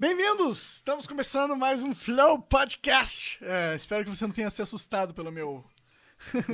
[0.00, 0.76] Bem-vindos!
[0.76, 3.36] Estamos começando mais um Flow Podcast.
[3.42, 5.64] É, espero que você não tenha se assustado pelo meu.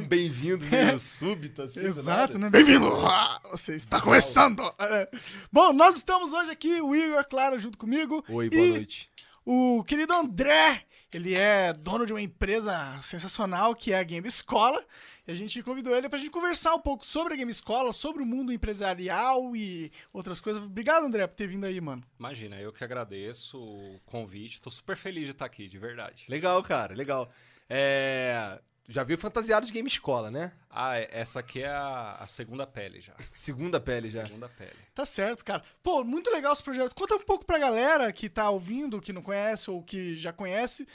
[0.09, 1.85] Bem-vindo, meio súbito, assim.
[1.85, 2.49] Exato, né?
[2.49, 2.87] Bem-vindo!
[3.07, 4.62] Ah, você está começando!
[4.79, 5.11] É.
[5.52, 8.25] Bom, nós estamos hoje aqui, o Igor, é claro, junto comigo.
[8.30, 9.11] Oi, boa noite.
[9.45, 10.83] O querido André,
[11.13, 14.83] ele é dono de uma empresa sensacional que é a Game Escola.
[15.27, 18.23] E a gente convidou ele pra gente conversar um pouco sobre a Game Escola, sobre
[18.23, 20.62] o mundo empresarial e outras coisas.
[20.62, 22.02] Obrigado, André, por ter vindo aí, mano.
[22.19, 24.60] Imagina, eu que agradeço o convite.
[24.60, 26.27] Tô super feliz de estar aqui, de verdade.
[26.29, 27.30] Legal, cara, legal.
[27.68, 28.60] É...
[28.87, 30.52] Já viu Fantasiado de Game Escola, né?
[30.68, 33.15] Ah, é- essa aqui é a, a segunda pele já.
[33.32, 34.27] Segunda pele já.
[34.27, 34.77] Segunda pele.
[34.95, 35.65] Tá certo, cara.
[35.82, 36.95] Pô, muito legal esse projeto.
[36.95, 40.87] Conta um pouco pra galera que tá ouvindo, que não conhece ou que já conhece.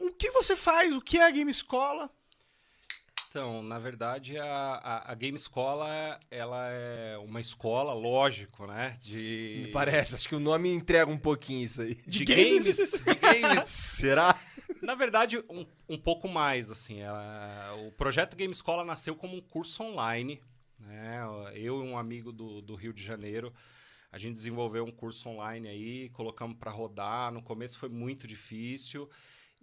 [0.00, 0.92] O que você faz?
[0.96, 2.10] O que é a Game Escola?
[3.34, 8.96] Então, na verdade, a, a, a Game Escola, ela é uma escola, lógico, né?
[9.00, 9.62] De...
[9.64, 11.96] Me parece, acho que o nome entrega um pouquinho isso aí.
[12.06, 13.02] De, games?
[13.02, 13.04] games.
[13.04, 13.64] De games.
[13.66, 14.40] Será?
[14.80, 17.00] Na verdade, um, um pouco mais, assim.
[17.00, 20.40] ela- o projeto Game Escola nasceu como um curso online,
[20.78, 21.18] né?
[21.54, 23.52] Eu e um amigo do, do Rio de Janeiro,
[24.12, 27.32] a gente desenvolveu um curso online aí, colocamos para rodar.
[27.32, 29.10] No começo foi muito difícil.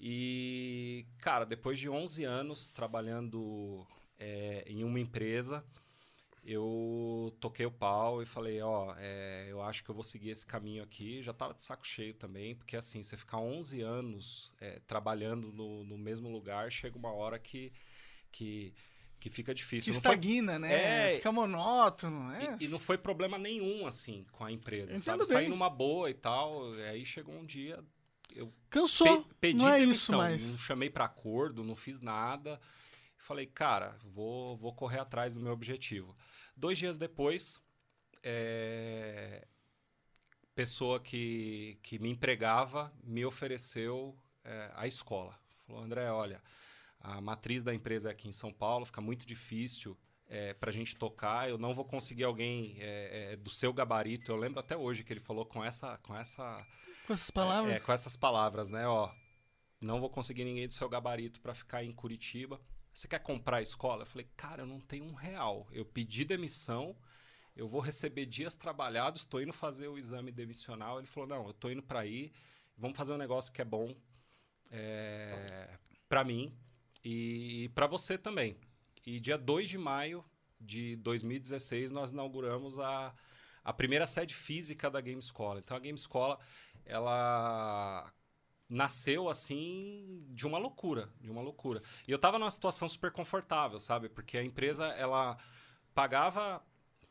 [0.04, 3.86] E, cara, depois de 11 anos trabalhando
[4.18, 5.64] é, em uma empresa,
[6.44, 10.44] eu toquei o pau e falei, ó, é, eu acho que eu vou seguir esse
[10.44, 11.22] caminho aqui.
[11.22, 15.84] Já tava de saco cheio também, porque assim, você ficar 11 anos é, trabalhando no,
[15.84, 17.72] no mesmo lugar, chega uma hora que,
[18.32, 18.74] que,
[19.20, 19.94] que fica Que difícil.
[19.94, 21.12] Foi- estagna, né?
[21.12, 21.16] É.
[21.18, 22.58] Fica monótono, né?
[22.60, 25.20] e, e não foi problema nenhum, assim, com a empresa, Entendo sabe?
[25.20, 25.38] bem.
[25.38, 27.80] Saí numa boa e tal, e aí chegou um dia,
[28.36, 29.24] eu Cansou.
[29.24, 30.52] pe- pedi não é demissão, isso mais.
[30.52, 32.60] não chamei para acordo, não fiz nada.
[33.18, 36.16] Falei, cara, vou, vou correr atrás do meu objetivo.
[36.56, 37.62] Dois dias depois,
[38.24, 39.48] é,
[40.56, 45.38] pessoa que, que me empregava me ofereceu é, a escola.
[45.66, 46.42] Falou, André, olha,
[47.00, 49.98] a matriz da empresa é aqui em São Paulo, fica muito difícil
[50.32, 51.50] é, para a gente tocar.
[51.50, 54.32] Eu não vou conseguir alguém é, é, do seu gabarito.
[54.32, 56.66] Eu lembro até hoje que ele falou com essa, com essa
[57.06, 57.76] Com essas palavras.
[57.76, 58.88] é, com essas palavras, né?
[58.88, 59.12] Ó,
[59.82, 62.62] não vou conseguir ninguém do seu gabarito para ficar em Curitiba.
[62.94, 64.04] Você quer comprar a escola?
[64.04, 65.68] Eu falei, cara, eu não tenho um real.
[65.70, 66.96] Eu pedi demissão,
[67.54, 70.98] eu vou receber dias trabalhados, estou indo fazer o exame demissional.
[70.98, 72.32] Ele falou, não, eu estou indo para aí,
[72.78, 73.94] vamos fazer um negócio que é bom
[74.70, 75.78] é,
[76.08, 76.58] para mim
[77.04, 78.58] e para você também.
[79.06, 80.24] E dia 2 de maio
[80.60, 83.14] de 2016 nós inauguramos a,
[83.64, 85.60] a primeira sede física da Game Escola.
[85.60, 86.40] Então a Game Escola
[86.86, 88.12] ela
[88.70, 91.82] nasceu assim de uma loucura, de uma loucura.
[92.08, 94.08] E eu tava numa situação super confortável, sabe?
[94.08, 95.38] Porque a empresa ela
[95.94, 96.64] pagava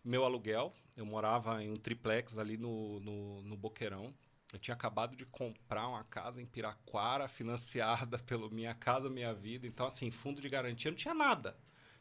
[0.02, 4.14] meu aluguel, eu morava em um triplex ali no, no, no Boqueirão.
[4.52, 9.66] Eu tinha acabado de comprar uma casa em Piraquara, financiada pelo Minha Casa Minha Vida.
[9.66, 11.56] Então, assim, fundo de garantia, não tinha nada.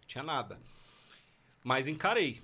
[0.09, 0.57] Não tinha nada.
[1.63, 2.41] Mas encarei.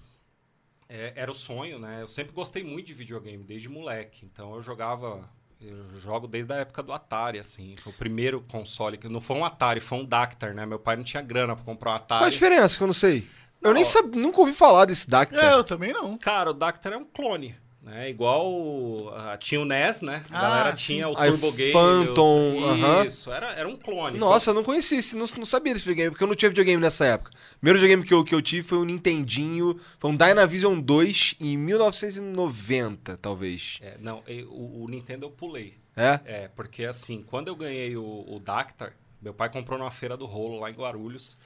[0.87, 2.03] É, era o sonho, né?
[2.03, 4.23] Eu sempre gostei muito de videogame, desde moleque.
[4.23, 5.27] Então eu jogava.
[5.59, 7.75] Eu jogo desde a época do Atari, assim.
[7.77, 9.09] Foi o primeiro console que.
[9.09, 10.63] Não foi um Atari, foi um Dactar, né?
[10.63, 12.31] Meu pai não tinha grana pra comprar um Qual a Atari.
[12.31, 13.27] diferença que eu não sei?
[13.59, 15.35] Eu nem sabia, nunca ouvi falar desse Dacta.
[15.35, 16.19] É, eu também não.
[16.19, 17.55] Cara, o Dactar é um clone.
[17.85, 18.09] Né?
[18.09, 20.23] Igual tinha o NES, né?
[20.31, 21.71] A Ah, galera tinha o Turbo Game.
[21.71, 23.05] Phantom, aham.
[23.05, 24.17] Isso, era, era um clone.
[24.17, 27.05] Nossa, eu não conhecia, não, não sabia desse videogame, porque eu não tinha videogame nessa
[27.05, 27.29] época.
[27.29, 31.35] O primeiro videogame que eu, que eu tive foi um Nintendinho, foi um Dynavision 2
[31.39, 33.77] em 1990, talvez.
[33.81, 35.75] É, não, e- o, o Nintendo eu pulei.
[35.95, 36.19] É?
[36.25, 40.25] É, porque assim, quando eu ganhei o, o Dactar, meu pai comprou numa feira do
[40.25, 41.37] rolo lá em Guarulhos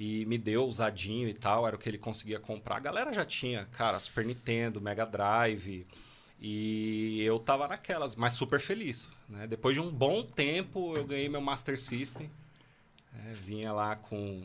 [0.00, 2.76] e me deu usadinho e tal, era o que ele conseguia comprar.
[2.76, 5.84] A galera já tinha, cara, Super Nintendo, Mega Drive.
[6.40, 9.12] E eu tava naquelas, mas super feliz.
[9.28, 9.48] Né?
[9.48, 12.30] Depois de um bom tempo, eu ganhei meu Master System.
[13.12, 13.34] né?
[13.44, 14.44] Vinha lá com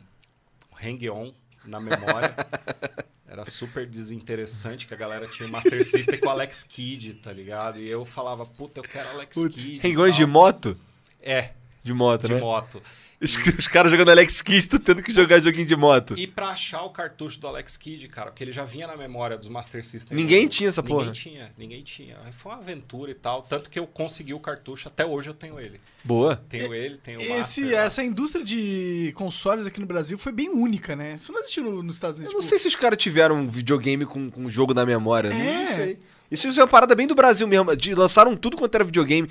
[0.82, 1.32] Hang-On
[1.64, 2.34] na memória.
[3.26, 7.32] Era super desinteressante que a galera tinha o Master System com o Alex Kidd, tá
[7.32, 7.78] ligado?
[7.78, 9.78] E eu falava, puta, eu quero Alex Kidd.
[9.78, 10.76] Rengões de moto?
[11.20, 11.50] É,
[11.82, 12.40] De moto, de né?
[12.40, 12.80] moto.
[13.24, 16.14] Os, os caras jogando Alex Kidd, tu tendo que jogar joguinho de moto.
[16.18, 19.36] E pra achar o cartucho do Alex Kidd, cara, porque ele já vinha na memória
[19.38, 20.16] dos Master System.
[20.16, 21.06] Ninguém do- tinha essa porra.
[21.06, 22.16] Ninguém tinha, ninguém tinha.
[22.32, 23.42] Foi uma aventura e tal.
[23.42, 25.80] Tanto que eu consegui o cartucho, até hoje eu tenho ele.
[26.04, 26.36] Boa.
[26.48, 27.72] Tenho ele, tenho o Esse, Master.
[27.72, 27.78] lá.
[27.84, 31.14] essa indústria de consoles aqui no Brasil foi bem única, né?
[31.14, 32.34] Isso não existiu no- nos Estados Eu Unidos.
[32.34, 35.30] não tipo, sei se os caras tiveram um videogame com, com um jogo na memória.
[35.30, 35.46] né?
[35.64, 35.64] É.
[35.68, 35.98] Não sei.
[36.34, 37.74] Isso é uma parada bem do Brasil mesmo.
[37.76, 39.28] De, lançaram tudo quanto era videogame.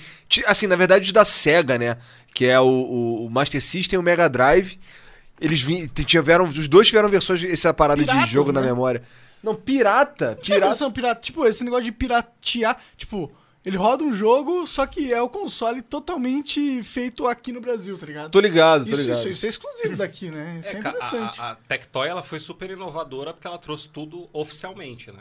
[0.47, 1.97] Assim, na verdade, da SEGA, né?
[2.33, 4.79] Que é o, o- o Master System e o Mega Drive.
[5.41, 6.45] Eles vim, tiveram.
[6.45, 8.67] Os dois tiveram versões, essa parada Piratas, de jogo na né?
[8.67, 9.03] memória.
[9.44, 10.38] Não, pirata.
[10.41, 10.67] Pirata.
[10.67, 13.29] versão pirata, tipo, esse negócio de piratear, tipo,
[13.65, 18.05] ele roda um jogo, só que é o console totalmente feito aqui no Brasil, tá
[18.05, 18.31] ligado?
[18.31, 19.19] Tô ligado, tô Isso, ligado.
[19.19, 20.59] isso, isso é exclusivo daqui, né?
[20.61, 21.39] Isso é, É, interessante.
[21.41, 25.19] a, a, a Tectoy ela foi super inovadora porque ela trouxe tudo oficialmente, né?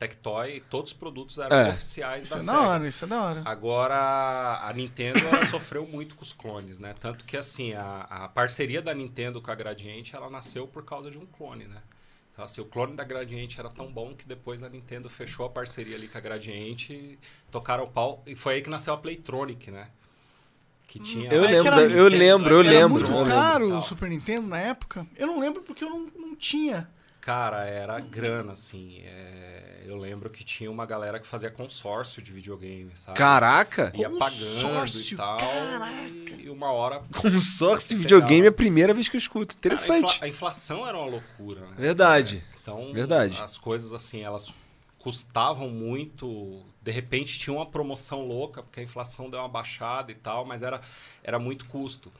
[0.00, 1.68] Tectoy, todos os produtos eram É.
[1.68, 2.52] oficiais isso da é Sega.
[2.52, 3.42] da hora, isso é da hora.
[3.44, 6.94] Agora, a Nintendo ela sofreu muito com os clones, né?
[6.98, 11.10] Tanto que, assim, a, a parceria da Nintendo com a Gradiente, ela nasceu por causa
[11.10, 11.76] de um clone, né?
[12.32, 15.50] Então, assim, o clone da Gradiente era tão bom que depois a Nintendo fechou a
[15.50, 17.18] parceria ali com a Gradiente e
[17.50, 18.22] tocaram o pau.
[18.26, 19.88] E foi aí que nasceu a Playtronic, né?
[20.86, 21.30] Que tinha...
[21.30, 22.88] Eu lembro, era- eu lembro, eu Era lembro.
[23.00, 23.32] muito eu lembro.
[23.34, 25.06] caro o Super Nintendo na época.
[25.16, 26.88] Eu não lembro porque eu não, não tinha.
[27.30, 29.00] Cara, era grana, assim.
[29.04, 33.16] é, Eu lembro que tinha uma galera que fazia consórcio de videogame, sabe?
[33.16, 33.92] Caraca!
[33.94, 35.38] Ia pagando Consórcio, e tal.
[35.38, 36.32] caraca.
[36.38, 37.02] E, uma hora.
[37.16, 39.56] Consórcio de videogame é a primeira vez que eu escuto.
[39.56, 40.14] Cara, a, Interessante.
[40.16, 41.74] infla- a inflação era uma loucura, né?
[41.78, 42.44] Verdade.
[42.62, 43.40] Então, Verdade.
[43.40, 44.52] as coisas assim, elas
[44.98, 46.64] custavam muito.
[46.82, 50.62] De repente tinha uma promoção louca, porque a inflação deu uma baixada e tal, mas
[50.62, 50.80] era,
[51.22, 52.12] era muito custo.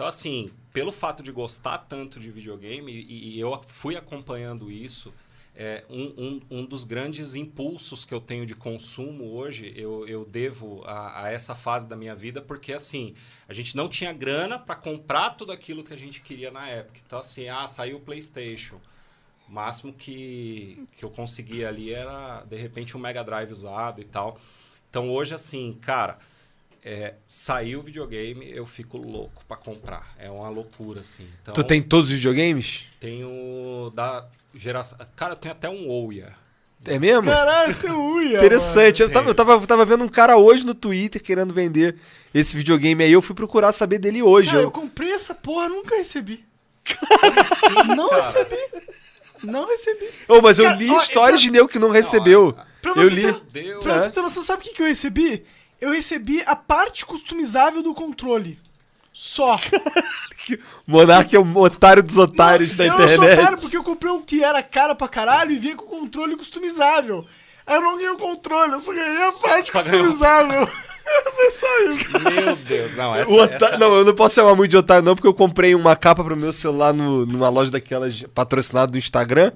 [0.00, 5.12] Então, assim, pelo fato de gostar tanto de videogame, e, e eu fui acompanhando isso,
[5.54, 10.24] é, um, um, um dos grandes impulsos que eu tenho de consumo hoje, eu, eu
[10.24, 13.14] devo a, a essa fase da minha vida, porque assim,
[13.46, 16.98] a gente não tinha grana para comprar tudo aquilo que a gente queria na época.
[17.06, 18.80] Então, assim, ah, saiu o PlayStation.
[19.46, 24.04] O máximo que, que eu conseguia ali era, de repente, um Mega Drive usado e
[24.04, 24.40] tal.
[24.88, 26.18] Então, hoje, assim, cara,
[26.84, 30.14] é, saiu o videogame, eu fico louco pra comprar.
[30.18, 31.26] É uma loucura, assim.
[31.42, 32.84] Então, Tu tem todos os videogames?
[32.98, 34.98] Tenho da geração...
[35.16, 36.34] Cara, eu tenho até um Ouya.
[36.86, 37.30] É mesmo?
[37.30, 38.38] Caralho, você tem uia.
[38.38, 39.02] Interessante.
[39.02, 39.14] Eu mano.
[39.14, 41.96] tava, eu, tava, eu tava vendo um cara hoje no Twitter querendo vender
[42.32, 43.12] esse videogame aí.
[43.12, 44.48] Eu fui procurar saber dele hoje.
[44.52, 46.42] Cara, eu Eu- comprei essa porra, nunca recebi.
[46.86, 48.22] Sim, Não cara.
[48.22, 48.56] recebi.
[49.44, 50.08] Não recebi.
[50.28, 52.46] Ô, mas eu Cara, li ó, histórias pra- de nego que não recebeu.
[52.56, 53.22] Não, Pra eu você li.
[53.22, 53.82] ter- Meu Deus.
[53.82, 55.44] Pra você ter noção, sabe o que, que eu recebi?
[55.80, 58.58] Eu recebi a parte customizável do controle.
[59.12, 59.58] Só.
[60.86, 63.38] Monark é o otário dos otários Nossa, da eu sou internet.
[63.40, 67.26] otário porque eu comprei o que era caro pra caralho e vinha com controle customizável.
[67.66, 70.66] Aí eu não ganhei o controle, eu só ganhei a parte só customizável.
[71.34, 72.18] Foi só isso.
[72.20, 72.96] Meu Deus.
[72.96, 75.26] Não, essa, O otá- essa- Não, eu não posso chamar muito de otário, não, porque
[75.26, 79.52] eu comprei uma capa pro meu celular no- numa loja daquelas patrocinada do Instagram.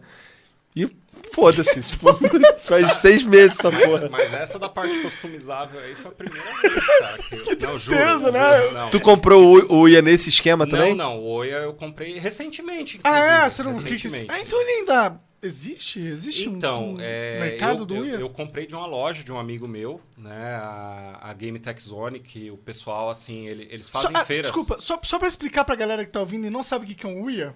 [0.74, 0.88] E
[1.32, 1.82] foda-se.
[1.82, 2.08] tipo,
[2.66, 4.08] faz seis meses essa Mas, porra.
[4.10, 7.18] mas essa da parte customizável aí foi a primeira vez, cara.
[7.18, 8.70] Que, que não, juro, tristeza, juro, né?
[8.72, 10.94] Não, Tu comprou o, o Ia nesse esquema também?
[10.94, 11.20] Não, não.
[11.20, 13.00] O Oia eu comprei recentemente.
[13.04, 13.50] Ah, é?
[13.50, 13.72] Você não.
[13.72, 14.26] recentemente.
[14.28, 15.20] Ah, então ele ainda.
[15.42, 16.00] Existe?
[16.00, 18.12] Existe um- Então, um, é, mercado eu, do eu, Wii?
[18.22, 20.54] eu comprei de uma loja de um amigo meu, né?
[20.54, 24.46] A, a Game Tech Zone, que o pessoal, assim, ele- eles Só- fazem ah, feiras.
[24.50, 26.94] Desculpa, só, só pra explicar pra galera que tá ouvindo e não sabe o que
[26.94, 27.54] que é um Uia.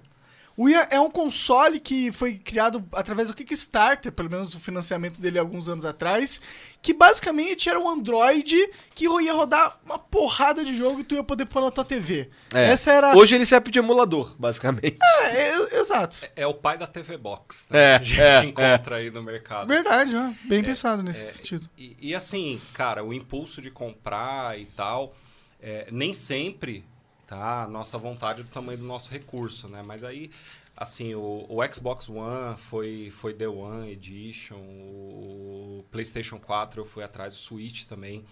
[0.59, 5.21] O Uia é um console que foi criado através do Kickstarter, pelo menos o financiamento
[5.21, 6.41] dele alguns anos atrás,
[6.83, 11.23] que basicamente era um Android que ia rodar uma porrada de jogo e tu ia
[11.23, 12.29] poder pôr na tua TV.
[12.53, 12.71] É.
[12.71, 13.17] Essa era...
[13.17, 14.99] Hoje ele serve de emulador, basicamente.
[15.00, 16.17] É, é, exato.
[16.35, 17.99] É o pai da TV Box, É, né?
[18.00, 19.69] que a gente é, encontra aí no mercado.
[19.69, 20.33] Verdade, ó.
[20.49, 21.71] bem pensado nesse sentido.
[21.79, 25.15] E, e assim, cara, o impulso de comprar e tal,
[25.62, 26.85] é, nem sempre,
[27.28, 27.62] tá?
[27.64, 29.82] A nossa vontade é do tamanho do nosso recurso, né?
[29.87, 30.30] Mas aí,
[30.76, 37.04] assim, o, o Xbox One foi, foi The One Edition, o PlayStation 4 eu fui
[37.04, 38.25] atrás, o Switch também.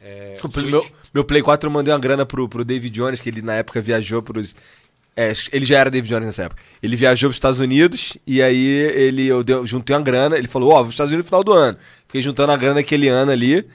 [0.00, 3.20] É, O Switch- meu, meu Play 4 eu mandei uma grana pro, pro David Jones,
[3.20, 4.54] que ele na época viajou pros.
[5.16, 6.62] É, ele já era David Jones nessa época.
[6.82, 10.36] Ele viajou pros Estados Unidos e aí ele, eu dei- juntei uma grana.
[10.38, 11.76] Ele falou: Ó, vou pros Estados Unidos no final do ano.
[12.06, 13.66] Fiquei juntando a grana aquele ano ali.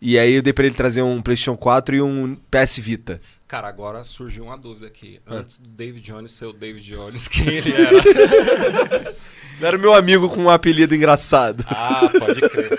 [0.00, 3.20] E aí eu dei pra ele trazer um PlayStation 4 e um PS Vita.
[3.48, 5.20] Cara, agora surgiu uma dúvida aqui.
[5.26, 5.36] Ah.
[5.36, 9.14] Antes do David Jones ser o David Jones, quem ele era?
[9.60, 11.64] Era o meu amigo com um apelido engraçado.
[11.66, 12.78] Ah, pode crer.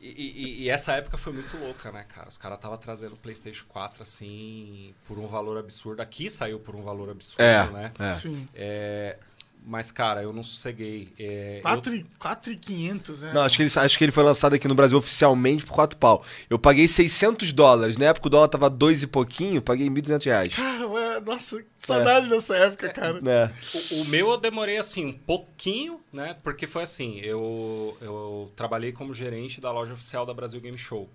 [0.00, 2.28] E, e- e essa época foi muito louca, né, cara?
[2.28, 6.00] Os caras estavam trazendo o PlayStation 4 assim por um valor absurdo.
[6.00, 7.92] Aqui saiu por um valor absurdo, É, né?
[7.98, 8.14] é.
[8.14, 8.48] Sim.
[8.54, 9.16] É,
[9.64, 11.12] Mas, cara, eu não sosseguei.
[11.18, 13.32] É, eu- 4,500, né?
[13.32, 15.96] Não, acho que, ele, acho que ele foi lançado aqui no Brasil oficialmente por 4
[15.96, 16.24] pau.
[16.50, 17.96] Eu paguei 600 dólares.
[17.96, 20.48] Na época o dólar tava 2 e pouquinho, paguei 1.200 reais.
[20.54, 23.20] Cara, ué, nossa, que saudade dessa época, cara.
[23.24, 23.50] É.
[23.94, 26.36] O, o meu eu demorei assim um pouquinho, né?
[26.42, 31.08] Porque foi assim, eu, eu trabalhei como gerente da loja oficial da Brasil Game Show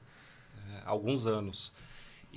[0.68, 1.74] né, há alguns anos.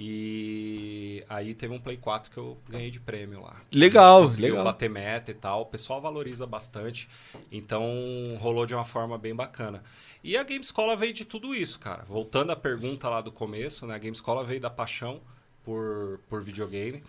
[0.02, 3.56] E aí teve um Play 4 que eu ganhei de prêmio lá.
[3.70, 4.64] Legal, legal.
[4.64, 5.60] bater meta e tal.
[5.60, 7.06] O pessoal valoriza bastante.
[7.52, 7.84] Então
[8.38, 9.82] rolou de uma forma bem bacana.
[10.24, 12.02] E a Game Escola veio de tudo isso, cara.
[12.08, 13.94] Voltando à pergunta lá do começo, né?
[13.94, 15.20] A Game Escola veio da paixão
[15.62, 17.04] por, por videogame.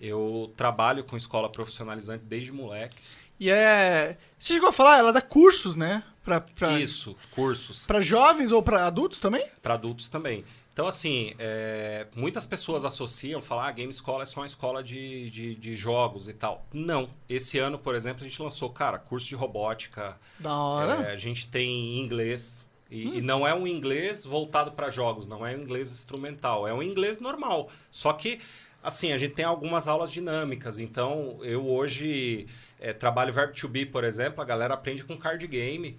[0.00, 2.96] Eu trabalho com escola profissionalizante desde moleque.
[3.38, 4.16] E é.
[4.38, 6.02] Você chegou a falar, ela dá cursos, né?
[6.24, 9.44] Pra, pra, Isso, cursos pra jovens ou pra adultos também?
[9.60, 10.44] para adultos também.
[10.72, 15.28] Então, assim, é, muitas pessoas associam, falar, ah, Game Escola é só uma escola de,
[15.28, 16.64] de, de jogos e tal.
[16.72, 17.10] Não.
[17.28, 20.16] Esse ano, por exemplo, a gente lançou, cara, curso de robótica.
[20.38, 21.08] Da hora.
[21.08, 22.64] é, a gente tem inglês.
[22.90, 26.74] E, e não é um inglês voltado para jogos, não é um inglês instrumental, é
[26.74, 27.70] um inglês normal.
[27.90, 28.40] Só que,
[28.82, 30.78] assim, a gente tem algumas aulas dinâmicas.
[30.78, 32.46] Então, eu hoje
[32.80, 35.98] é, trabalho Verb to Be, por exemplo, a galera aprende com card game,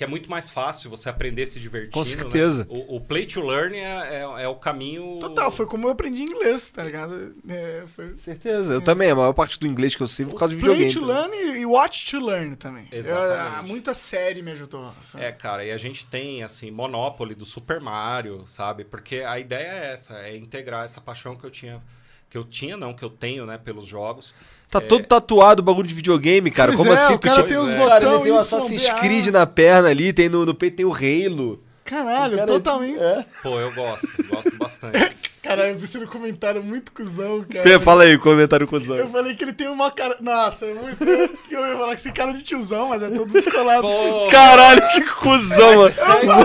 [0.00, 1.92] que é muito mais fácil você aprender se divertindo.
[1.92, 2.06] Com né?
[2.06, 2.66] certeza.
[2.70, 5.18] O, o play to learn é, é, é o caminho.
[5.20, 7.34] Total, foi como eu aprendi inglês, tá ligado?
[7.46, 8.16] É, foi...
[8.16, 8.72] Certeza.
[8.72, 10.74] Eu também, a maior parte do inglês que eu sei é por causa do Play
[10.74, 11.06] videogame.
[11.06, 12.88] to learn e watch to learn também.
[12.90, 13.56] Exatamente.
[13.58, 14.90] Eu- muita série me ajudou.
[15.16, 18.86] É, cara, e a gente tem, assim, Monopoly do Super Mario, sabe?
[18.86, 21.82] Porque a ideia é essa, é integrar essa paixão que eu tinha.
[22.30, 24.34] Que eu tinha, não, que eu tenho, né, pelos jogos.
[24.70, 26.70] Tá todo tatuado o bagulho de videogame, cara.
[26.72, 27.14] Pois Como é, assim?
[27.14, 27.76] o cara Tu tem tinha- uns é.
[27.88, 28.88] Cara, ele tem o Assassin's.
[29.00, 31.60] Creed na perna ali, tem no, no peito tem o Halo.
[31.84, 33.00] Caralho, Cara, totalmente.
[33.00, 33.24] É.
[33.42, 35.10] Pô, eu gosto, gosto bastante.
[35.42, 37.64] Caralho, eu vi no comentário muito cuzão, cara.
[37.64, 38.94] Tem- Fala aí, comentário cuzão.
[38.96, 40.16] Eu falei que ele tem uma cara.
[40.20, 41.02] Nossa, é muito.
[41.50, 43.82] Eu ia falar que esse cara de tiozão, mas é todo descolado.
[43.82, 45.88] Pô, Caralho, que cuzão, mano.
[45.88, 46.44] isso é cara.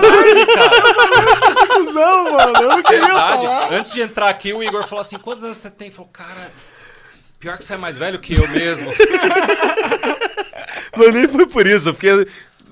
[1.52, 2.52] Esse cuzão, mano.
[2.62, 3.72] Eu não queria falar.
[3.72, 5.90] Antes de entrar aqui, o Igor falou assim: quantos anos você tem?
[5.92, 6.50] Falou, cara,
[7.46, 8.92] pior que você é mais velho que eu mesmo.
[10.96, 12.26] Mas nem foi por isso, porque.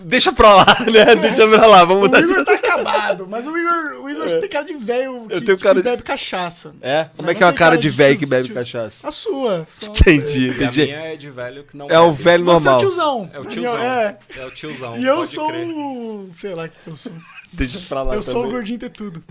[0.06, 1.16] Deixa pra lá, né?
[1.16, 2.44] Deixa pra lá, vamos O mudar Igor de.
[2.44, 5.62] tá acabado, mas o Igor, o Igor tem cara de velho que, Eu tenho que
[5.62, 6.74] cara de- bebe cachaça.
[6.82, 7.06] É?
[7.16, 8.54] Como é que é uma cara cara de velho que bebe tios.
[8.58, 9.08] cachaça?
[9.08, 9.66] A sua.
[9.66, 10.82] só- Entendi, E a entendi.
[10.82, 12.78] minha é de velho que não É o velho Você é o normal.
[12.80, 13.30] tiozão.
[13.32, 13.78] É o tiozão.
[13.78, 14.18] É.
[14.36, 14.96] É o tiozão.
[14.98, 15.66] E eu sou crer.
[15.68, 16.30] o.
[16.38, 17.12] Sei lá o que eu sou.
[17.54, 18.52] Deixa pra lá Eu sou o também.
[18.52, 19.23] gordinho ter tudo.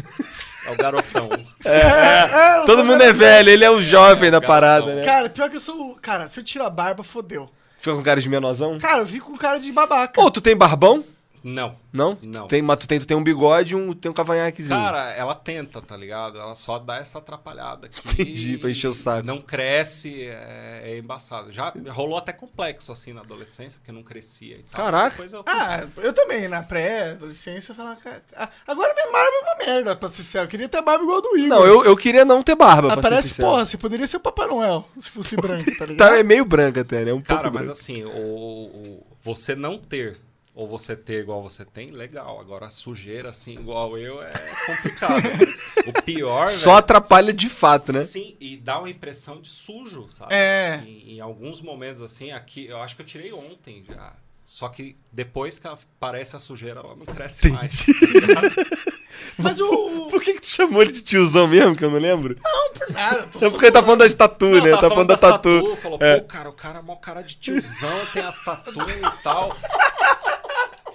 [0.65, 1.29] É o garotão.
[1.65, 5.03] É, eu Todo sou mundo é velho, ele é o jovem da parada, né?
[5.03, 5.91] Cara, pior que eu sou.
[5.91, 7.49] o- Cara, se eu tiro a barba, fodeu.
[7.77, 8.77] Fica com cara de menorzão?
[8.79, 10.21] Cara, eu fico com cara de babaca.
[10.21, 11.03] Ô, tu tem barbão?
[11.43, 11.75] Não.
[11.91, 12.17] Não?
[12.21, 12.47] Não.
[12.47, 14.79] Tem, mas tu tem, tu tem um bigode e um, tem um cavanhaquezinho.
[14.79, 16.39] Cara, ela tenta, tá ligado?
[16.39, 17.99] Ela só dá essa atrapalhada aqui.
[18.21, 19.27] Entendi, pra encher o saco.
[19.27, 21.51] Não cresce, é, é embaçado.
[21.51, 24.85] Já rolou até complexo, assim, na adolescência, porque não crescia e tal.
[24.85, 25.23] Caraca.
[25.31, 25.43] Eu...
[25.45, 27.99] Ah, eu também, na pré-adolescência, eu falava.
[27.99, 30.45] "Cara, ah, Agora minha barba é uma merda, pra ser sincero.
[30.45, 31.49] Eu queria ter barba igual a do Igor.
[31.49, 34.17] Não, eu, eu queria não ter barba, Ah, pra ser parece, porra, você poderia ser
[34.17, 35.97] o Papai Noel, se fosse branco, tá ligado?
[36.09, 37.13] Tá, é meio branca até, né?
[37.13, 37.79] Um Cara, pouco mas branca.
[37.79, 40.17] assim, o, o- você não ter
[40.55, 42.39] ou você ter igual você tem, legal.
[42.39, 44.31] Agora, a sujeira, assim, igual eu, é
[44.65, 45.23] complicado.
[45.87, 48.03] o pior, Só velho, atrapalha de fato, né?
[48.03, 50.33] Sim, e dá uma impressão de sujo, sabe?
[50.33, 50.83] É.
[50.85, 54.13] Em, em alguns momentos, assim, aqui, eu acho que eu tirei ontem já.
[54.45, 57.85] Só que depois que aparece a sujeira, ela não cresce mais.
[57.85, 58.93] tá?
[59.37, 60.07] Mas o.
[60.11, 62.37] Por que, que tu chamou ele de tiozão mesmo, que eu não lembro?
[62.43, 63.27] Não, por nada.
[63.31, 64.69] tô É porque ele tá falando das tatu, Não, né?
[64.71, 65.75] tava Tá falando da das tatu.
[65.77, 66.19] Falou, É.
[66.19, 69.55] pô, cara, o cara é mó cara de tiozão, tem as tatu e tal.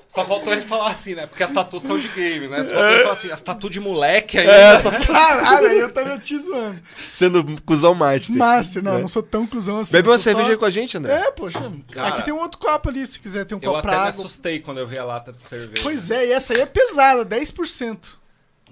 [0.08, 1.26] Só faltou ele falar assim, né?
[1.26, 2.64] Porque as tatu são de game, né?
[2.64, 4.50] Só faltou ele falar assim, as tatu de moleque ainda.
[4.52, 6.80] É, só Caralho, aí eu estaria te zoando.
[6.94, 8.34] sendo cuzão master.
[8.34, 9.00] Master, não, É.
[9.02, 9.92] não sou tão cuzão assim.
[9.92, 11.12] Bebe eu uma cerveja só- aí com a gente, André.
[11.12, 11.60] É, poxa.
[11.92, 13.90] Cara, aqui tem um outro copo ali, se quiser ter um Eu copo até pra
[13.92, 14.08] me água.
[14.10, 15.82] assustei quando eu vi a lata de cerveja.
[15.82, 17.98] Pois é, e essa aí é pesada, 10%.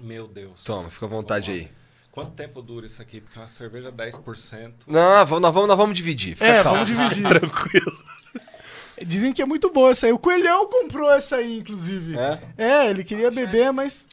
[0.01, 0.63] Meu Deus.
[0.63, 1.67] Toma, fica à vontade aí.
[2.11, 3.21] Quanto tempo dura isso aqui?
[3.21, 4.71] Porque uma cerveja 10%.
[4.87, 6.33] Não, vamos, nós, vamos, nós vamos dividir.
[6.33, 6.83] Fica É, calmo.
[6.83, 7.21] vamos dividir.
[7.29, 7.97] Tranquilo.
[9.05, 10.13] Dizem que é muito boa essa aí.
[10.13, 12.17] O Coelhão comprou essa aí, inclusive.
[12.17, 12.41] É?
[12.57, 14.07] É, ele queria beber, mas.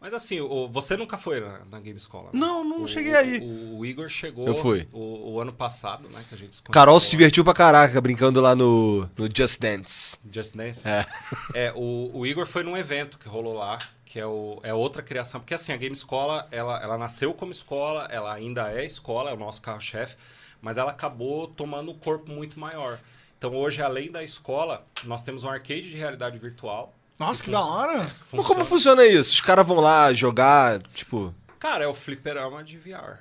[0.00, 0.38] Mas assim,
[0.72, 2.30] você nunca foi na, na Game Escola?
[2.32, 2.40] né?
[2.40, 3.38] Não, não O- cheguei aí.
[3.40, 4.88] O, o Igor chegou Eu fui.
[4.92, 6.24] O, o ano passado, né?
[6.26, 7.10] Que a gente se Carol se lá.
[7.10, 10.16] divertiu pra caraca brincando lá no, no Just Dance.
[10.32, 10.88] Just Dance?
[10.88, 11.06] É.
[11.52, 15.02] É, o, o Igor foi num evento que rolou lá, que é, o, é outra
[15.02, 15.38] criação.
[15.38, 19.34] Porque assim, a Game Escola, ela, ela nasceu como escola, ela ainda é escola, é
[19.34, 20.16] o nosso carro-chefe,
[20.62, 22.98] mas ela acabou tomando um corpo muito maior.
[23.40, 26.94] Então hoje, além da escola, nós temos um arcade de realidade virtual.
[27.18, 27.98] Nossa, que da hora.
[28.00, 29.32] Mas Funciona- como funciona isso?
[29.32, 31.34] Os caras vão lá jogar, tipo.
[31.58, 33.18] Cara, é o fliperama de VR.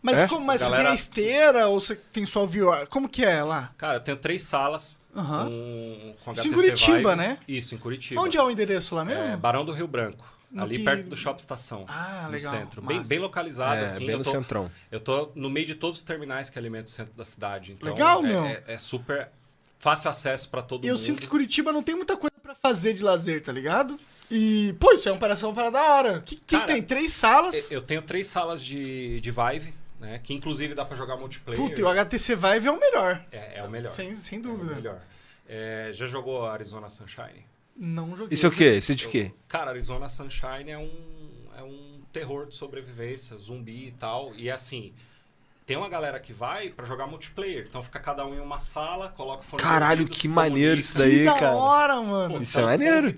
[0.00, 0.26] Mas, É?
[0.26, 2.86] como, mas você Galera- tem a esteira ou você tem só o VR?
[2.88, 3.70] Como que é lá?
[3.76, 5.44] Cara, eu tenho três salas Aham.
[5.44, 7.16] com, com Isso HTC em Curitiba, Vive.
[7.16, 7.38] né?
[7.46, 8.20] Isso, em Curitiba.
[8.22, 9.22] Onde é o endereço lá mesmo?
[9.22, 10.24] É, Barão do Rio Branco.
[10.50, 11.84] No ali que- perto do Shopping Estação.
[11.88, 12.82] Ah, no legal, centro.
[12.82, 14.00] Bem, bem localizado, É, assim.
[14.00, 14.70] bem eu no tô, centrão.
[14.90, 17.72] Eu tô no meio de todos os terminais que alimentam o centro da cidade.
[17.72, 18.44] Então Legal, é, meu.
[18.44, 19.30] É, é super
[19.78, 20.98] fácil acesso pra todo eu mundo.
[21.02, 23.98] sinto que Curitiba não tem muita coisa pra fazer de lazer, tá ligado?
[24.30, 26.20] E, pô, isso é uma parada, uma parada da hora.
[26.20, 26.82] Que, que Cara, tem?
[26.82, 27.70] Três salas?
[27.70, 30.20] Eu tenho três salas de, de Vive, né?
[30.22, 31.60] Que inclusive dá pra jogar multiplayer.
[31.62, 33.24] Puta, e o HTC Vive é o melhor.
[33.32, 33.90] É, é o melhor.
[33.90, 34.74] Sem, sem É o dúvida.
[34.74, 35.00] melhor.
[35.48, 37.44] É, já jogou Arizona Sunshine?
[37.82, 38.34] Não joguei.
[38.34, 38.76] Isso é o quê?
[38.76, 39.32] Isso é de quê?
[39.48, 40.90] Cara, Arizona Sunshine é um,
[41.56, 44.34] é um terror de sobrevivência, zumbi e tal.
[44.36, 44.92] E assim,
[45.64, 47.64] tem uma galera que vai pra jogar multiplayer.
[47.66, 51.20] Então fica cada um em uma sala, coloca o fone Caralho, que maneiro isso daí,
[51.20, 51.52] que da cara.
[51.54, 52.34] hora, mano.
[52.34, 53.14] Pô, Isso é maneiro.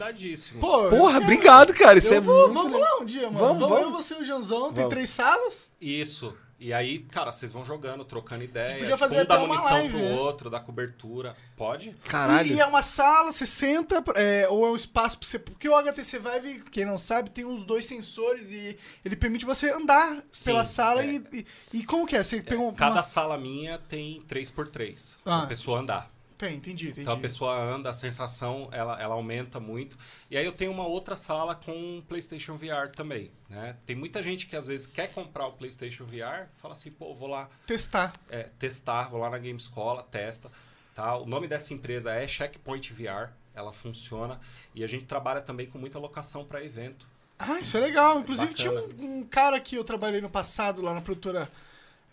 [0.61, 1.99] Pô, Porra, obrigado, cara.
[1.99, 3.39] Isso Eu é vou, muito vamos lá um dia, mano.
[3.39, 3.85] Vamos, Vamos, vamos.
[3.87, 4.91] eu, você e o Janzão, tem Vamos.
[4.91, 5.71] três salas.
[5.81, 6.37] Isso.
[6.63, 8.79] E aí, cara, vocês vão jogando, trocando ideia.
[8.79, 10.15] podia fazer um dá munição live, pro né?
[10.15, 11.35] outro, dá cobertura.
[11.57, 11.91] Pode?
[12.05, 12.47] Caralho.
[12.47, 15.41] E, e é uma sala, você senta, é, ou é um espaço pra você.
[15.41, 19.71] Porque o HTC Vive, quem não sabe, tem uns dois sensores e ele permite você
[19.73, 21.07] andar Sim, pela sala é.
[21.07, 21.47] e, e.
[21.79, 22.23] e como que é?
[22.23, 22.75] Você pegou uma.
[22.75, 25.17] Cada sala minha tem 3x3.
[25.27, 25.39] Ah.
[25.39, 26.12] Pra pessoa andar.
[26.43, 27.03] Tem, entendi, entendi.
[27.03, 29.97] Então a pessoa anda, a sensação ela, ela aumenta muito.
[30.29, 33.31] E aí eu tenho uma outra sala com PlayStation VR também.
[33.49, 33.77] Né?
[33.87, 37.29] Tem muita gente que às vezes quer comprar o PlayStation VR, fala assim, pô, vou
[37.29, 38.13] lá Testar.
[38.29, 40.51] é, testar, vou lá na Game Escola, testa.
[40.97, 41.17] Tá?
[41.17, 44.41] O nome dessa empresa é Checkpoint VR, ela funciona.
[44.75, 47.07] E a gente trabalha também com muita locação para evento.
[47.39, 48.19] Ah, isso é legal.
[48.19, 48.89] Inclusive Bacana.
[48.89, 51.49] tinha um, um cara que eu trabalhei no passado lá na produtora,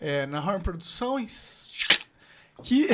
[0.00, 1.72] é, na Horn Produções,
[2.62, 2.88] que,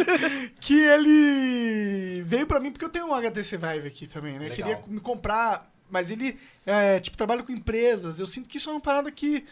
[0.60, 4.48] que ele veio pra mim porque eu tenho um HTC Vive aqui também, né?
[4.48, 4.56] Legal.
[4.56, 8.20] Queria me comprar, mas ele, é, tipo, trabalha com empresas.
[8.20, 9.44] Eu sinto que isso é uma parada que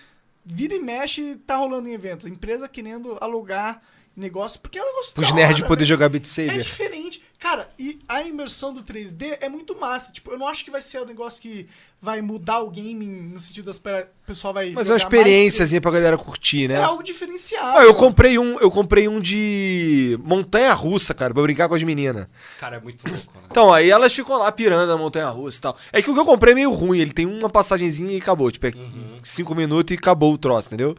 [0.45, 2.29] vira e mexe tá rolando em evento.
[2.29, 3.83] Empresa querendo alugar
[4.16, 5.88] negócio, porque é um negócio Os nerds poder né?
[5.88, 6.62] jogar Beat É Saber.
[6.62, 7.23] diferente.
[7.38, 10.11] Cara, e a imersão do 3D é muito massa.
[10.11, 11.68] Tipo, eu não acho que vai ser um negócio que
[12.00, 15.20] vai mudar o gaming no sentido das o pessoal vai Mas é uma jogar mais
[15.26, 16.75] experiênciazinha pra galera curtir, né?
[16.75, 17.78] É algo diferenciado.
[17.78, 21.82] Ah, eu comprei um, eu comprei um de montanha russa, cara, pra brincar com as
[21.82, 22.26] meninas.
[22.58, 23.42] Cara, é muito louco, né?
[23.50, 25.76] Então, aí elas ficam lá pirando na montanha russa e tal.
[25.92, 28.50] É que o que eu comprei é meio ruim, ele tem uma passagenzinha e acabou,
[28.50, 29.18] tipo, é Uhum.
[29.23, 30.96] cinco minutos e acabou o troço, entendeu?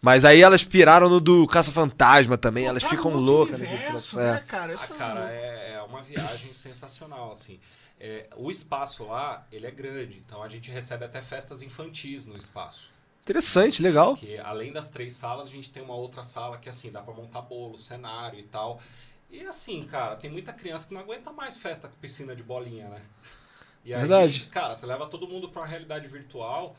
[0.00, 3.58] Mas aí elas piraram no do Caça-Fantasma também, Pô, elas tá ficam loucas.
[3.58, 4.38] universo, naquele troço, né, é.
[4.40, 4.74] cara?
[4.74, 7.58] Isso Ah, cara, é, é uma viagem sensacional, assim.
[8.00, 12.38] É, o espaço lá, ele é grande, então a gente recebe até festas infantis no
[12.38, 12.90] espaço.
[13.22, 14.16] Interessante, legal.
[14.16, 17.12] Porque além das três salas, a gente tem uma outra sala que, assim, dá pra
[17.12, 18.80] montar bolo, cenário e tal.
[19.30, 22.88] E assim, cara, tem muita criança que não aguenta mais festa com piscina de bolinha,
[22.88, 23.02] né?
[23.84, 24.46] E aí, Verdade.
[24.50, 26.74] cara, você leva todo mundo pra uma realidade virtual.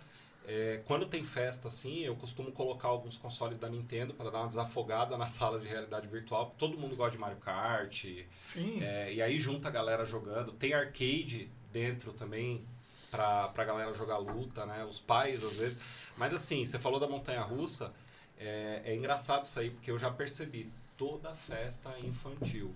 [0.48, 4.48] É, quando tem festa, assim, eu costumo colocar alguns consoles da Nintendo para dar uma
[4.48, 6.56] desafogada nas salas de realidade virtual.
[6.58, 8.06] Todo mundo gosta de Mario Kart.
[8.42, 8.84] Sim.
[8.84, 10.52] É, e aí junta a galera jogando.
[10.54, 12.66] Tem arcade dentro também
[13.12, 14.84] pra, pra galera jogar luta, né?
[14.86, 15.80] Os pais, às vezes.
[16.18, 17.94] Mas assim, você falou da montanha russa.
[18.38, 20.72] É, é engraçado isso aí, porque eu já percebi.
[20.98, 22.74] Toda festa é infantil.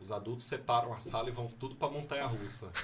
[0.00, 2.66] Os adultos separam a sala e vão tudo pra montanha russa.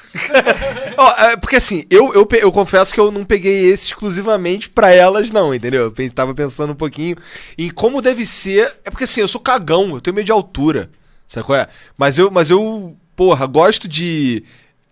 [1.19, 5.31] É, porque assim, eu, eu, eu confesso que eu não peguei esse exclusivamente pra elas,
[5.31, 5.93] não, entendeu?
[5.97, 7.17] Eu tava pensando um pouquinho
[7.57, 8.77] em como deve ser.
[8.85, 10.91] É porque assim, eu sou cagão, eu tenho medo de altura.
[11.29, 11.69] Sabe qual é?
[11.97, 14.45] Mas eu, mas eu, porra, gosto de.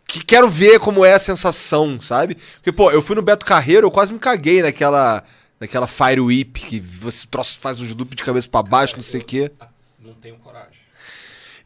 [0.06, 2.36] Que quero ver como é a sensação, sabe?
[2.54, 5.22] Porque, pô, eu fui no Beto Carreiro, eu quase me caguei naquela.
[5.60, 9.20] Naquela Fire Whip, que você troço, faz uns loop de cabeça pra baixo, não sei
[9.20, 9.52] o quê.
[9.98, 10.79] Não tenho coragem.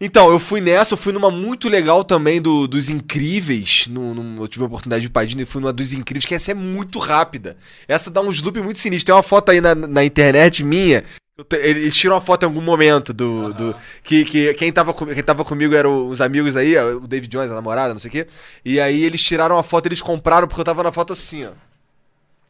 [0.05, 3.87] Então, eu fui nessa, eu fui numa muito legal também do, dos Incríveis.
[3.89, 6.35] No, no- eu tive a oportunidade de ir pra e fui numa dos Incríveis, que
[6.35, 7.57] essa é muito rápida.
[7.89, 9.05] Essa dá uns loop muito sinistros.
[9.05, 11.05] Tem uma foto aí na, na internet minha.
[11.53, 13.55] Eles tiram uma foto em algum momento do.
[13.55, 17.51] do que, que quem, tava, quem tava comigo eram os amigos aí, o David Jones,
[17.51, 18.27] a namorada, não sei o quê.
[18.63, 21.51] E aí eles tiraram uma foto, eles compraram, porque eu tava na foto assim, ó.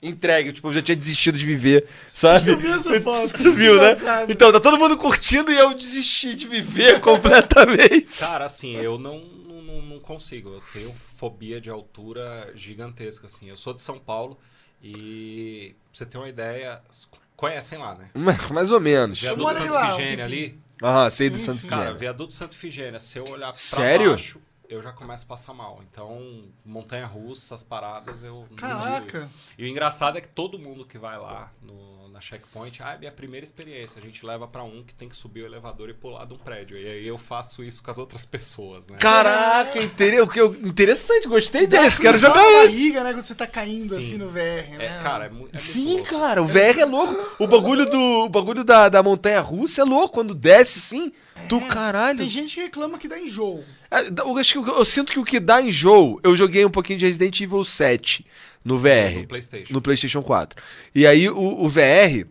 [0.07, 2.51] Entregue, tipo, eu já tinha desistido de viver, sabe?
[2.51, 3.33] Eu vi essa foto.
[3.43, 3.93] Tu viu, né?
[3.93, 4.31] Engraçado.
[4.31, 8.19] Então, tá todo mundo curtindo e eu desisti de viver completamente.
[8.21, 10.51] Cara, assim, eu não, não, não- consigo.
[10.51, 13.49] Eu tenho fobia de altura gigantesca, assim.
[13.49, 14.39] Eu sou de São Paulo
[14.83, 16.83] e pra você ter uma ideia,
[17.37, 18.11] conhecem lá, né?
[18.51, 19.19] Mais, ou menos.
[19.21, 20.25] Viaduto Santo Figênia tempinho.
[20.25, 20.59] ali.
[20.83, 21.67] Aham, sei do Santo sim.
[21.69, 21.99] Cara, Figênia.
[22.01, 24.11] viaduto Santo Figênia, se eu olhar pra Sério?
[24.11, 25.81] baixo, eu já começo a passar mal.
[25.91, 29.29] Então, montanha russa, as paradas, eu não Caraca.
[29.59, 32.99] E o engraçado é que todo mundo que vai lá no, na checkpoint, ah, é
[32.99, 33.99] minha primeira experiência.
[34.01, 36.39] A gente leva pra um que tem que subir o elevador e pular de um
[36.39, 36.77] prédio.
[36.79, 38.97] E aí eu faço isso com as outras pessoas, né?
[38.99, 42.77] Caraca, inter- o que eu- interessante, gostei desse, quero jogar esse.
[42.77, 43.13] barriga, né?
[43.13, 43.97] Quando você tá caindo Sim.
[43.97, 44.99] assim no VR, né?
[44.99, 46.11] É, cara, é, mu- é muito Sim, louco.
[46.11, 47.15] cara, o VR é louco.
[47.43, 50.15] O bagulho do o bagulho da, da montanha russa é louco.
[50.15, 51.13] Quando desce assim,
[51.49, 52.19] tu caralho.
[52.19, 53.65] Tem gente que reclama que dá enjoo.
[53.91, 56.71] É, Eu, acho que eu, eu sinto que o que dá enjoo, eu joguei um
[56.71, 58.25] pouquinho de Resident Evil 7
[58.65, 59.73] no VR, No PlayStation.
[59.73, 60.63] no PlayStation 4.
[60.95, 62.27] E aí o, o VR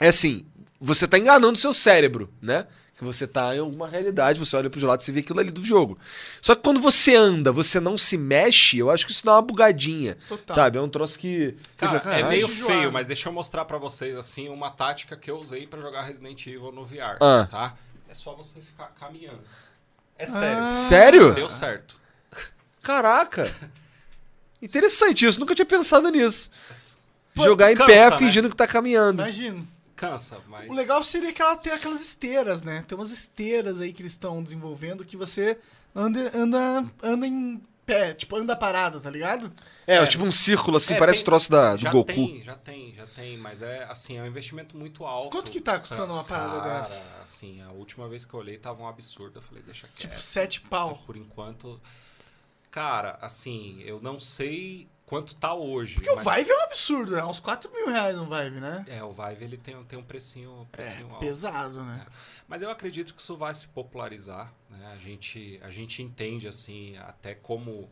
[0.00, 0.44] é assim,
[0.80, 2.66] você tá enganando seu cérebro, né?
[2.96, 5.64] Que você tá em alguma realidade, você olha pros lados e vê aquilo ali do
[5.64, 5.98] jogo.
[6.42, 9.40] Só que quando você anda, você não se mexe, eu acho que isso dá uma
[9.42, 10.18] bugadinha.
[10.28, 10.54] Total.
[10.54, 10.76] Sabe?
[10.76, 11.56] É um troço que.
[11.78, 15.30] Cara, você é meio feio, mas deixa eu mostrar pra vocês assim uma tática que
[15.30, 17.48] eu usei pra jogar Resident Evil no VR, Ah.
[17.50, 17.74] tá?
[18.06, 19.40] É só você ficar caminhando.
[20.20, 20.64] É sério.
[20.64, 20.70] Ah.
[20.70, 21.34] Sério?
[21.34, 21.98] Deu certo.
[22.82, 23.50] Caraca!
[24.60, 26.50] Interessante isso, nunca tinha pensado nisso.
[27.34, 28.18] Pô, Jogar em cansa, pé né?
[28.18, 29.22] fingindo que tá caminhando.
[29.22, 29.64] Imagina.
[29.96, 32.84] Cansa, mas O legal seria que ela tem aquelas esteiras, né?
[32.86, 35.58] Tem umas esteiras aí que eles estão desenvolvendo que você
[35.94, 39.52] anda, anda, anda em pé, tipo, anda parado, tá ligado?
[39.86, 40.06] É, É.
[40.06, 42.06] tipo um círculo assim, É, parece tem- o troço da, do já Goku.
[42.06, 45.30] tem, já tem, já tem, mas é assim, é um investimento muito alto.
[45.36, 47.22] Quanto que tá custando uma parada Cara, dessa?
[47.22, 50.10] assim, a última vez que eu olhei tava um absurdo, eu falei, deixa quieto.
[50.12, 51.02] Tipo, sete pau.
[51.06, 51.80] Por enquanto,
[52.70, 55.96] cara, assim, eu não sei quanto tá hoje.
[55.96, 58.84] Porque o mas- Vive é um absurdo, é uns 4 mil reais no Vive, né?
[58.88, 61.18] É, o Vive ele tem, tem um precinho, É, precinho alto.
[61.18, 62.06] pesado, né?
[62.46, 64.92] Mas eu acredito que isso vai se popularizar, né?
[64.92, 67.90] A gente, a gente entende, assim, até como,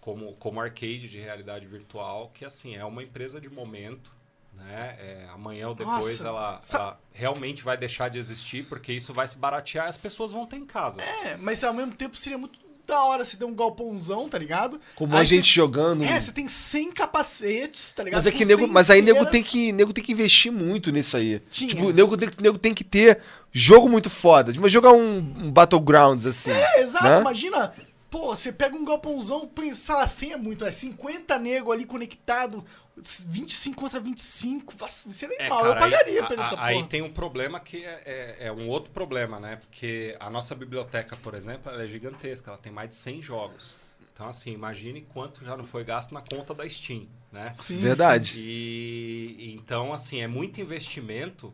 [0.00, 4.12] como, como arcade de realidade virtual, que, assim, é uma empresa de momento,
[4.52, 4.96] né?
[4.98, 9.14] É, amanhã ou depois Nossa, ela, sa- ela realmente vai deixar de existir, porque isso
[9.14, 11.00] vai se baratear e as pessoas vão ter em casa.
[11.00, 14.80] É, mas ao mesmo tempo seria muito da hora você ter um galpãozão, tá ligado?
[14.94, 16.04] Como Aí a gente você- jogando.
[16.04, 18.18] É, você tem 100 capacetes, tá ligado?
[18.20, 20.52] Mas é Com que nego, 100 mas aí nego tem que, nego tem que investir
[20.52, 21.40] muito nisso aí.
[21.50, 21.68] Tinha.
[21.70, 23.18] Tipo, nego, tem- nego tem que ter
[23.52, 24.52] jogo muito foda.
[24.58, 26.50] Mas jogar um, um Battlegrounds assim.
[26.50, 27.20] É, exato, né?
[27.20, 27.72] imagina.
[28.10, 32.64] Pô, você pega um galpãozão, sala 100 é muito, é 50 nego ali conectado,
[32.96, 34.74] 25 contra 25.
[34.78, 35.62] Nossa, isso é É, animal.
[35.62, 36.68] cara, eu pagaria aí, pela a- essa porra.
[36.68, 39.56] Aí tem um problema que é, é- é um outro problema, né?
[39.56, 43.74] Porque a nossa biblioteca, por exemplo, ela é gigantesca, ela tem mais de 100 jogos.
[44.14, 47.52] Então, assim, imagine quanto já não foi gasto na conta da Steam, né?
[47.52, 48.40] Sim, Verdade.
[48.40, 51.52] E então, assim, é muito investimento.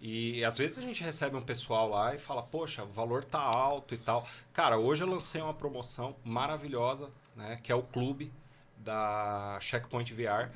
[0.00, 3.40] E às vezes a gente recebe um pessoal lá e fala, poxa, o valor tá
[3.40, 4.26] alto e tal.
[4.52, 7.58] Cara, hoje eu lancei uma promoção maravilhosa, né?
[7.62, 8.30] Que é o clube
[8.76, 10.50] da Checkpoint VR.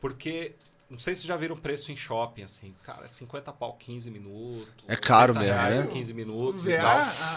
[0.00, 0.54] Porque,
[0.88, 2.74] não sei se já viram preço em shopping, assim.
[2.84, 4.84] Cara, é 50 pau 15 minutos.
[4.86, 5.92] É caro 80 mesmo, reais, né?
[5.92, 6.90] 15 Um minutos e VR, tal.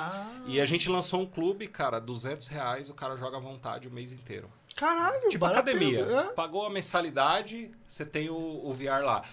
[0.04, 3.88] ah, E a gente lançou um clube, cara, 200 reais, o cara joga à vontade
[3.88, 4.48] o mês inteiro.
[4.76, 6.06] Caralho, Tipo academia.
[6.06, 6.24] mesmo, é.
[6.28, 9.24] Você Pagou a mensalidade, você tem o, o VR lá.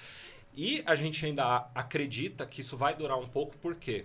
[0.61, 4.05] E a gente ainda acredita que isso vai durar um pouco, porque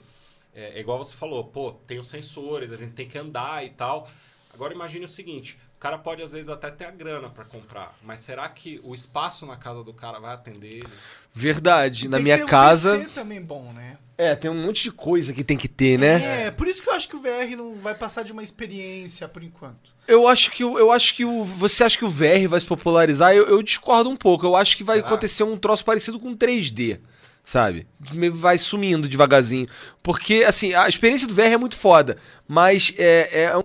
[0.53, 3.71] é, é igual você falou, pô, tem os sensores, a gente tem que andar e
[3.71, 4.07] tal.
[4.53, 8.21] Agora imagine o seguinte, cara pode às vezes até ter a grana para comprar, mas
[8.21, 10.87] será que o espaço na casa do cara vai atender ele?
[11.33, 12.07] Verdade.
[12.07, 12.99] Na minha ter um casa.
[12.99, 13.97] PC também bom, né?
[14.17, 16.45] É, tem um monte de coisa que tem que ter, né?
[16.45, 19.27] É, por isso que eu acho que o VR não vai passar de uma experiência
[19.27, 19.91] por enquanto.
[20.07, 23.33] Eu acho que eu acho que o você acha que o VR vai se popularizar?
[23.33, 24.45] Eu, eu discordo um pouco.
[24.45, 25.07] Eu acho que vai Será?
[25.09, 27.01] acontecer um troço parecido com 3D,
[27.43, 27.87] sabe?
[28.31, 29.67] Vai sumindo devagarzinho,
[30.01, 32.17] porque assim a experiência do VR é muito foda,
[32.47, 33.63] mas é, é um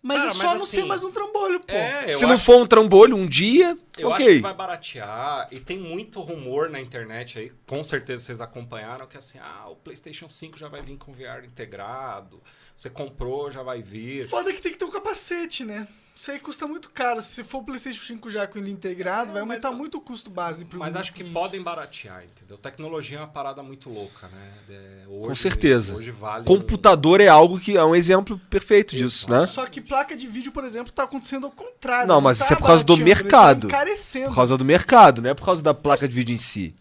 [0.00, 1.74] Mas Cara, é só mas não assim- ser mais um trambolho, pô.
[1.74, 4.26] É, se não for um trambolho um dia, Eu ok.
[4.26, 5.48] acho que vai baratear.
[5.50, 9.74] E tem muito rumor na internet aí, com certeza vocês acompanharam, que assim, ah, o
[9.76, 12.40] PlayStation 5 já vai vir com VR integrado.
[12.78, 14.28] Você comprou, já vai vir.
[14.28, 15.88] Foda que tem que ter um capacete, né?
[16.14, 17.20] Isso aí custa muito caro.
[17.22, 19.98] Se for o PlayStation 5 já com ele integrado, É, vai mas aumentar não- muito
[19.98, 21.34] o custo base pro Mas acho que cliente.
[21.34, 22.56] podem baratear, entendeu?
[22.56, 24.52] Tecnologia é uma parada muito louca, né?
[24.70, 25.96] É, hoje- Com certeza.
[25.96, 26.42] Hoje vale.
[26.42, 29.44] um- Computador é algo que é um exemplo perfeito disso, né?
[29.46, 32.06] Só que placa de vídeo, por exemplo, tá acontecendo ao contrário.
[32.08, 33.68] Não, mas tá isso é por causa do mercado.
[33.68, 34.28] Tá encarecendo.
[34.28, 36.74] Por causa do mercado, não é por causa da placa de vídeo em si.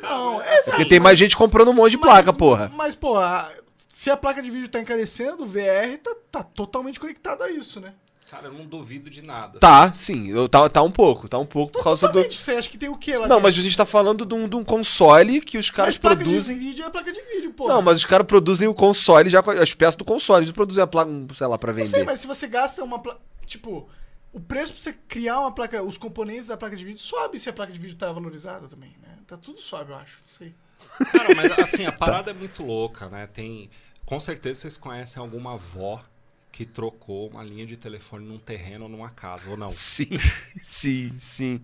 [0.00, 2.70] Não, é Porque tem mais gente comprando um monte de placa, porra.
[2.74, 3.52] Mas, porra,
[3.98, 7.80] se a placa de vídeo tá encarecendo, o VR tá, tá totalmente conectado a isso,
[7.80, 7.94] né?
[8.30, 9.58] Cara, eu não duvido de nada.
[9.58, 12.22] Tá, sim, eu- tá, tá um pouco, tá um pouco por causa do.
[12.22, 13.42] Você acha que tem o quê lá Não, dentro?
[13.42, 16.16] mas a gente tá falando de um, de um console que os caras Mas placa
[16.22, 16.56] produzem.
[16.56, 17.66] de vídeo é placa de vídeo, pô.
[17.66, 20.84] Não, mas os caras produzem o console já com as peças do console, eles produzem
[20.84, 22.04] a placa, sei lá, pra Não sei, vender.
[22.04, 23.18] mas se você gasta uma placa.
[23.46, 23.88] Tipo,
[24.32, 27.48] o preço pra você criar uma placa, os componentes da placa de vídeo sobe se
[27.48, 29.08] a placa de vídeo tá valorizada também, né?
[29.26, 30.18] Tá tudo sobe, eu acho.
[30.24, 30.54] Não sei.
[31.12, 33.26] Cara, mas assim, a parada é muito louca, né?
[33.26, 33.68] Tem.
[34.08, 36.02] Com certeza vocês conhecem alguma avó
[36.50, 39.68] que trocou uma linha de telefone num terreno ou numa casa, ou não?
[39.68, 40.08] Sim,
[40.62, 41.62] sim, sim.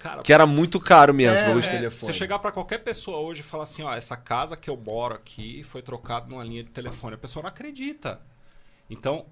[0.00, 2.12] Cara, Que era muito caro mesmo, É, de é, telefone.
[2.12, 5.14] Você chegar pra qualquer pessoa hoje e falar assim, ó, essa casa que eu moro
[5.14, 8.20] aqui foi trocada numa linha de telefone, a pessoa não acredita.
[8.90, 9.24] Então,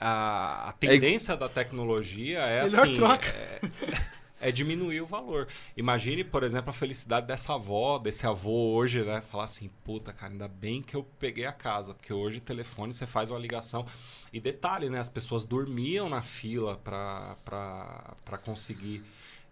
[0.00, 3.28] a, a tendência da tecnologia é Melhor assim, troca.
[4.40, 5.46] é, diminuir o valor.
[5.76, 9.20] Imagine, por exemplo, a felicidade dessa avó, desse avô hoje, né?
[9.30, 13.06] Falar assim, puta, cara, ainda bem que eu peguei a casa, porque hoje telefone você
[13.06, 13.84] faz uma ligação.
[14.32, 14.98] E detalhe, né?
[14.98, 19.02] As pessoas dormiam na fila pra conseguir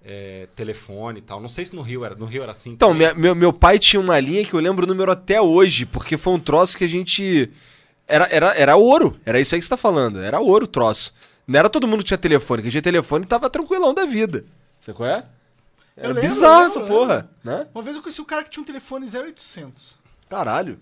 [0.05, 1.41] é, telefone e tal.
[1.41, 2.71] Não sei se no Rio era, no Rio era assim.
[2.71, 5.85] Então, minha- meu, meu pai tinha uma linha que eu lembro o número até hoje,
[5.87, 7.51] porque foi um troço que a gente.
[8.07, 9.15] Era, era, era ouro.
[9.27, 10.21] Era isso aí que você tá falando.
[10.23, 11.13] Era ouro o troço.
[11.47, 12.63] Não era todo mundo que tinha telefone.
[12.63, 14.45] Quem tinha telefone tava tranquilão da vida.
[14.81, 15.25] Você qual é?
[15.97, 17.67] Era lembro, bizarro eu essa lembro, porra, né?
[17.75, 19.97] Uma vez eu conheci um cara que tinha um telefone 0800.
[20.29, 20.79] Caralho.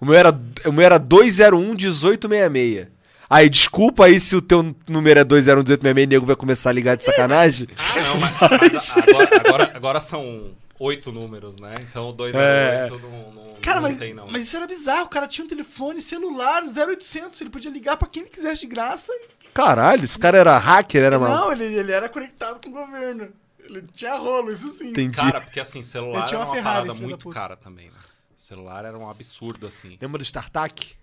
[0.00, 2.88] O meu era, o meu era 201 1866.
[3.28, 6.72] Aí, desculpa aí se o teu número é 201 1866 e nego vai começar a
[6.72, 7.68] ligar de sacanagem.
[7.76, 11.74] Ah, não, mas, mas agora, agora, agora são oito números, né?
[11.80, 14.26] Então o 208 não, não, Cara, não mas, tem, não.
[14.30, 15.06] mas isso era bizarro.
[15.06, 17.40] O cara tinha um telefone celular 0800.
[17.40, 19.12] Ele podia ligar pra quem ele quisesse de graça.
[19.52, 21.30] Caralho, esse cara era hacker, era mal.
[21.30, 23.32] Não, ele, ele era conectado com o governo.
[23.58, 24.90] Ele tinha rolo, isso sim.
[24.90, 25.16] Entendi.
[25.16, 27.98] Cara, porque assim, Ele celular tinha era uma uma Ferrari, parada muito cara também, né?
[28.36, 29.98] Celular era um absurdo, assim.
[30.00, 30.94] Lembra do StarTAC?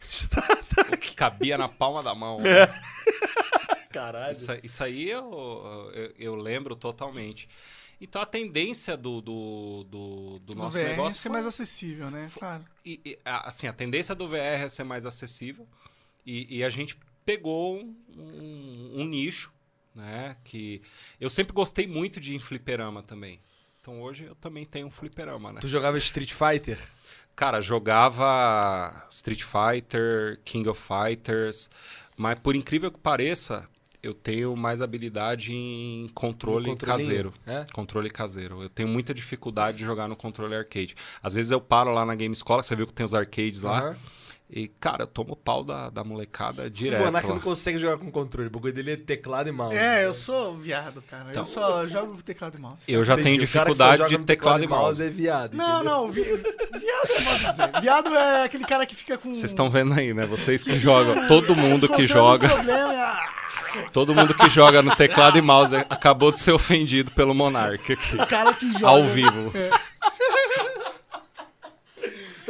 [0.92, 2.38] O que cabia na palma da mão.
[2.40, 2.66] É.
[2.66, 2.82] né?
[3.92, 4.32] Caralho.
[4.32, 7.48] Isso, isso aí eu, eu, eu lembro totalmente.
[8.00, 12.30] Então a tendência do, do, do, do nosso VR negócio ser foi- mais acessível, né?
[12.32, 12.64] Claro.
[12.84, 15.68] e- e, a- assim, a tendência do VR é ser mais acessível
[16.24, 19.52] e, e a gente pegou um, um- um nicho,
[19.94, 20.36] né?
[20.44, 20.80] Que
[21.20, 23.38] eu sempre gostei muito de ir em fliperama também.
[23.80, 25.60] Então hoje eu também tenho um fliperama, né?
[25.60, 26.78] Tu jogava Street Fighter?
[27.36, 31.70] Cara, jogava Street Fighter, King of Fighters,
[32.16, 33.66] mas por incrível que pareça,
[34.02, 37.32] eu tenho mais habilidade em controle caseiro.
[37.46, 37.64] É?
[37.72, 38.62] Controle caseiro.
[38.62, 40.94] Eu tenho muita dificuldade de jogar no controle arcade.
[41.22, 43.78] Às vezes eu paro lá na Game Escola, você viu que tem os arcades lá,
[43.78, 43.96] Aham.
[44.52, 47.04] E, cara, eu tomo pau da, da molecada O direto.
[47.04, 47.34] Monarca lá.
[47.34, 48.48] não consegue jogar com controle.
[48.48, 49.76] O bagulho dele é teclado e mouse.
[49.76, 51.26] É, eu sou viado, cara.
[51.30, 51.42] Então.
[51.42, 52.78] Eu só jogo com teclado e mouse.
[52.88, 53.24] Eu já Entendi.
[53.24, 55.02] tenho O dificuldade de teclado e mouse.
[55.02, 55.54] é viado.
[55.56, 55.84] Não, entendeu?
[55.98, 56.22] não, vi...
[56.22, 57.80] viado modo dizer.
[57.80, 59.30] Viado é aquele cara que fica com.
[59.30, 60.26] Vocês estão vendo aí, né?
[60.26, 61.28] Vocês que jogam.
[61.28, 62.48] Todo mundo que joga.
[63.92, 68.16] Todo mundo que joga no teclado e mouse acabou de ser ofendido pelo Monark aqui.
[68.16, 68.88] o cara que joga.
[68.88, 69.52] Ao vivo.
[69.56, 69.70] É.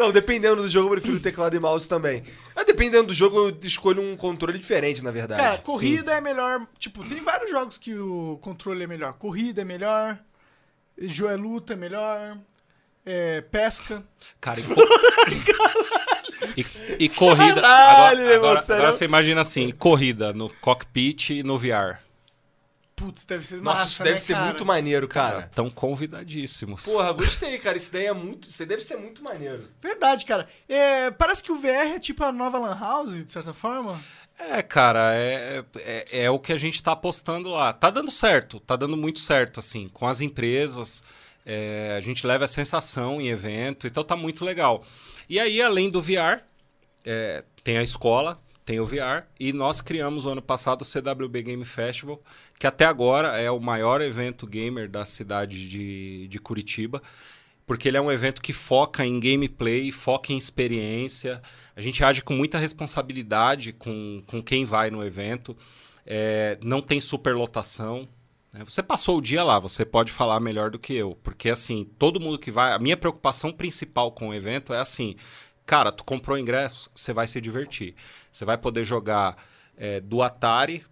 [0.00, 2.22] Não, dependendo do jogo, eu prefiro teclado e mouse também.
[2.56, 5.40] Mas dependendo do jogo, eu escolho um controle diferente, na verdade.
[5.42, 6.66] Cara, corrida é melhor.
[6.78, 9.12] Tipo, tem vários jogos que o controle é melhor.
[9.12, 10.18] Corrida é melhor.
[10.98, 12.38] Jo é luta é melhor.
[13.04, 14.02] É, pesca.
[14.40, 14.74] Cara, e, co-
[16.56, 16.66] e,
[17.04, 17.60] e corrida.
[17.60, 21.98] Caralho, agora, agora, agora você imagina assim: corrida no cockpit e no VR.
[23.00, 24.44] Putz, deve ser Nossa, massa, isso deve né, ser cara?
[24.44, 25.46] muito maneiro, cara.
[25.50, 26.84] Estão convidadíssimos.
[26.84, 27.78] Porra, gostei, cara.
[27.78, 28.50] Isso daí é muito.
[28.50, 29.66] Isso deve ser muito maneiro.
[29.80, 30.46] Verdade, cara.
[30.68, 33.98] É, parece que o VR é tipo a nova Lan House, de certa forma.
[34.38, 37.72] É, cara, é, é, é o que a gente tá apostando lá.
[37.72, 41.02] Tá dando certo, tá dando muito certo, assim, com as empresas.
[41.46, 44.84] é, a gente leva a sensação em evento, então tá muito legal.
[45.26, 46.42] E aí, além do VR,
[47.02, 48.38] é, tem a escola,
[48.70, 52.22] tem o VR, e nós criamos o ano passado o CWB Game Festival,
[52.56, 57.02] que até agora é o maior evento gamer da cidade de, de Curitiba,
[57.66, 61.42] porque ele é um evento que foca em gameplay, foca em experiência.
[61.74, 65.56] A gente age com muita responsabilidade com, com quem vai no evento.
[66.06, 68.08] É, não tem superlotação.
[68.52, 68.62] né?
[68.64, 71.18] Você passou o dia lá, você pode falar melhor do que eu.
[71.24, 72.72] Porque, assim, todo mundo que vai.
[72.72, 75.16] A minha preocupação principal com o evento é assim:
[75.70, 77.94] cara, tu comprou ingresso, você vai se divertir.
[78.32, 79.36] Você vai poder jogar
[79.78, 80.84] é, do Atari.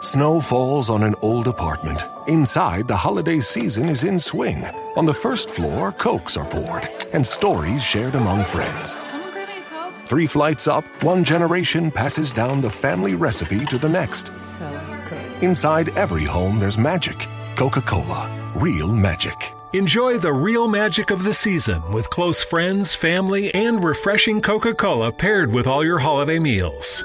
[0.00, 2.02] Snow falls on an old apartment.
[2.26, 4.64] Inside, the holiday season is in swing.
[4.96, 8.96] On the first floor, cokes are poured and stories shared among friends.
[8.96, 9.92] Someone grab me a Coke?
[10.06, 14.34] Three flights up, one generation passes down the family recipe to the next.
[14.34, 14.66] So
[15.10, 15.42] good.
[15.42, 17.28] Inside every home, there's magic.
[17.54, 19.52] Coca Cola, real magic.
[19.72, 25.12] Enjoy the real magic of the season with close friends, family, and refreshing Coca Cola
[25.12, 27.04] paired with all your holiday meals.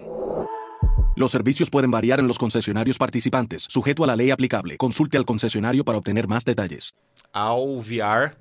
[1.21, 4.75] Los servicios pueden variar en los concesionarios participantes, sujeto a la ley aplicable.
[4.75, 6.95] Consulte al concesionario para obtener más detalles.
[7.31, 8.35] Ao VR,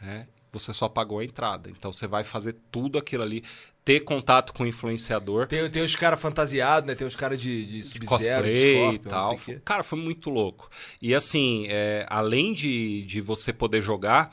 [0.00, 1.68] né, você só pagou a entrada.
[1.68, 3.42] Então você vai fazer tudo aquilo ali,
[3.84, 5.48] ter contato com o influenciador.
[5.48, 6.94] Tem, tem os caras fantasiados, né?
[6.94, 9.36] Tem os caras de, de Sub-Zero, cosplay de e Scorpion, tal.
[9.64, 10.70] Cara, foi muito louco.
[11.02, 14.32] E assim, é, além de, de você poder jogar,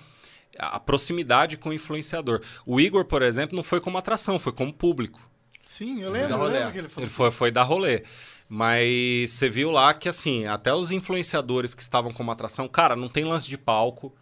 [0.60, 2.42] a proximidade com o influenciador.
[2.64, 5.31] O Igor, por exemplo, não foi como atração, foi como público.
[5.72, 6.60] Sim, eu lembro, eu rolê.
[6.60, 7.06] lembro que ele falou.
[7.06, 8.04] Ele foi, foi dar rolê.
[8.50, 13.08] Mas você viu lá que, assim, até os influenciadores que estavam como atração, cara, não
[13.08, 14.14] tem lance de palco.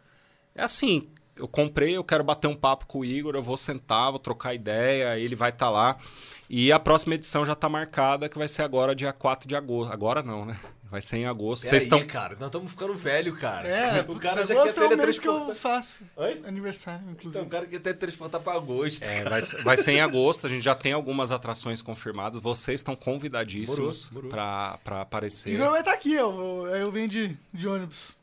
[0.54, 4.12] É assim, eu comprei, eu quero bater um papo com o Igor, eu vou sentar,
[4.12, 5.98] vou trocar ideia, ele vai estar lá.
[6.48, 9.92] E a próxima edição já tá marcada, que vai ser agora, dia 4 de agosto.
[9.92, 10.56] Agora não, né?
[10.90, 11.68] Vai ser em agosto.
[11.68, 12.06] Vocês estão.
[12.08, 12.36] cara.
[12.40, 13.68] Nós estamos ficando velho, cara.
[13.68, 16.04] É, o cara já agosto quer é o mês que eu faço.
[16.16, 16.42] Oi?
[16.48, 17.44] Aniversário, Então, inclusive.
[17.46, 19.04] o cara quer teletransportar pra agosto.
[19.04, 22.42] É, vai, ser- vai ser em agosto, a gente já tem algumas atrações confirmadas.
[22.42, 25.54] Vocês estão convidadíssimos pra aparecer.
[25.54, 28.18] Igor vai estar aqui, eu, vou- aí eu venho de, de ônibus.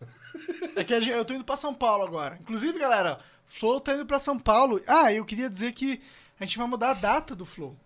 [0.74, 2.36] É que gente- eu tô indo pra São Paulo agora.
[2.40, 4.80] Inclusive, galera, Flow tá indo pra São Paulo.
[4.86, 6.00] Ah, eu queria dizer que
[6.38, 7.76] a gente vai mudar a data do Flow.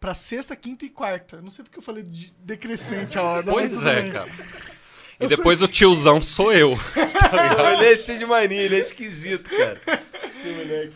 [0.00, 1.40] Pra sexta, quinta e quarta.
[1.42, 3.42] Não sei porque eu falei de decrescente a hora.
[3.50, 4.12] Pois é, bem.
[4.12, 4.30] cara.
[5.20, 6.72] E Eu sou- depois o tiozão sou eu.
[7.74, 9.80] ele é cheio de mania, ele é esquisito, cara.
[10.28, 10.94] Esse moleque.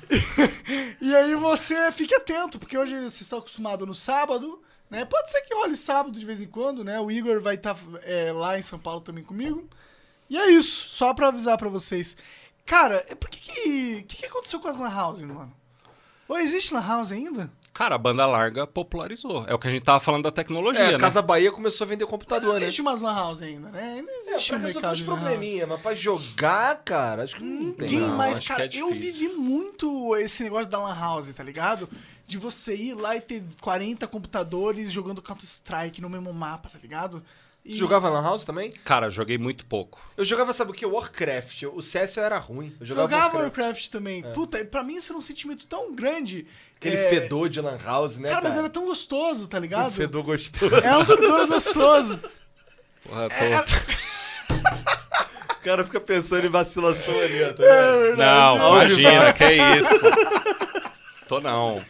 [1.01, 5.05] E aí você fique atento, porque hoje você está acostumado no sábado, né?
[5.05, 7.01] Pode ser que role sábado de vez em quando, né?
[7.01, 7.77] O Igor vai estar
[8.37, 9.69] lá em São Paulo também comigo.
[10.31, 12.17] E é isso, só pra avisar pra vocês.
[12.65, 15.53] Cara, é- por que que, que que aconteceu com as Lan House, mano?
[16.29, 17.51] Ou existe Lan House ainda?
[17.73, 19.45] Cara, a banda larga popularizou.
[19.49, 20.95] É o que a gente tava falando da tecnologia, É, né?
[20.97, 22.67] a Casa Bahia começou a vender Mas computador, né?
[22.67, 23.95] existe umas Lan House ainda, né?
[23.97, 27.73] Ainda É, existe pra um mercado de probleminha, mas pra jogar, cara, acho que não
[27.73, 27.89] tem.
[27.89, 31.89] Ninguém Não, mais, cara, é eu vivi muito esse negócio da Lan House, tá ligado?
[32.27, 37.23] De você ir lá e ter 40 computadores jogando Counter-Strike no mesmo mapa, tá ligado?
[37.65, 37.75] E...
[37.75, 38.71] Jogava Lan House também?
[38.85, 40.05] Cara, joguei muito pouco.
[40.17, 40.85] Eu jogava, sabe o que?
[40.85, 41.63] Warcraft.
[41.73, 42.75] O CS era ruim.
[42.81, 43.57] Eu jogava, Jogava Warcraft.
[43.59, 44.23] Warcraft também.
[44.35, 46.47] Puta, pra mim isso era um sentimento tão grande.
[46.83, 48.49] Aquele É, fedor de Lan House, né, Cara, cara?
[48.55, 49.87] mas era tão gostoso, tá ligado?
[49.87, 50.75] Um fedor gostoso.
[50.75, 52.19] É um fedor gostoso.
[53.07, 53.65] Porra, eu tô- É,
[55.61, 57.53] O cara fica pensando em vacilação ali, ó.
[57.53, 58.01] Tá É vendo?
[58.03, 58.17] verdade.
[58.19, 60.01] Não, Aonde imagina, que é isso.
[61.29, 61.81] Tô não.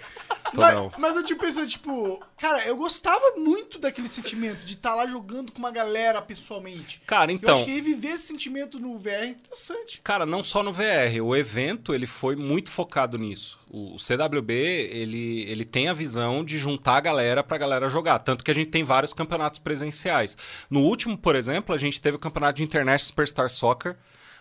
[0.54, 5.06] Mas, mas eu tipo pensei, tipo, cara, eu gostava muito daquele sentimento de estar lá
[5.06, 7.02] jogando com uma galera pessoalmente.
[7.06, 7.54] Cara, eu então.
[7.54, 10.00] acho que reviver esse sentimento no VR é interessante.
[10.02, 13.58] Cara, não só no VR, o evento ele foi muito focado nisso.
[13.70, 18.44] O CWB ele, ele tem a visão de juntar a galera pra galera jogar, tanto
[18.44, 20.36] que a gente tem vários campeonatos presenciais.
[20.68, 23.96] No último, por exemplo, a gente teve o campeonato de Internet Superstar Soccer.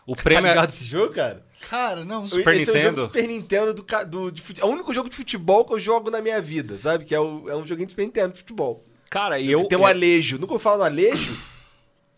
[0.06, 1.46] O Tá prêmio é- ligado esse jogo, cara?
[1.70, 2.26] Cara, não.
[2.26, 2.96] Super Esse é o jogo Nintendo?
[2.96, 5.80] do Super Nintendo do, do de fute- É o único jogo de futebol que eu
[5.80, 7.06] jogo na minha vida, sabe?
[7.06, 8.84] Que é, o- é um joguinho de Super Nintendo de futebol.
[9.10, 10.38] Cara, e eu Tem o Alejo.
[10.40, 11.38] Nunca eu falo no Alejo?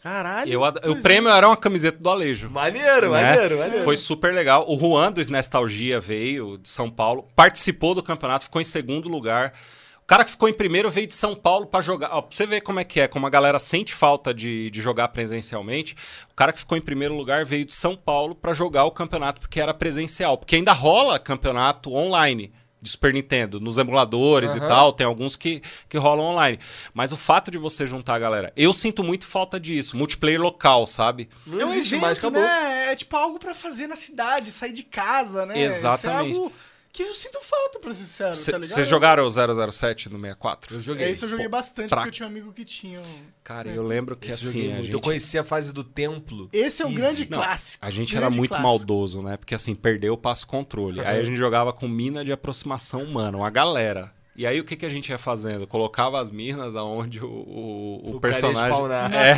[0.02, 0.52] Caralho.
[0.52, 2.50] eu ad- o prêmio era uma camiseta do Alejo.
[2.50, 3.22] Maneiro, né?
[3.24, 3.84] maneiro, maneiro.
[3.86, 4.65] Foi super legal.
[4.69, 9.54] O Juan do Nostalgia veio de São Paulo, participou do campeonato, ficou em segundo lugar.
[10.04, 12.10] O cara que ficou em primeiro veio de São Paulo pra jogar.
[12.12, 14.82] Ó, pra você ver como é que é, como a galera sente falta de, de
[14.82, 15.96] jogar presencialmente.
[16.30, 19.39] O cara que ficou em primeiro lugar veio de São Paulo pra jogar o campeonato
[19.39, 20.38] porque era presencial.
[20.38, 24.68] Porque ainda rola campeonato online de Super Nintendo, nos emuladores e Aham.
[24.68, 26.60] tal, tem alguns que, que rolam online.
[26.94, 30.86] Mas o fato de você juntar a galera, eu sinto muito falta disso, multiplayer local,
[30.86, 31.30] sabe?
[31.48, 32.42] Não é um existe evento, acabou.
[32.42, 32.92] né?
[32.92, 35.62] É tipo algo pra fazer na cidade, sair de casa, né?
[35.62, 36.32] Exatamente.
[36.32, 36.54] Isso é algo
[36.93, 38.75] que eu sinto falta, pra ser sincero, tá ligado?
[38.75, 39.29] Vocês jogaram o
[39.71, 40.75] 007 no 64?
[40.75, 41.08] Eu joguei.
[41.08, 42.99] É isso eu joguei Pô, bastante, pra- porque eu tinha um amigo que tinha.
[43.01, 46.47] um- Cara, eu lembro que Esse assim, gente, Eu conheci a fase do templo.
[46.53, 47.01] Esse é um Easy.
[47.01, 47.84] grande Não, clássico.
[47.86, 48.67] a gente era muito clássico.
[48.69, 49.36] maldoso, né?
[49.38, 51.01] Porque assim, perdeu o passo controle.
[51.01, 54.12] Aí a gente jogava com mina de aproximação humana, uma galera.
[54.36, 55.65] E aí o que, que a gente ia fazendo?
[55.67, 58.71] Colocava as minas aonde o, o, o personagem.
[58.71, 59.12] spawnar.
[59.13, 59.34] É.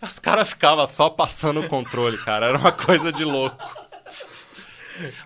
[0.04, 2.46] Os caras ficavam só passando o controle, cara.
[2.48, 3.56] Era uma coisa de louco.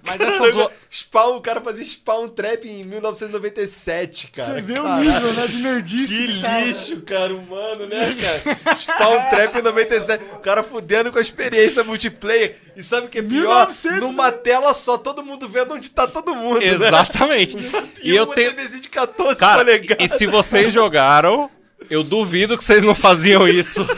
[0.03, 0.57] Mas essas.
[0.57, 4.55] o- Spawn, o cara fazia spawn trap em 1997, cara.
[4.55, 6.15] Você vê o nível, né, de nerdice.
[6.27, 6.61] Que cara.
[6.65, 8.75] lixo, cara, humano, né, cara?
[8.77, 10.25] Spawn Trap em 97.
[10.35, 12.57] O cara fudendo com a experiência multiplayer.
[12.77, 13.67] E sabe o que é pior?
[13.67, 16.61] 1900, Numa tela só, todo mundo vendo onde tá todo mundo.
[16.61, 16.67] Né?
[16.69, 17.57] Exatamente.
[18.03, 18.49] E, E eu tenho.
[18.59, 20.11] De 14 Cara, polegadas.
[20.13, 21.51] e se vocês jogaram,
[21.91, 23.85] eu duvido que vocês não faziam isso.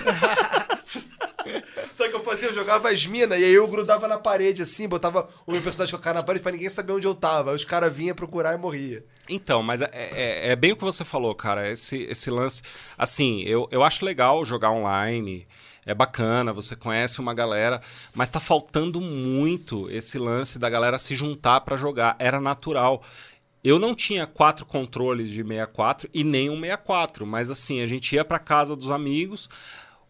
[2.00, 2.48] Sabe o que eu fazia?
[2.48, 5.94] Eu jogava as minas e aí eu grudava na parede assim, botava o meu personagem
[5.94, 7.50] com a cara na parede pra ninguém saber onde eu tava.
[7.50, 9.04] Aí os caras vinham procurar e morria.
[9.28, 11.70] Então, mas é, é- é bem o que você falou, cara.
[11.70, 12.62] Esse, esse lance.
[12.96, 15.46] Assim, eu, eu acho legal jogar online.
[15.84, 17.82] É bacana, você conhece uma galera,
[18.14, 22.16] mas tá faltando muito esse lance da galera se juntar pra jogar.
[22.18, 23.02] Era natural.
[23.62, 28.14] Eu não tinha quatro controles de 64 e nem um 64, mas assim, a gente
[28.14, 29.50] ia pra casa dos amigos,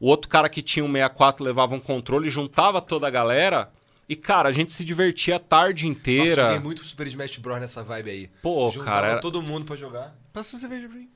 [0.00, 3.70] o outro cara que tinha um 64 levava um controle, juntava toda a galera
[4.08, 6.42] e, cara, a gente se divertia a tarde Nossa, inteira.
[6.46, 8.30] joguei muito Super Smash Bros nessa vibe aí.
[8.42, 10.12] Pô, Juntava cara, era- todo mundo pra jogar.
[10.32, 11.08] Passa a cerveja pra mim.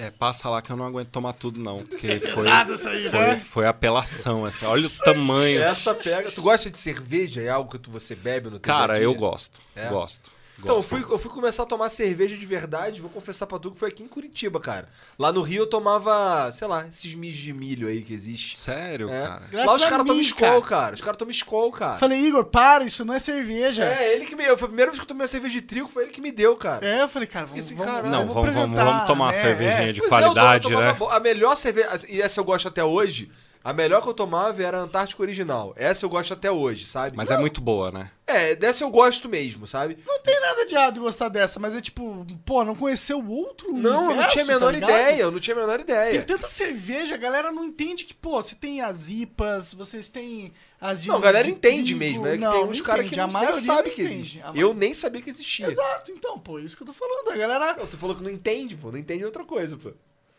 [0.00, 1.78] É, passa lá que eu não aguento tomar tudo, não.
[1.78, 3.38] Porque foi, Pesado isso aí, foi, né?
[3.40, 4.46] foi apelação.
[4.46, 4.68] Essa.
[4.68, 5.60] Olha o tamanho.
[5.60, 6.30] Essa pega.
[6.30, 7.40] Tu gosta de cerveja?
[7.42, 9.60] É algo que tu, você bebe no teu Cara, eu gosto.
[9.74, 9.88] É?
[9.88, 10.30] Gosto.
[10.60, 13.70] Então, eu fui, eu fui começar a tomar cerveja de verdade, vou confessar pra tu
[13.70, 14.88] que foi aqui em Curitiba, cara.
[15.16, 18.56] Lá no Rio eu tomava, sei lá, esses mijos de milho aí que existe.
[18.56, 19.22] Sério, É.
[19.26, 19.46] cara.
[19.50, 20.94] Graças Lá os caras tomam Skol, cara.
[20.96, 21.98] Os caras tomam Skol, cara.
[21.98, 23.84] Falei, Igor, para, isso não é cerveja.
[23.84, 24.44] É, ele que me.
[24.44, 26.32] Foi a primeira vez que eu tomei uma cerveja de trigo, foi ele que me
[26.32, 26.84] deu, cara.
[26.84, 29.40] É, eu falei, cara, vamos, Esse vamos, Não, vamos vamos, vamos, tomar uma né?
[29.40, 29.92] cervejinha É.
[29.92, 31.16] de Pois é, eu qualidade, tomava né?
[31.16, 33.30] A melhor cerveja, e essa eu gosto até hoje,
[33.68, 35.74] a melhor que eu tomava era a Antártica Original.
[35.76, 37.14] Essa eu gosto até hoje, sabe?
[37.14, 38.10] Mas é muito boa, né?
[38.26, 39.98] É, dessa eu gosto mesmo, sabe?
[40.06, 43.30] Não tem nada de errado em gostar dessa, mas é tipo, pô, não conheceu o
[43.30, 44.90] outro Não, eu não universo, tinha a tá menor ligado?
[44.90, 46.22] ideia, eu não tinha a menor Tem ideia.
[46.22, 50.50] tanta cerveja, a galera não entende que, pô, você tem as IPAs, vocês têm
[50.80, 51.98] as de Não, a galera de entende trigo.
[51.98, 54.14] mesmo, é que Não, tem uns caras que não maioria sabe que entende.
[54.40, 54.42] existe.
[54.54, 55.66] Eu nem sabia que existia.
[55.66, 57.30] Exato, então, pô, isso que eu tô falando.
[57.30, 57.74] A galera.
[57.76, 58.90] Não, tu falou que não entende, pô.
[58.90, 59.92] Não entende outra coisa, pô.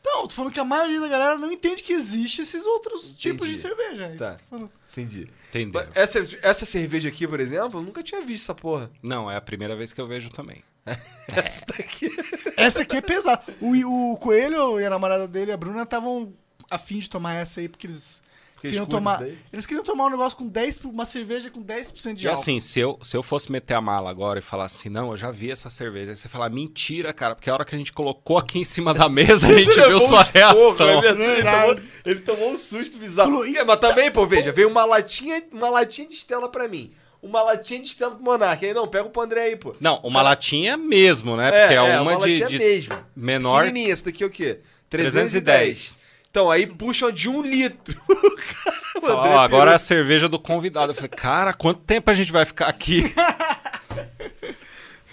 [0.04, 3.48] Não, tô falando que a maioria da galera não entende que existe esses outros tipos
[3.48, 3.76] de Entendi.
[3.76, 4.06] cerveja.
[4.06, 4.36] é isso Tá.
[4.36, 4.72] que eu tô falando.
[4.92, 5.30] Entendi.
[5.50, 5.88] Entendeu?
[5.96, 8.90] Essa, essa cerveja aqui, por exemplo, eu nunca tinha visto essa porra.
[9.04, 10.64] Não, é a primeira vez que eu vejo também.
[11.36, 12.10] Essa daqui.
[12.58, 13.44] Essa aqui é pesada.
[13.62, 16.34] O, o Coelho e a namorada dele, a Bruna, estavam
[16.72, 18.22] afim de tomar essa aí, porque eles
[18.60, 19.24] queriam tomar.
[19.52, 22.42] Eles queriam tomar um negócio com 10, uma cerveja com 10% de E álcool.
[22.42, 25.18] assim, se eu, se eu fosse meter a mala agora e falar assim, não, eu
[25.18, 26.12] já vi essa cerveja.
[26.12, 28.94] Aí você falar, mentira, cara, porque a hora que a gente colocou aqui em cima
[28.94, 30.88] da mesa, a gente viu sua reação.
[30.90, 31.22] é verdade.
[31.22, 31.62] Ele, Verdade.
[31.68, 33.46] tomou, ele tomou um susto bizarro.
[33.46, 36.92] Ih, mas também, pô, veja, veio uma latinha, uma latinha de Estela pra mim.
[37.22, 38.66] Uma latinha de Estela pro Monark.
[38.66, 39.76] Aí não, pega pro André aí, pô.
[39.82, 41.52] Não, uma latinha mesmo, né?
[41.52, 42.94] Porque é, uma, de, latinha de mesmo.
[43.16, 43.64] menor.
[43.66, 44.60] Pequenininha, essa daqui é o quê?
[44.90, 45.98] 310.
[46.32, 48.00] Então, aí puxam de um litro.
[49.02, 50.92] Fala, ó, agora é a cerveja do convidado.
[50.92, 53.04] Eu falei, cara, quanto tempo a gente vai ficar aqui?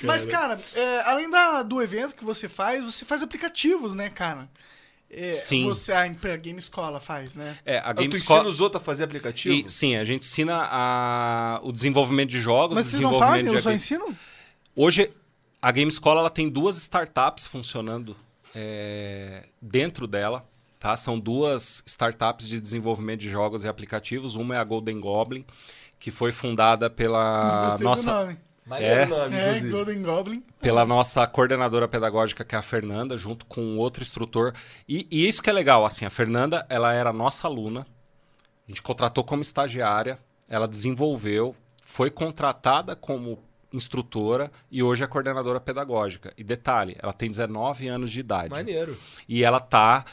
[0.02, 4.48] Mas, cara, é, além da- do evento que você faz, você faz aplicativos, né, cara?
[5.08, 5.64] É, Sim.
[5.64, 7.58] Você, a, a Game Escola faz, né?
[7.64, 8.48] É, a Ah, Tu Game ensina Escola...
[8.48, 9.54] os outros a fazer aplicativo?
[9.54, 13.44] E, sim, a gente ensina a- o desenvolvimento de jogos, Mas o vocês não desenvolvimento
[13.46, 14.16] fazem, de eu só ensino?
[14.74, 15.10] Hoje,
[15.62, 18.14] a Game Escola ela tem duas startups funcionando
[18.54, 20.46] é, dentro dela.
[20.78, 20.96] Tá?
[20.96, 24.34] São duas startups de desenvolvimento de jogos e aplicativos.
[24.34, 25.44] Uma é a Golden Goblin,
[25.98, 29.04] que foi fundada pela nossa, É.
[29.04, 29.60] o nome, É.
[29.60, 30.42] Golden Goblin.
[30.60, 34.52] pela nossa coordenadora pedagógica, que é a Fernanda, junto com outro instrutor.
[34.88, 37.86] E, e isso que é legal, assim, a Fernanda, ela era nossa aluna,
[38.66, 40.18] a gente contratou como estagiária,
[40.48, 43.38] ela desenvolveu, foi contratada como
[43.72, 46.32] instrutora e hoje é coordenadora pedagógica.
[46.36, 48.50] E detalhe, ela tem 19 anos de idade.
[48.50, 48.96] Maneiro.
[49.28, 50.04] E ela tá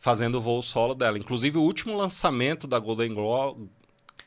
[0.00, 1.18] fazendo o voo solo dela.
[1.18, 3.68] Inclusive, o último lançamento da Golden, Glo-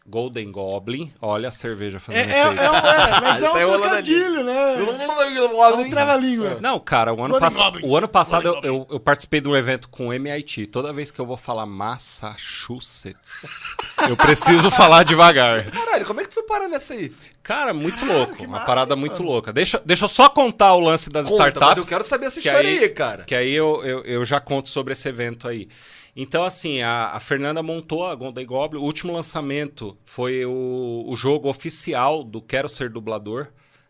[0.04, 2.62] Golden Goblin, olha a cerveja É, fazendo é, é, efeito.
[2.62, 4.76] é, mas é Tá um enrolando trocadilho, né?
[4.76, 6.58] É um trava-língua.
[6.60, 9.88] Não, cara, o ano, pass- o ano passado eu, eu- eu participei de um evento
[9.90, 10.66] com o MIT.
[10.68, 13.76] Toda vez que eu vou falar Massachusetts,
[14.10, 15.70] eu preciso falar devagar.
[15.70, 17.12] Caralho, como é que tu foi parar nessa aí?
[17.44, 18.36] Cara, muito Caralho, louco.
[18.36, 19.26] que Uma massa, parada hein, muito mano?
[19.32, 19.54] louca.
[19.54, 21.68] Deixa, deixa eu só contar o lance das Conta, startups.
[21.70, 23.24] mas eu quero saber essa que história aí, cara.
[23.24, 25.68] Que aí eu, eu, eu já conto sobre esse evento aí.
[26.16, 28.80] Então, assim, a, a Fernanda montou a Golden Goblin.
[28.80, 33.48] O último lançamento foi o, o jogo oficial do Quero Ser Dublador,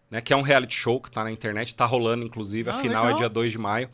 [0.10, 0.22] né?
[0.22, 2.70] Que é um reality show que tá na internet, tá rolando, inclusive.
[2.70, 3.18] A Ah, final é legal.
[3.20, 3.90] dia 2 de maio.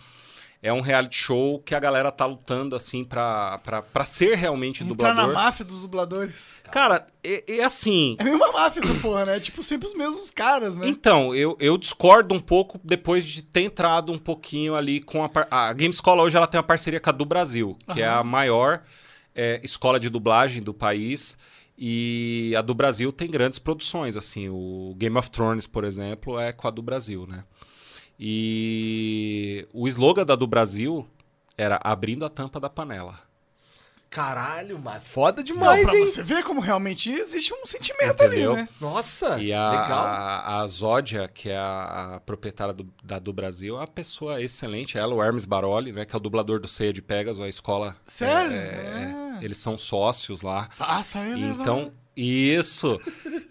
[0.61, 4.83] É um reality show que a galera tá lutando, assim, pra, pra, pra ser realmente
[4.83, 5.33] Entrar na dublador.
[5.35, 6.35] máfia dos dubladores.
[6.71, 8.15] Cara, é, é assim.
[8.19, 9.39] É meio uma máfia essa porra, né?
[9.39, 10.87] Tipo, sempre os mesmos caras, né?
[10.87, 15.29] Então, eu, eu discordo um pouco depois de ter entrado um pouquinho ali com a...
[15.51, 18.23] A Game Escola hoje ela tem uma parceria com a do Brasil, que é a
[18.23, 18.81] maior
[19.35, 21.37] é, escola de dublagem do país.
[21.77, 24.49] E a do Brasil tem grandes produções, assim.
[24.49, 27.43] O Game of Thrones, por exemplo, é com a do Brasil, né?
[28.19, 31.07] E o slogan da do Brasil
[31.57, 33.19] era abrindo a tampa da panela.
[34.09, 36.05] Caralho, mas foda Não, demais, pra hein?
[36.05, 38.55] você ver como realmente existe um sentimento ali, Entendeu?
[38.55, 38.69] né?
[38.79, 40.05] Nossa, E a, legal.
[40.05, 44.41] a, a Zódia, que é a, a proprietária do, da do Brasil, é uma pessoa
[44.41, 44.97] excelente.
[44.97, 47.97] Ela, o Hermes Baroli, né, que é o dublador do Ceia de Pegasus, a escola.
[48.05, 48.55] Sério?
[48.55, 49.39] é, Ah.
[49.43, 50.69] Eles são sócios lá.
[50.75, 52.99] Faça ele, Então, isso.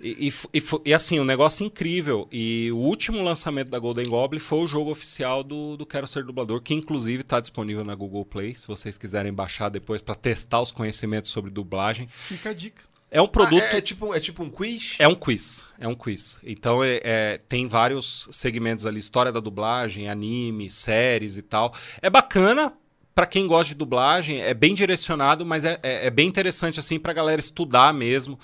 [0.00, 2.28] E, e e e, assim, um negócio incrível.
[2.30, 6.24] E o último lançamento da Golden Goblin foi o jogo oficial do, do Quero Ser
[6.24, 10.60] Dublador, que inclusive está disponível na Google Play, se vocês quiserem baixar depois para testar
[10.60, 12.08] os conhecimentos sobre dublagem.
[12.08, 12.82] Fica a dica.
[13.10, 13.62] É um produto.
[13.62, 14.96] Ah, é, tipo, é tipo um quiz?
[14.98, 16.40] É um quiz, é um quiz.
[16.42, 21.72] Então é, é- tem vários segmentos ali, história da dublagem, anime, séries e tal.
[22.02, 22.72] É bacana
[23.16, 27.00] pra quem gosta de dublagem, é bem direcionado, mas é, é- é bem interessante assim
[27.00, 28.38] pra galera estudar mesmo.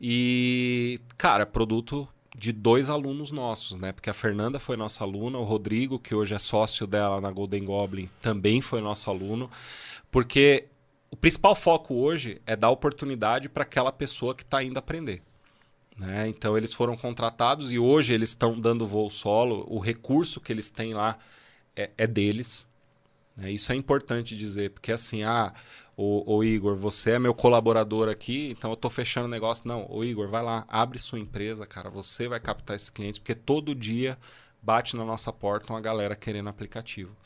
[0.00, 2.06] E, cara, produto
[2.36, 3.92] de dois alunos nossos, né?
[3.92, 7.64] Porque a Fernanda foi nossa aluna, o Rodrigo, que hoje é sócio dela na Golden
[7.64, 9.50] Goblin, também foi nosso aluno.
[10.10, 10.66] Porque
[11.10, 15.22] o principal foco hoje é dar oportunidade para aquela pessoa que está indo aprender.
[15.96, 16.28] né?
[16.28, 19.64] Então eles foram contratados e hoje eles estão dando voo solo.
[19.68, 21.18] O recurso que eles têm lá
[21.74, 22.67] é, é deles.
[23.38, 23.52] Né?
[23.52, 25.54] Isso é importante dizer, porque assim, ah,
[25.96, 29.66] o, o Igor, você é meu colaborador aqui, então eu estou fechando negócio.
[29.66, 31.88] Não, o Igor, vai lá, abre sua empresa, cara.
[31.88, 34.18] Você vai captar esses clientes, porque todo dia
[34.60, 37.16] bate na nossa porta uma galera querendo aplicativo.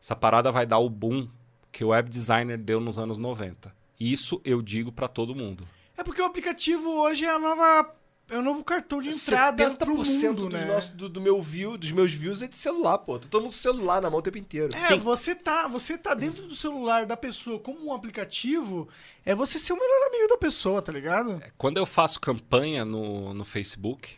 [0.00, 1.28] Essa parada vai dar o boom
[1.70, 3.74] que o web designer deu nos anos 90.
[4.00, 5.68] Isso eu digo para todo mundo.
[5.96, 7.94] É porque o aplicativo hoje é a nova.
[8.32, 10.64] É o novo cartão de entrada pro 70% mundo, dos né?
[10.64, 13.18] nossos- do, do meu view, dos meus views é de celular, pô.
[13.18, 14.70] Tá todo mundo celular na mão o tempo inteiro.
[14.74, 18.88] É, você tá, você tá dentro do celular da pessoa como um aplicativo,
[19.24, 21.42] é você ser o melhor amigo da pessoa, tá ligado?
[21.58, 24.16] Quando eu faço campanha no, no Facebook,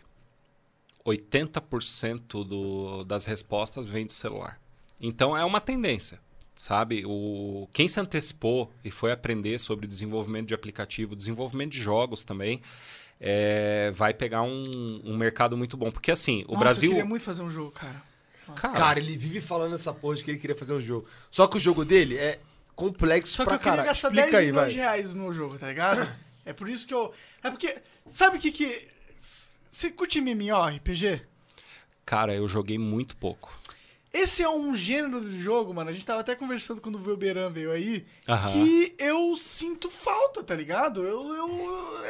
[1.05, 4.61] 80% do, das respostas vem de celular.
[5.01, 6.19] Então é uma tendência,
[6.55, 7.05] sabe?
[7.07, 12.62] O, quem se antecipou e foi aprender sobre desenvolvimento de aplicativo, desenvolvimento de jogos também,
[13.21, 15.91] é, vai pegar um, um mercado muito bom.
[15.91, 16.91] Porque assim, o Nossa, Brasil.
[16.91, 18.03] Eu queria muito fazer um jogo, cara.
[18.57, 21.07] Cara, Cara, ele vive falando essa porra de que ele queria fazer um jogo.
[21.31, 22.39] Só que o jogo dele é
[22.77, 23.89] complexo Só que pra eu queria caralho.
[23.89, 24.71] gastar Explica 10 aí, milhões vai.
[24.71, 26.07] de reais no meu jogo, tá ligado?
[26.45, 27.11] É por isso que eu.
[27.43, 27.77] É porque.
[28.07, 28.87] Sabe o que que.
[29.71, 31.23] Você curte MMORPG?
[32.05, 33.59] cara, eu joguei muito pouco.
[34.15, 35.91] Esse é um gênero de jogo, mano.
[35.91, 38.07] A gente tava até conversando quando o Velberan veio aí.
[38.29, 38.47] Aham.
[38.53, 41.03] Que eu sinto falta, tá ligado?
[41.03, 41.35] Eu.
[41.35, 42.05] eu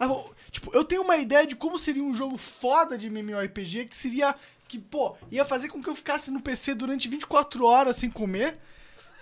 [0.00, 3.96] ah, tipo, eu tenho uma ideia de como seria um jogo foda de MMORPG que
[3.96, 4.34] seria.
[4.66, 8.56] Que, pô, ia fazer com que eu ficasse no PC durante 24 horas sem comer.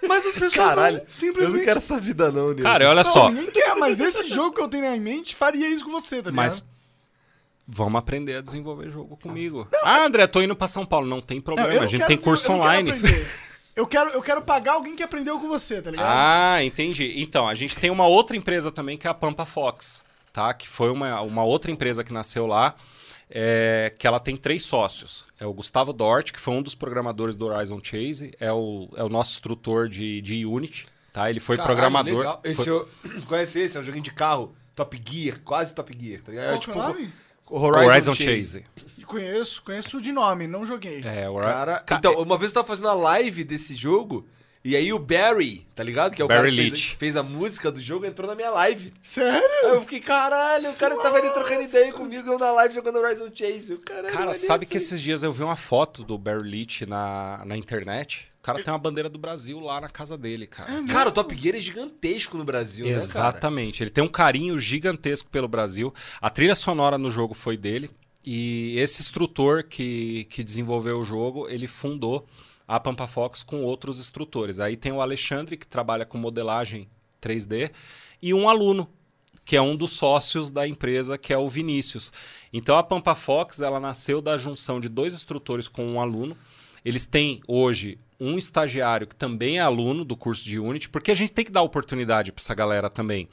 [0.07, 1.53] Mas as pessoas Caralho, não, simplesmente.
[1.53, 2.62] eu não quero essa vida não, Nilo.
[2.62, 3.28] Cara, olha Não, só.
[3.28, 6.31] ninguém quer, mas esse jogo que eu tenho em mente faria isso com você, tá
[6.31, 6.37] ligado?
[6.37, 6.64] Mas
[7.66, 9.68] vamos aprender a desenvolver jogo comigo.
[9.82, 11.06] ah, André, tô indo pra São Paulo.
[11.06, 12.92] Não tem Não, problema, não a gente tem curso não online.
[13.76, 16.06] Eu quero, eu quero pagar alguém que aprendeu com você, tá ligado?
[16.08, 17.14] Ah, entendi.
[17.22, 20.52] Então, a gente tem uma outra empresa também que é a Pampa Fox, tá?
[20.52, 22.74] Que foi uma, uma outra empresa que nasceu lá,
[23.30, 25.24] é, que ela tem três sócios.
[25.38, 29.04] É o Gustavo Dort, que foi um dos programadores do Horizon Chase, é o, é
[29.04, 31.30] o nosso instrutor de, de Unity, tá?
[31.30, 32.18] Ele foi Caralho, programador.
[32.18, 32.40] legal.
[32.44, 32.88] Esse foi- eu...
[33.26, 33.76] Conhece esse?
[33.78, 34.54] É um joguinho de carro.
[34.74, 36.46] Top Gear, quase Top Gear, tá ligado?
[36.46, 37.12] Qual É tipo nome?
[37.51, 38.64] O Horizon, Chase.
[39.07, 41.03] Conheço, conheço de nome, não joguei.
[41.05, 44.24] É, o Cara, Ca- então, uma vez eu tava fazendo a live desse jogo,
[44.64, 46.14] e aí o Barry, tá ligado?
[46.14, 48.51] Que é o Barry cara que fez, fez a música do jogo, entrou na minha
[48.51, 48.92] live.
[49.03, 49.42] Sério?
[49.64, 52.98] Aí eu fiquei, caralho, o cara tava ali trocando ideia comigo, eu na live jogando
[52.98, 53.76] Horizon Chase.
[53.78, 54.96] Caralho, Cara, sabe que isso aí.
[54.98, 58.30] esses dias eu vi uma foto do Barry Leach na, na internet?
[58.41, 60.82] O cara tem uma bandeira do Brasil lá na casa dele, cara.
[60.84, 63.03] Cara, o Top Gear é gigantesco no Brasil, né, cara?
[63.03, 63.82] Exatamente.
[63.82, 65.93] Ele tem um carinho gigantesco pelo Brasil.
[66.22, 67.91] A trilha sonora no jogo foi dele.
[68.24, 72.26] E esse instrutor que, que desenvolveu o jogo, ele fundou
[72.66, 74.59] a Pampa Fox com outros instrutores.
[74.59, 76.88] Aí tem o Alexandre, que trabalha com modelagem
[77.20, 77.70] 3D,
[78.22, 78.88] e um aluno,
[79.45, 82.11] que é um dos sócios da empresa, que é o Vinícius.
[82.53, 86.34] Então a Pampa Fox, ela nasceu da junção de dois instrutores com um aluno.
[86.82, 91.14] Eles têm hoje um estagiário que também é aluno do curso de Unity, porque a
[91.14, 93.29] gente tem que dar oportunidade para essa galera também.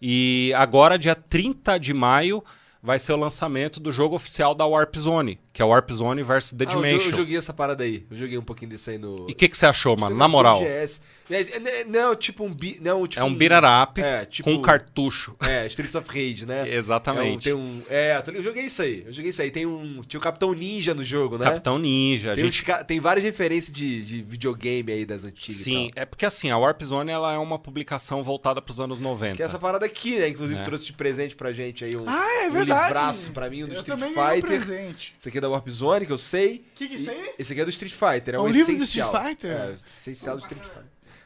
[0.00, 2.44] E agora, dia 30 de maio,
[2.82, 6.22] vai ser o lançamento do jogo oficial da Warp Zone, que é o Warp Zone
[6.22, 7.10] versus The Ah, eu, Dimension.
[7.12, 8.04] eu joguei essa parada aí.
[8.10, 9.24] Eu joguei um pouquinho desse aí no.
[9.26, 10.14] E o que, que você achou, mano?
[10.14, 10.62] Na moral.
[10.62, 10.84] É,
[11.30, 12.52] é, não, tipo um.
[12.52, 15.34] bi- Não, tipo É um beat 'em up é, tipo- com um cartucho.
[15.40, 16.68] É, Streets of Rage, né?
[16.72, 17.48] Exatamente.
[17.48, 19.02] É, um, tem um, é, eu joguei isso aí.
[19.06, 19.50] Eu joguei isso aí.
[19.50, 20.02] Tem um.
[20.06, 21.44] Tinha o Capitão Ninja no jogo, né?
[21.44, 22.32] Capitão Ninja.
[22.32, 25.56] A Tem, gente uns tem várias referências de, de videogame aí das antigas.
[25.56, 26.02] Sim, E tal.
[26.02, 29.36] é porque assim, a Warp Zone ela é uma publicação voltada para os anos 90.
[29.36, 30.28] Que é essa parada aqui, né?
[30.28, 30.64] Inclusive É.
[30.64, 32.82] trouxe de presente pra gente aí um, Ah, é um verdade.
[32.88, 34.44] livraço pra mim, um do Eu Street ganhei um Fighter.
[34.44, 35.14] presente.
[35.18, 36.64] Esse aqui é da Warp Zone, que eu sei.
[36.74, 37.34] Que que é isso aí?
[37.38, 39.08] Esse aqui é do Street Fighter, é, É um um livro do essencial.
[39.14, 39.50] Street Fighter?
[39.52, 40.82] É, essencial do Street Fighter.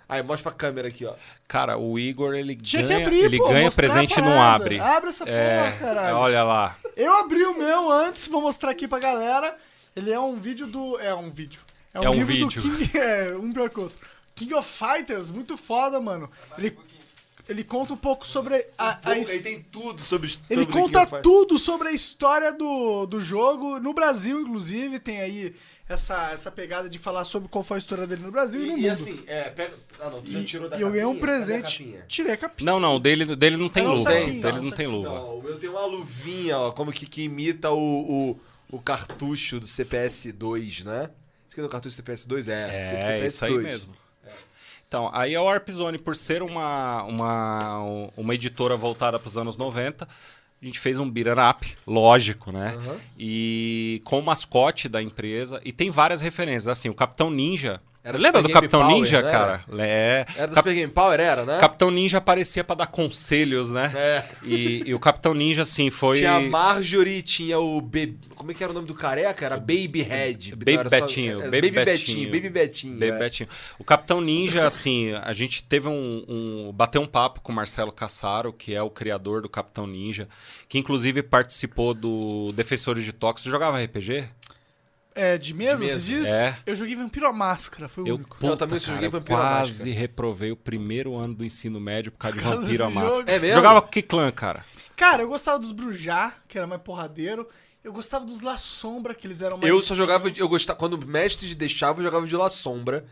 [0.08, 1.14] Aí, mostra pra câmera aqui, ó.
[1.46, 4.80] Cara, o Igor ele Tinha ganha, abrir, ele pô, ganha presente e não abre.
[4.80, 6.16] Abre essa porra, é, caralho.
[6.16, 6.76] Olha lá.
[6.96, 9.56] Eu abri o meu antes, vou mostrar aqui pra galera.
[9.94, 10.98] Ele é um vídeo do.
[10.98, 11.60] É um vídeo.
[11.94, 12.60] É um, É um livro vídeo.
[12.60, 12.90] do King.
[12.98, 13.98] É, um pior que o outro.
[14.34, 16.28] King of Fighters, muito foda, mano.
[16.58, 16.76] Ele.
[17.50, 20.66] Ele conta um pouco sobre a, a his- Ele tem tudo sobre, Ele sobre o
[20.82, 23.78] conta tudo sobre a história do, do jogo.
[23.80, 25.54] No Brasil, inclusive, tem aí
[25.88, 28.72] essa, essa pegada de falar sobre qual foi a história dele no Brasil e, no
[28.72, 28.82] E, mundo.
[28.84, 29.74] e assim, é, pega.
[30.00, 31.78] Ah, não, tu já E- tirou da e eu ganhei um a presente.
[31.84, 32.04] capinha?
[32.06, 32.70] Tirei a capinha.
[32.72, 34.10] Não, não, dele, dele não tem Não, luva.
[34.10, 35.08] saquinho, dele não, não tem luva.
[35.14, 38.40] Não, o meu tem uma luvinha, ó, como que, que imita o, o,
[38.76, 41.10] o cartucho do CPS2, né?
[41.48, 42.48] Isso aqui é do cartucho CPS2?
[42.48, 43.62] É, esse aqui é do É, isso aí CPS2.
[43.62, 43.96] mesmo.
[44.90, 47.78] Então, aí a Warp Zone, por ser uma, uma,
[48.16, 52.76] uma editora voltada para os anos 90, a gente fez um beat'em up, lógico, né?
[53.16, 57.80] E com o mascote da empresa, e tem várias referências, assim, o Capitão Ninja...
[58.02, 59.64] Era Lembra do Game Capitão Power, Ninja, cara?
[59.78, 60.24] É.
[60.34, 61.58] Era do Cap- Super Game Power, era, né?
[61.60, 63.92] Capitão Ninja aparecia para dar conselhos, né?
[63.94, 64.24] É.
[64.42, 66.16] E, e o Capitão Ninja, assim, foi...
[66.18, 67.78] Tinha a Marjorie, tinha o...
[67.78, 68.16] Be...
[68.34, 69.44] Como é que era o nome do careca?
[69.44, 70.56] Era Baby Head.
[70.56, 71.84] Baby Não, era só- Betinho, é, Baby Baby Betinho.
[71.84, 72.30] Betinho.
[72.32, 72.94] Baby Betinho.
[72.94, 73.18] Baby é.
[73.18, 73.48] Betinho.
[73.78, 76.72] O Capitão Ninja, assim, a gente teve um, um.
[76.72, 80.26] Bateu um papo com o Marcelo Cassaro, que é o criador do Capitão Ninja,
[80.70, 83.12] que inclusive participou do Defensores de.
[83.20, 84.26] Você jogava RPG?
[85.20, 86.00] É, de mesa, De mesa.
[86.00, 86.28] você diz?
[86.28, 86.56] É.
[86.66, 88.36] Eu joguei Vampiro à Máscara, foi o Eu, único.
[88.38, 90.00] puta, também só cara, joguei eu Vampiro à quase Máscara.
[90.00, 93.30] reprovei o primeiro ano do ensino médio por causa de Por causa Vampiro à Máscara.
[93.32, 93.56] É mesmo?
[93.56, 94.64] Jogava com que clã, cara?
[94.96, 97.46] Cara, eu gostava dos Brujá, que era mais porradeiro.
[97.82, 99.68] Eu gostava dos La Sombra, que eles eram mais...
[99.68, 100.30] Eu só jogava...
[100.36, 100.78] Eu gostava...
[100.78, 103.04] Quando o mestre deixava, eu jogava de La Sombra.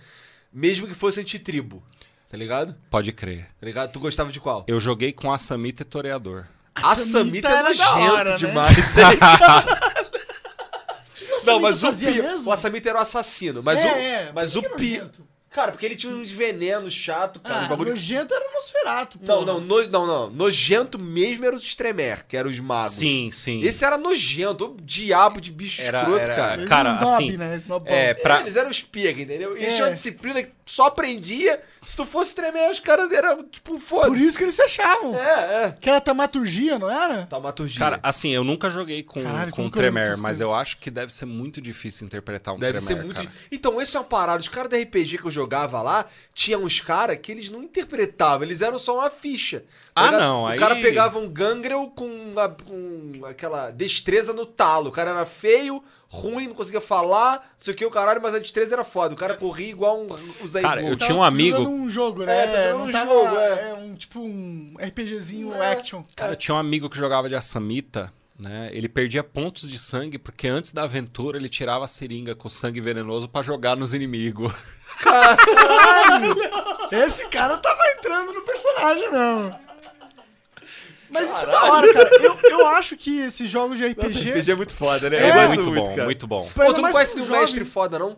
[0.53, 1.83] Mesmo que fosse anti-tribo.
[2.29, 2.75] Tá ligado?
[2.91, 3.49] Pode crer.
[3.59, 3.91] Tá ligado?
[3.93, 4.65] Tu gostava de qual?
[4.69, 6.45] Eu joguei com a Samita e Toreador.
[6.75, 8.37] A Samita Samita é era da nojento hora, né?
[8.37, 8.97] demais.
[8.97, 9.05] hein?
[11.53, 12.07] Não, mas o pi...
[12.23, 12.49] mesmo?
[12.49, 13.63] o Assamita era o assassino.
[13.63, 15.03] Mas É, o, é, mas o é pi...
[15.51, 17.65] Cara, porque ele tinha uns venenos chato, cara.
[17.65, 17.91] Ah, bagulho...
[17.91, 19.47] nojento era o Nosferatu, Não, porra.
[19.47, 19.89] não, no...
[19.89, 20.31] não, não.
[20.31, 22.93] Nojento mesmo era os Stremer, que eram os magos.
[22.93, 23.63] Sim, sim.
[23.63, 26.61] Esse era nojento, o diabo de bicho Era- escroto, era- cara.
[26.61, 27.57] Esse cara, snob, assim, né?
[27.57, 27.93] Snobão.
[27.95, 29.57] é, pra- Eles eram os piega, entendeu?
[29.57, 29.73] E É.
[29.73, 31.59] tinha uma disciplina que só aprendia.
[31.89, 34.11] Se tu fosse tremer, os caras eram, tipo, foda-se.
[34.11, 35.15] Por isso que eles se achavam.
[35.15, 35.75] É, é.
[35.81, 37.25] Que era tamaturgia, não era?
[37.25, 37.79] Taumaturgia.
[37.79, 40.41] Cara, assim, eu nunca joguei com, Caralho, com eu dessas mas coisas?
[40.43, 43.23] eu acho que deve ser muito difícil interpretar um Deve Tremere, ser muito.
[43.23, 43.35] cara.
[43.51, 44.39] Então, esse é uma parada.
[44.39, 48.43] Os caras da RPG que eu jogava lá, tinha uns caras que eles não interpretavam,
[48.47, 49.65] eles eram só uma ficha.
[49.99, 50.21] Ah, ligado?
[50.21, 54.89] não, O aí- cara pegava um gangrel com, a- com aquela destreza no talo.
[54.89, 58.35] O cara era feio, ruim, não conseguia falar, não sei o que, o caralho, mas
[58.35, 59.15] a destreza era foda.
[59.15, 62.45] O cara corria igual um, Zé Cara, eu tinha um amigo- um jogo, né?
[62.45, 63.71] É, tá um jogo, é.
[63.71, 63.75] é.
[63.79, 65.73] um tipo um RPGzinho É.
[65.73, 66.03] action.
[66.17, 68.71] Cara, eu tinha um amigo que jogava de Assamita, né?
[68.73, 72.81] Ele perdia pontos de sangue porque antes da aventura ele tirava a seringa com sangue
[72.81, 74.53] venenoso pra jogar nos inimigos.
[76.91, 79.55] Esse cara tava entrando no personagem mesmo.
[81.11, 82.11] Mas isso é da hora, cara.
[82.23, 84.03] Eu, eu acho que esses jogos de RPG.
[84.15, 85.17] Nossa, RPG é muito foda, né?
[85.17, 86.05] É, Eu gosto muito, bom, cara.
[86.05, 86.49] muito bom.
[86.55, 87.41] Pô, tu não conhece nenhum jovem.
[87.43, 88.17] mestre foda, não?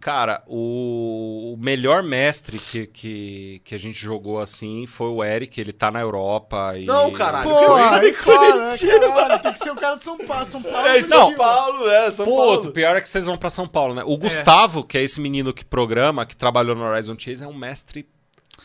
[0.00, 5.60] Cara, o, o melhor mestre que, que, que a gente jogou assim foi o Eric,
[5.60, 6.84] ele tá na Europa e...
[6.84, 7.50] Não, caralho.
[7.50, 9.42] Pô, que eu- aí fora, né, caralho?
[9.42, 10.48] Tem que ser o cara de São Paulo.
[10.50, 11.34] São Paulo É, São.
[11.34, 12.68] Paulo, é, São Pô, Paulo.
[12.68, 14.04] o pior é que vocês vão pra São Paulo, né?
[14.06, 17.52] O Gustavo, que é esse menino que programa, que trabalhou no Horizon Chase, é um
[17.54, 18.08] mestre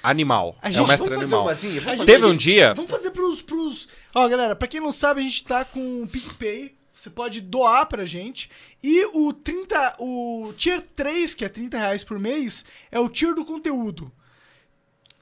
[0.03, 0.55] animal.
[0.61, 1.41] A é gente- um mestre Vamos fazer animal.
[1.43, 1.81] umazinha?
[1.81, 2.73] Fazer Teve um dia...
[2.73, 3.87] Vamos fazer pros, pros.
[4.13, 6.75] Ó, galera, pra quem não sabe, a gente tá com o PicPay.
[6.93, 8.49] Você pode doar pra gente.
[8.83, 9.95] E o 30.
[9.99, 14.11] O Tier 3, que é 30 reais por mês, é o tier do conteúdo.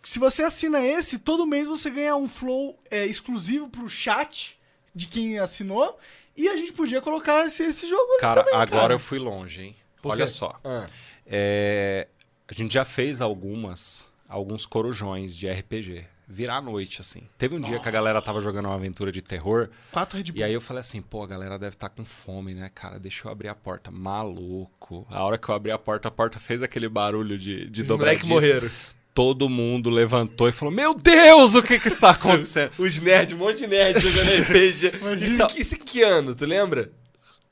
[0.04, 4.60] Se você assina esse, todo mês você ganha um flow é, exclusivo pro chat
[4.94, 5.98] de quem assinou.
[6.36, 8.94] E a gente podia colocar esse, esse jogo Cara, também, agora cara.
[8.94, 9.76] eu fui longe, hein?
[10.04, 10.60] Olha só.
[10.64, 10.88] Ah.
[11.26, 12.08] É,
[12.48, 16.06] a gente já fez algumas, alguns corujões de RPG.
[16.28, 17.24] Virar à noite, assim.
[17.38, 19.68] Teve um dia que a galera tava jogando uma aventura de terror.
[19.92, 20.38] Quatro Red Bull.
[20.38, 22.98] E aí eu falei assim, pô, a galera deve estar com fome, né, cara?
[22.98, 23.92] Deixa eu abrir a porta.
[23.92, 25.06] Maluco.
[25.10, 28.28] A hora que eu abri a porta, a porta fez aquele barulho de, de dobradiça.
[28.28, 28.70] morreram.
[29.14, 32.72] Todo mundo levantou e falou, meu Deus, o que que está acontecendo?
[32.78, 34.92] Os nerds, um monte de nerd jogando RPG.
[35.26, 36.92] Isso, isso que ano, tu lembra?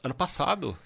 [0.01, 0.77] ano passado.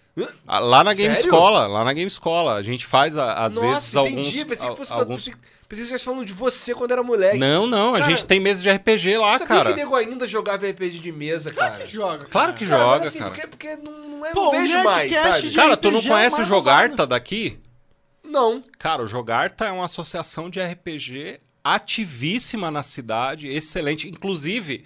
[0.48, 1.28] Ah, Lá na Game Sério?
[1.30, 2.56] Escola, lá na Game Escola.
[2.56, 4.28] A gente faz, a- às vezes, Nossa, alguns...
[4.28, 4.46] entendi.
[4.46, 5.26] Pensei que fosse da- alguns...
[5.26, 5.42] pensei,
[5.74, 7.38] pensei que você estivesse falando de você quando era moleque.
[7.38, 9.70] Não, não, a Cara, gente tem mesa de RPG lá, Sabia cara.
[9.72, 11.86] que nego ainda jogava RPG de mesa, cara?
[11.86, 12.26] Joga.
[12.26, 13.32] Claro que Cara, joga, mas assim, cara.
[13.32, 15.52] Porque, porque não, não, é, Pô, não o vejo mais, sabe?
[15.52, 17.60] Cara, tu não é o conhece o Jogarta daqui?
[18.24, 18.64] Não.
[18.78, 24.08] Cara, o Jogarta é uma associação de RPG ativíssima na cidade, excelente.
[24.08, 24.86] Inclusive,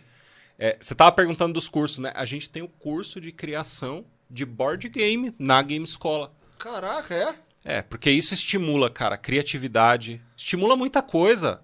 [0.57, 2.11] é, você tava perguntando dos cursos, né?
[2.15, 6.33] A gente tem o curso de criação de board game na Game Escola.
[6.57, 7.35] Caraca, é?
[7.67, 11.59] É, porque isso estimula, cara, criatividade, estimula muita coisa.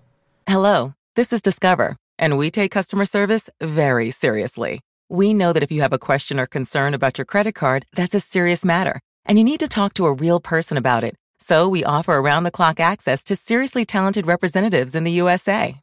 [0.45, 4.81] Hello, this is Discover, and we take customer service very seriously.
[5.09, 8.13] We know that if you have a question or concern about your credit card, that's
[8.13, 11.15] a serious matter, and you need to talk to a real person about it.
[11.39, 15.79] So we offer around the clock access to seriously talented representatives in the USA.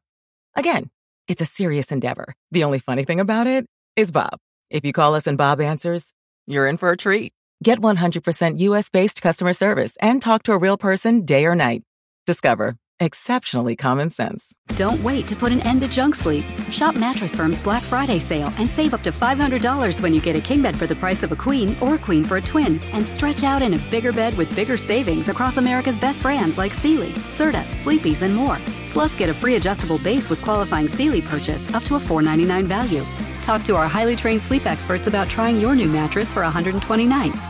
[0.54, 0.90] Again,
[1.28, 2.34] it's a serious endeavor.
[2.50, 3.64] The only funny thing about it
[3.96, 4.36] is Bob.
[4.68, 6.12] If you call us and Bob answers,
[6.46, 7.32] you're in for a treat.
[7.62, 11.82] Get 100% US based customer service and talk to a real person day or night.
[12.26, 14.54] Discover exceptionally common sense.
[14.76, 16.44] Don't wait to put an end to junk sleep.
[16.70, 20.40] Shop Mattress Firm's Black Friday sale and save up to $500 when you get a
[20.40, 22.78] king bed for the price of a queen or a queen for a twin.
[22.92, 26.74] And stretch out in a bigger bed with bigger savings across America's best brands like
[26.74, 28.58] Sealy, Serta, Sleepy's, and more.
[28.90, 33.04] Plus, get a free adjustable base with qualifying Sealy purchase up to a 499 value.
[33.50, 37.46] Talk to our highly trained sleep experts about trying your new mattress for 120 nights.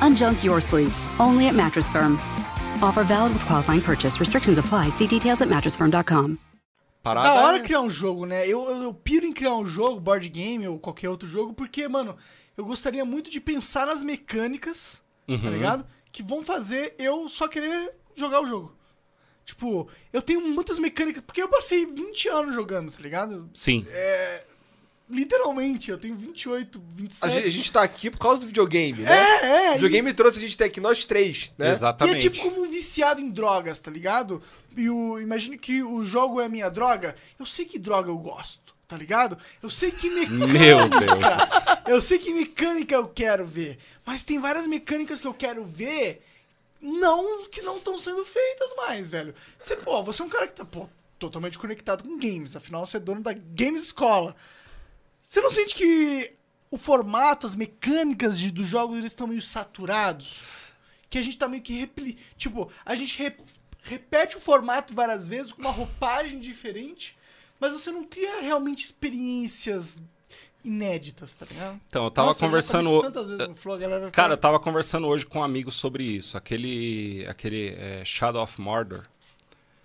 [0.00, 0.90] Unjunk your sleep
[1.20, 2.18] only at Mattress Firm.
[2.80, 4.18] Offer valid with qualifying purchase.
[4.18, 4.88] Restrictions apply.
[4.88, 6.38] See details at mattressfirm.com.
[7.04, 8.46] Parada Da hora é- criar um jogo, né?
[8.48, 11.86] Eu, eu, eu piro em criar um jogo, board game ou qualquer outro jogo, porque,
[11.86, 12.16] mano,
[12.56, 15.50] eu gostaria muito de pensar nas mecânicas, tá Uhum.
[15.50, 15.86] ligado?
[16.10, 18.74] Que vão fazer eu só querer jogar o jogo.
[19.44, 23.50] Tipo, eu tenho muitas mecânicas, porque eu passei 20 anos jogando, tá ligado?
[23.52, 23.84] Sim.
[25.12, 27.34] Literalmente, eu tenho 28, A 27.
[27.34, 29.12] gente, a gente tá aqui por causa do videogame, né?
[29.12, 29.70] É, é.
[29.70, 31.66] O videogame trouxe a gente até aqui, nós três, né?
[31.66, 32.30] E é Exatamente.
[32.30, 34.42] tipo como um viciado em drogas, tá ligado?
[34.74, 37.14] E o, imagine que o jogo é a minha droga.
[37.38, 39.36] Eu sei que droga eu gosto, tá ligado?
[39.62, 40.46] Eu sei que mecânica.
[40.46, 41.50] Meu Deus
[41.86, 43.78] Eu sei que mecânica eu quero ver.
[44.06, 46.22] Mas tem várias mecânicas que eu quero ver
[46.80, 49.34] não que não estão sendo feitas mais, velho.
[49.58, 50.88] Você, pô, você é um cara que tá, pô,
[51.18, 52.56] totalmente conectado com games.
[52.56, 54.34] Afinal, você é dono da Games Escola.
[55.32, 56.34] Você não sente que
[56.70, 60.42] o formato, as mecânicas de, dos jogos, eles estão meio saturados?
[61.08, 62.18] Que a gente tá meio que repli...
[62.36, 63.38] Tipo, a gente re-
[63.82, 67.16] repete o formato várias vezes com uma roupagem diferente,
[67.58, 70.02] mas você não cria realmente experiências
[70.62, 71.80] inéditas, tá ligado?
[71.88, 72.90] Então, eu tava Nossa, conversando.
[72.90, 75.42] isso tantas vezes no Flow, a galera Cara, falar- eu tava conversando hoje com um
[75.42, 76.36] amigo sobre isso.
[76.36, 77.24] Aquele.
[77.26, 79.06] Aquele é, Shadow of Mordor.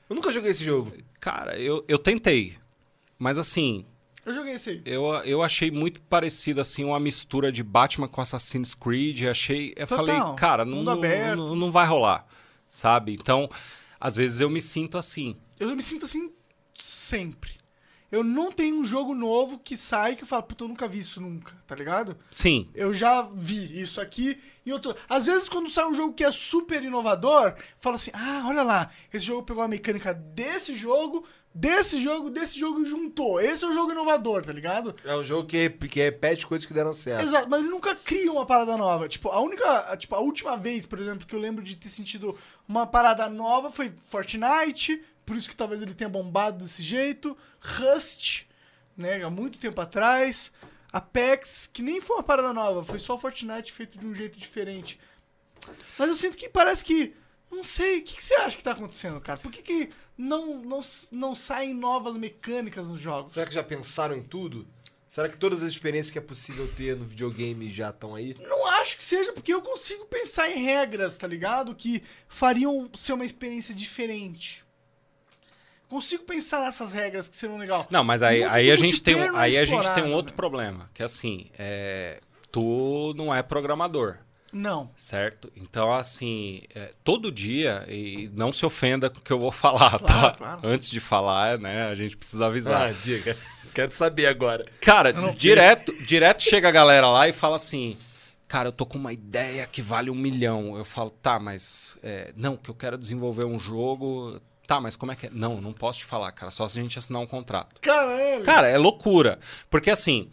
[0.09, 0.91] Eu nunca joguei esse jogo.
[1.21, 2.57] Cara, eu, eu tentei.
[3.17, 3.85] Mas assim,
[4.27, 4.81] Eu joguei esse aí.
[4.83, 9.23] eu, eu achei muito parecido, assim, uma mistura de Batman com Assassin's Creed.
[9.23, 9.73] Achei.
[9.77, 10.05] Eu Total.
[10.05, 12.27] falei, cara, não, não, não vai rolar.
[12.67, 13.13] Sabe?
[13.13, 13.49] Então,
[13.97, 15.37] às vezes eu me sinto assim.
[15.57, 16.29] Eu me sinto assim
[16.77, 17.53] sempre.
[18.11, 20.99] Eu não tenho um jogo novo que sai que eu falo, puta, eu nunca vi
[20.99, 22.17] isso nunca, tá ligado?
[22.29, 22.69] Sim.
[22.73, 24.93] Eu já vi isso aqui e outro.
[25.07, 28.89] Às vezes, quando sai um jogo que é super inovador, fala assim: ah, olha lá,
[29.13, 31.25] esse jogo pegou a mecânica desse jogo,
[31.57, 33.41] desse jogo, desse jogo juntou.
[33.41, 34.95] Esse é o jogo inovador, tá ligado?
[35.03, 37.23] É um jogo que, que repete coisas que deram certo.
[37.23, 39.07] Exato, mas ele nunca cria uma parada nova.
[39.07, 39.97] Tipo, a única.
[39.97, 42.37] Tipo, a última vez, por exemplo, que eu lembro de ter sentido
[42.67, 45.03] uma parada nova foi Fortnite.
[45.25, 47.35] Por isso que talvez ele tenha bombado desse jeito.
[47.59, 48.43] Rust,
[48.95, 49.23] né?
[49.23, 50.51] Há muito tempo atrás.
[50.93, 54.99] Apex, que nem foi uma parada nova, foi só Fortnite feito de um jeito diferente.
[55.97, 57.13] Mas eu sinto que parece que.
[57.49, 59.39] Não sei, o que, que você acha que tá acontecendo, cara?
[59.39, 63.33] Por que, que não, não, não saem novas mecânicas nos jogos?
[63.33, 64.67] Será que já pensaram em tudo?
[65.07, 68.35] Será que todas as experiências que é possível ter no videogame já estão aí?
[68.39, 71.73] Não acho que seja, porque eu consigo pensar em regras, tá ligado?
[71.73, 74.63] Que fariam ser uma experiência diferente.
[75.89, 77.87] Consigo pensar nessas regras que seriam legal.
[77.89, 80.89] Não, mas aí, aí a gente tem, um- aí a gente tem um outro problema,
[80.93, 82.19] que é assim, é,
[82.51, 84.17] tu não é programador,
[84.57, 84.89] Não.
[84.97, 85.51] certo?
[85.55, 89.99] Então, assim, é, todo dia, e não se ofenda com o que eu vou falar,
[89.99, 90.31] Claro, tá?
[90.31, 90.59] claro.
[90.63, 92.89] Antes de falar, né, a gente precisa avisar.
[92.89, 93.37] Ah, diga.
[93.73, 94.65] Quero saber agora.
[94.81, 97.95] Cara, não direto, direto chega a galera lá e fala assim,
[98.47, 100.75] cara, eu tô com uma ideia que vale um milhão.
[100.77, 104.41] Eu falo, tá, mas, é, não, que eu quero desenvolver um jogo...
[104.65, 105.29] Tá, mas como é que é?
[105.31, 107.79] Não, não posso te falar, cara, só se a gente assinar um contrato.
[107.79, 108.43] Caralho.
[108.43, 109.39] Cara, é loucura.
[109.69, 110.29] Porque assim,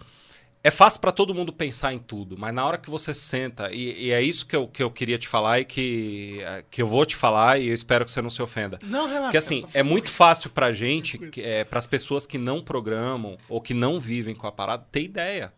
[0.65, 4.07] é fácil pra todo mundo pensar em tudo, mas na hora que você senta, e,
[4.07, 6.87] e é isso que eu, que eu queria te falar e que, é, que eu
[6.87, 8.79] vou te falar e eu espero que você não se ofenda.
[8.83, 9.25] Não, relaxa.
[9.25, 13.75] Porque assim, é muito fácil pra gente, é, pras pessoas que não programam ou que
[13.75, 15.53] não vivem com a parada, ter ideia.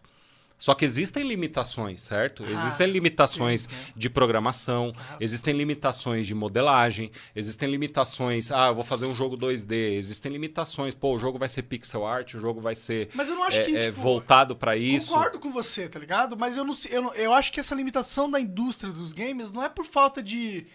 [0.58, 2.42] Só que existem limitações, certo?
[2.42, 3.92] Ah, existem limitações sim, sim.
[3.94, 8.50] de programação, existem limitações de modelagem, existem limitações.
[8.50, 9.74] Ah, eu vou fazer um jogo 2D.
[9.96, 10.94] Existem limitações.
[10.94, 13.60] Pô, o jogo vai ser pixel art, o jogo vai ser Mas eu não acho
[13.60, 15.08] é, que, é, tipo, voltado pra isso.
[15.12, 16.36] Concordo com você, tá ligado?
[16.38, 19.62] Mas eu não, eu não- eu acho que essa limitação da indústria dos games não
[19.62, 20.66] é por falta de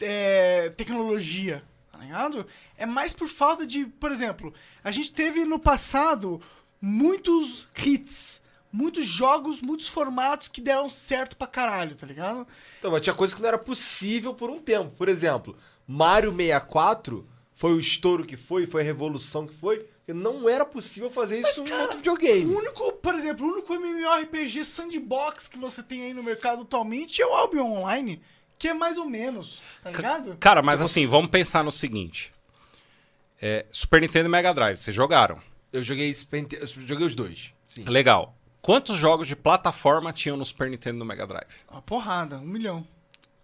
[0.00, 1.62] é, tecnologia,
[1.92, 2.46] tá ligado?
[2.78, 4.52] É mais por falta de, por exemplo,
[4.82, 6.40] a gente teve no passado
[6.80, 8.42] muitos hits,
[8.72, 12.46] muitos jogos, muitos formatos que deram certo pra caralho, tá ligado?
[12.78, 14.90] Então, mas tinha coisa que não era possível por um tempo.
[14.96, 15.56] Por exemplo,
[15.86, 19.78] Mario 64 foi o estouro que foi, foi a revolução que foi.
[19.80, 22.44] porque Não era possível fazer isso em outro videogame.
[22.52, 27.20] O único, por exemplo, o único MMORPG sandbox que você tem aí no mercado atualmente
[27.20, 28.22] é o Albion Online,
[28.58, 30.36] que é mais ou menos, tá ligado?
[30.38, 32.32] Cara, mas Se assim, você- vamos pensar no seguinte.
[33.42, 35.40] É, Super Nintendo e Mega Drive, vocês jogaram?
[35.72, 37.52] Eu joguei, eu joguei os dois.
[37.64, 37.84] Sim.
[37.84, 38.36] Legal.
[38.62, 41.48] Quantos jogos de plataforma tinham no Super Nintendo e no Mega Drive?
[41.70, 42.86] Uma porrada, um milhão.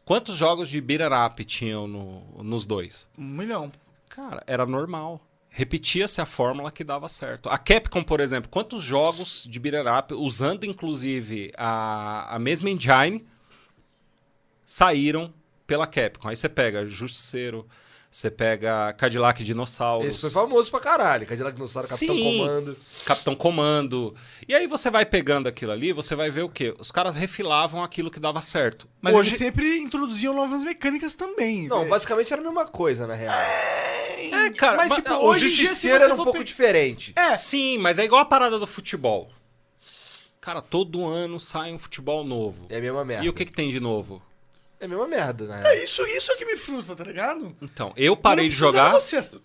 [0.05, 3.09] Quantos jogos de beat'em up tinham no- nos dois?
[3.19, 3.73] Um milhão.
[4.09, 5.21] Cara, era normal.
[5.49, 7.49] Repetia-se a fórmula que dava certo.
[7.49, 13.27] A Capcom, por exemplo, quantos jogos de beat'em up, usando inclusive a, a mesma engine,
[14.65, 15.33] saíram
[15.67, 16.29] pela Capcom?
[16.29, 17.67] Aí você pega Justiceiro,
[18.17, 20.09] você pega Cadillac Dinossauros.
[20.09, 21.27] Esse foi famoso pra caralho.
[21.27, 22.39] Cadillac Dinossauro, Capitão Sim.
[22.39, 22.77] Comando.
[23.05, 24.17] Capitão Comando.
[24.49, 26.75] E aí você vai pegando aquilo ali, você vai ver o quê?
[26.79, 28.89] Os caras refilavam aquilo que dava certo.
[29.03, 31.69] Mas Hoje, eles sempre introduziam novas mecânicas também.
[31.69, 31.91] Não, velho.
[31.91, 33.35] basicamente era a mesma coisa, na real.
[33.39, 36.45] é, cara, mas, mas- tipo, o hoje em dia, se Justiceiro era um pouco pe-
[36.45, 37.13] diferente.
[37.15, 39.29] É, Sim, mas é igual a parada do futebol.
[40.41, 42.65] Cara, todo ano sai um futebol novo.
[42.71, 43.27] É a mesma merda.
[43.27, 44.23] E o que, que tem de novo?
[44.81, 45.67] É a mesma merda, real.
[45.67, 47.55] é isso, isso é que me frustra, tá ligado?
[47.63, 48.93] Então, eu parei Não de jogar.
[48.93, 49.45] precisava ser assim.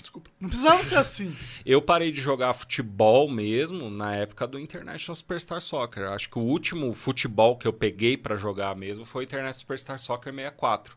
[0.00, 0.30] Desculpa.
[0.40, 1.36] Não precisava ser assim.
[1.64, 6.08] Eu parei de jogar futebol mesmo na época do International Superstar Soccer.
[6.10, 9.98] Acho que o último futebol que eu peguei pra jogar mesmo foi o International Superstar
[10.00, 10.96] Soccer 64.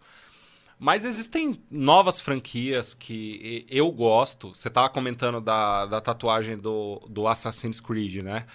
[0.79, 4.49] Mas existem novas franquias que eu gosto.
[4.53, 8.45] Você tava comentando da, da tatuagem do, do Assassin's Creed, né?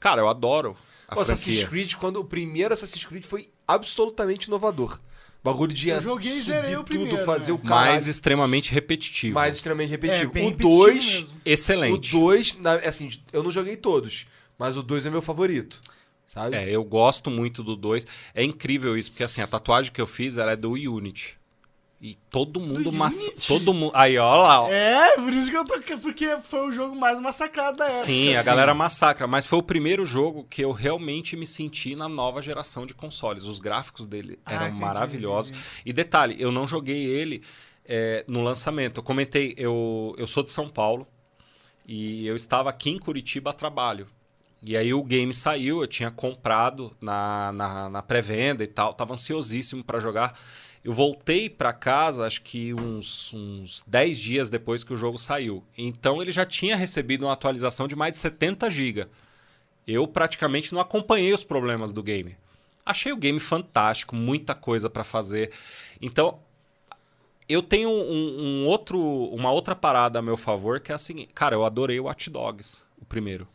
[0.00, 0.76] Cara, eu adoro
[1.06, 1.68] a O Assassin's franquia.
[1.68, 4.98] Creed, quando o primeiro Assassin's Creed foi absolutamente inovador.
[5.42, 7.58] Bagulho de Eu joguei zerei subir o primeiro, tudo, fazer né?
[7.58, 7.90] o caralho.
[7.90, 9.34] mais extremamente repetitivo.
[9.34, 10.30] mais extremamente repetitivo.
[10.30, 11.28] É, bem o repetitivo 2, mesmo.
[11.28, 12.10] o Excelente.
[12.10, 14.26] 2, assim, eu não joguei todos,
[14.58, 15.80] mas o 2 é meu favorito.
[16.26, 16.56] Sabe?
[16.56, 18.06] É, eu gosto muito do 2.
[18.34, 21.38] É incrível isso, porque assim, a tatuagem que eu fiz, ela é do Unity.
[22.06, 23.32] E todo mundo massa...
[23.48, 24.70] Todo mundo, aí ó lá, ó.
[24.70, 25.74] É, por isso que eu tô.
[26.00, 28.04] Porque foi o jogo mais massacrado da época.
[28.04, 32.08] Sim, a galera massacra, mas foi o primeiro jogo que eu realmente me senti na
[32.08, 33.42] nova geração de consoles.
[33.42, 35.50] Os gráficos dele Ah, eram entendi, maravilhosos.
[35.50, 35.82] entendi.
[35.84, 37.42] E detalhe, eu não joguei ele
[37.84, 38.98] é, no lançamento.
[38.98, 41.08] Eu comentei, eu, eu sou de São Paulo
[41.84, 44.06] e eu estava aqui em Curitiba a trabalho.
[44.62, 49.14] E aí o game saiu, eu tinha comprado na, na, na pré-venda e tal, tava
[49.14, 50.38] ansiosíssimo para jogar.
[50.86, 55.64] Eu voltei para casa, acho que uns, uns 10 dias depois que o jogo saiu.
[55.76, 59.08] Então ele já tinha recebido uma atualização de mais de 70 GB.
[59.84, 62.36] Eu praticamente não acompanhei os problemas do game.
[62.84, 65.50] Achei o game fantástico, muita coisa para fazer.
[66.00, 66.38] Então,
[67.48, 71.32] eu tenho um, um outro, uma outra parada a meu favor, que é a seguinte.
[71.34, 73.48] Cara, eu adorei o Watch Dogs, o primeiro.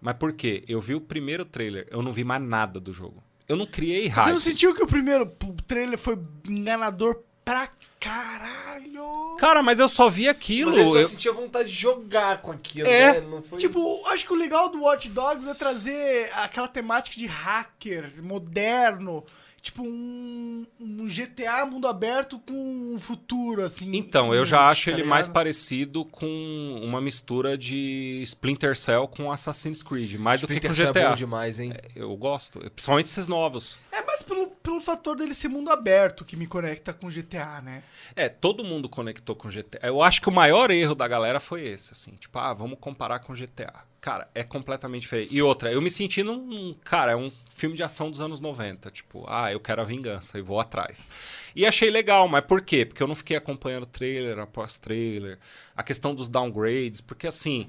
[0.00, 0.64] Mas por quê?
[0.66, 3.22] Eu vi o primeiro trailer, eu não vi mais nada do jogo.
[3.48, 4.32] Eu não criei Você hype.
[4.32, 5.26] não sentiu que o primeiro
[5.66, 6.18] trailer foi
[6.48, 7.68] enganador pra
[8.00, 9.36] caralho?
[9.38, 10.70] Cara, mas eu só vi aquilo.
[10.72, 13.12] Mas eu só eu- sentia vontade de jogar com aquilo, É.
[13.12, 13.20] né?
[13.20, 13.58] Não foi...
[13.58, 19.24] Tipo, acho que o legal do Watch Dogs é trazer aquela temática de hacker moderno.
[19.66, 22.54] Tipo, um, um GTA mundo aberto com
[22.94, 23.96] um futuro, assim.
[23.96, 25.34] Então, eu já tá acho ele mais ligado?
[25.34, 30.74] parecido com uma mistura de Splinter Cell com Assassin's Creed, mais do que Splinter com
[30.76, 31.08] Cell é GTA.
[31.08, 31.74] bom demais, hein?
[31.96, 33.76] Eu gosto, principalmente esses novos.
[33.90, 37.82] É mais pelo, pelo fator dele ser mundo aberto que me conecta com GTA, né?
[38.14, 39.80] É, todo mundo conectou com GTA.
[39.82, 42.12] Eu acho que o maior erro da galera foi esse, assim.
[42.12, 43.82] Tipo, ah, vamos comparar com GTA.
[44.06, 45.34] Cara, é completamente diferente.
[45.34, 48.88] E outra, eu me senti num, cara, é um filme de ação dos anos 90.
[48.92, 51.08] Tipo, ah, eu quero a vingança e vou atrás.
[51.56, 52.86] E achei legal, mas por quê?
[52.86, 55.40] Porque eu não fiquei acompanhando trailer após trailer.
[55.76, 57.66] A questão dos downgrades, porque assim,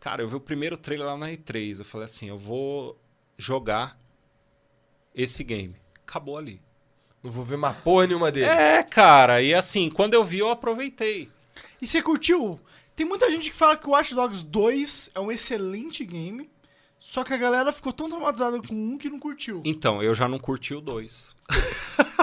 [0.00, 1.78] cara, eu vi o primeiro trailer lá na E3.
[1.78, 3.00] Eu falei assim, eu vou
[3.38, 3.96] jogar
[5.14, 5.76] esse game.
[6.04, 6.60] Acabou ali.
[7.22, 8.46] Não vou ver mais porra nenhuma dele.
[8.46, 11.30] É, cara, e assim, quando eu vi, eu aproveitei.
[11.80, 12.60] E você curtiu?
[12.96, 16.48] Tem muita gente que fala que o Watch Dogs 2 é um excelente game,
[16.98, 19.62] só que a galera ficou tão traumatizada com um que não curtiu.
[19.64, 21.36] Então, eu já não curti o 2.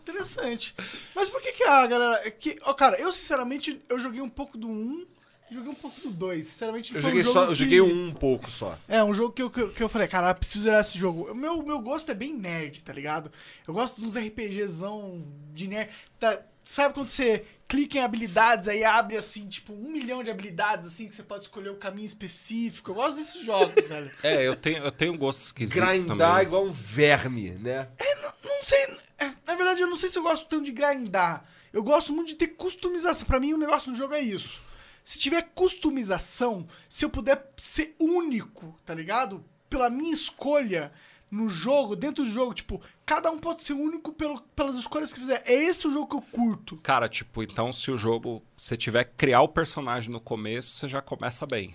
[0.00, 0.74] Interessante.
[1.14, 2.20] Mas por que que a galera...
[2.26, 5.06] é Que, ó, cara, eu sinceramente, eu joguei um pouco do 1
[5.50, 6.46] e joguei um pouco do 2.
[6.46, 8.78] Sinceramente, Eu joguei, um jogo só, eu que- joguei um pouco só.
[8.88, 11.30] É, um jogo que eu, que eu, que eu falei, cara, preciso zerar esse jogo.
[11.30, 13.30] O meu, meu gosto é bem nerd, tá ligado?
[13.68, 15.90] Eu gosto de uns RPGzão de nerd.
[16.18, 20.86] Tá- sabe quando você clica em habilidades, aí abre, assim, tipo, um milhão de habilidades,
[20.86, 22.90] assim, que você pode escolher o caminho específico.
[22.90, 24.10] Eu gosto desses jogos, velho.
[24.22, 26.42] É, eu tenho, eu tenho um gosto esquisito Grindar também.
[26.42, 27.88] igual um verme, né?
[28.22, 28.84] Não sei,
[29.18, 31.44] é, na verdade, eu não sei se eu gosto tanto de grindar.
[31.72, 33.26] Eu gosto muito de ter customização.
[33.26, 34.62] Pra mim, o negócio do jogo é isso.
[35.04, 39.44] Se tiver customização, se eu puder ser único, tá ligado?
[39.68, 40.92] Pela minha escolha
[41.30, 45.20] no jogo, dentro do jogo, tipo, cada um pode ser único pelo, pelas escolhas que
[45.20, 45.42] fizer.
[45.44, 46.76] É esse o jogo que eu curto.
[46.78, 50.88] Cara, tipo, então se o jogo, você tiver que criar o personagem no começo, você
[50.88, 51.74] já começa bem.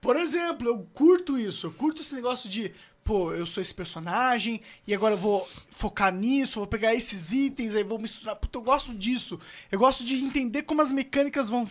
[0.00, 1.66] Por exemplo, eu curto isso.
[1.66, 2.72] Eu curto esse negócio de,
[3.04, 7.74] pô, eu sou esse personagem e agora eu vou focar nisso, vou pegar esses itens,
[7.74, 8.36] aí vou misturar.
[8.36, 9.38] Puta, eu gosto disso.
[9.70, 11.68] Eu gosto de entender como as mecânicas vão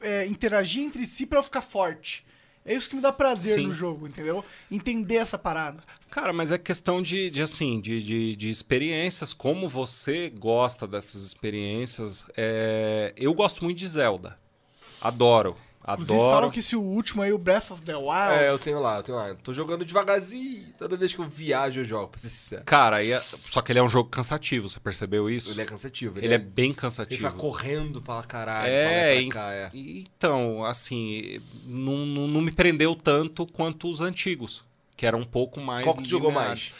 [0.00, 2.25] é, interagir entre si pra eu ficar forte.
[2.66, 3.68] É isso que me dá prazer Sim.
[3.68, 4.44] no jogo, entendeu?
[4.70, 5.82] Entender essa parada.
[6.10, 11.22] Cara, mas é questão de, de assim, de, de, de experiências, como você gosta dessas
[11.22, 12.24] experiências.
[12.36, 14.36] É, Eu gosto muito de Zelda.
[15.00, 15.56] Adoro.
[15.88, 16.30] Inclusive, Adoro.
[16.34, 18.34] falam que esse último aí, o Breath of the Wild.
[18.42, 19.34] É, eu tenho lá, eu tenho lá.
[19.42, 20.66] Tô jogando devagarzinho.
[20.76, 22.62] Toda vez que eu viajo, eu jogo, pra ser sincero.
[22.64, 25.50] Cara, é- só que ele é um jogo cansativo, você percebeu isso?
[25.52, 26.18] Ele é cansativo.
[26.18, 27.16] Ele é bem Tem que cansativo.
[27.28, 28.68] ficar correndo pra caralho.
[28.68, 29.70] É, pra e pra cá, é.
[29.72, 34.64] então, assim, não, não, não me prendeu tanto quanto os antigos,
[34.96, 35.84] que eram um pouco mais.
[35.84, 36.72] Qual que jogou mais?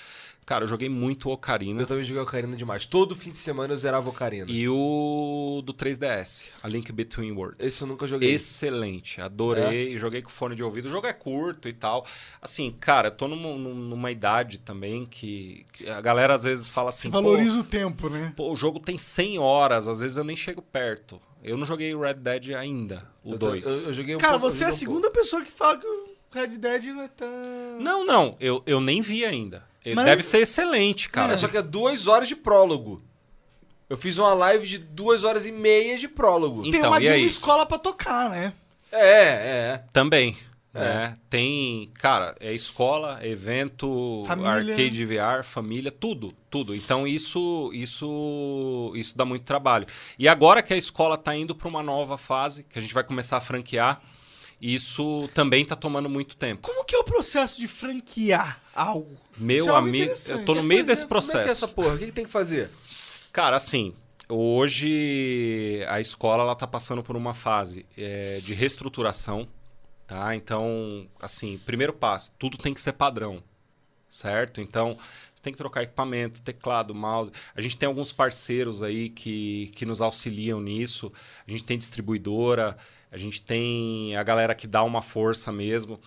[0.46, 1.82] Cara, eu joguei muito Ocarina.
[1.82, 2.86] Eu também joguei Ocarina demais.
[2.86, 4.46] Todo fim de semana eu zerava Ocarina.
[4.48, 7.66] E o do 3DS, A Link Between Worlds.
[7.66, 8.32] Esse eu nunca joguei.
[8.32, 9.98] Excelente, adorei.
[9.98, 10.86] Joguei com fone de ouvido.
[10.86, 12.06] O jogo é curto e tal.
[12.40, 16.90] Assim, cara, eu tô numa, numa idade também que, que a galera às vezes fala
[16.90, 17.10] assim.
[17.10, 18.32] Valoriza o tempo, né?
[18.36, 21.20] Pô, o jogo tem 100 horas, às vezes eu nem chego perto.
[21.42, 23.66] Eu não joguei Red Dead ainda, o Eu tô- 2.
[23.66, 25.78] Eu, eu joguei um Cara, pouco, eu você é a um segunda pessoa que fala
[25.78, 27.28] que o Red Dead não é tão.
[27.80, 29.64] Não, não, eu, eu nem vi ainda.
[29.86, 31.38] Ele Mas- Deve ser excelente, Cara, cara.
[31.38, 33.00] só que é duas horas de prólogo.
[33.88, 36.62] Eu fiz uma live de duas horas e meia de prólogo.
[36.62, 37.24] Tem Então, uma e aí?
[37.24, 38.52] escola pra tocar, né?
[38.90, 38.98] É,
[39.78, 39.84] é.
[39.92, 40.36] Também.
[40.74, 40.78] É.
[40.80, 41.16] Né?
[41.30, 44.50] Tem, cara, é escola, evento, Família.
[44.74, 46.74] arcade VR, família, tudo, tudo.
[46.74, 49.86] Então isso, isso, isso dá muito trabalho.
[50.18, 53.04] E agora que a escola tá indo para uma nova fase, que a gente vai
[53.04, 54.02] começar a franquear,
[54.60, 56.62] isso também tá tomando muito tempo.
[56.62, 59.16] Como que é o processo de franquear algo?
[59.36, 61.32] Meu Isso é algo amigo, eu tô no meio é, desse Como é que é
[61.32, 61.64] processo.
[61.64, 61.94] essa porra?
[61.94, 62.70] O que, que tem que fazer?
[63.32, 63.94] Cara, assim,
[64.28, 69.46] hoje a escola ela tá passando por uma fase é, de reestruturação,
[70.06, 70.34] tá?
[70.34, 73.42] Então, assim, primeiro passo, tudo tem que ser padrão,
[74.08, 74.62] certo?
[74.62, 74.96] Então,
[75.34, 77.30] você tem que trocar equipamento, teclado, mouse.
[77.54, 81.12] A gente tem alguns parceiros aí que, que nos auxiliam nisso.
[81.46, 82.76] A gente tem distribuidora,
[83.16, 85.98] a gente tem a galera que dá uma força mesmo.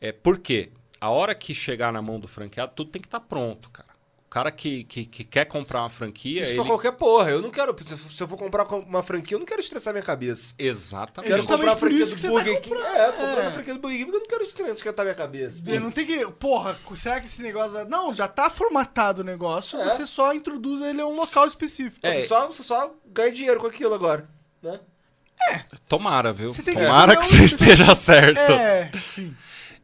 [0.00, 0.70] É, por quê?
[1.00, 3.92] A hora que chegar na mão do franqueado, tudo tem que estar pronto, cara.
[4.26, 6.56] O cara que, que, que quer comprar uma franquia, Isso ele...
[6.60, 7.30] pra qualquer porra.
[7.30, 7.76] Eu não quero.
[7.84, 10.54] Se eu- for comprar uma franquia, eu não quero estressar minha cabeça.
[10.58, 11.28] Exatamente.
[11.30, 12.74] Quero justamente comprar a por franquia isso do que você Burger tá King.
[12.74, 12.96] comprando.
[12.96, 13.46] É, comprando É.
[13.46, 15.62] a franquia do Burger King porque eu não quero estressar minha cabeça.
[15.70, 16.26] Eu não tem que.
[16.32, 17.84] Porra, será que esse negócio vai.
[17.84, 19.84] Não, já tá formatado o negócio, É.
[19.88, 22.00] você só introduz ele a um local específico.
[22.04, 24.28] Você, só, você só ganha dinheiro com aquilo agora.
[24.62, 24.80] Né?
[25.88, 26.52] Tomara, viu?
[26.52, 28.38] Que Tomara que você esteja certo.
[28.52, 29.34] É, sim.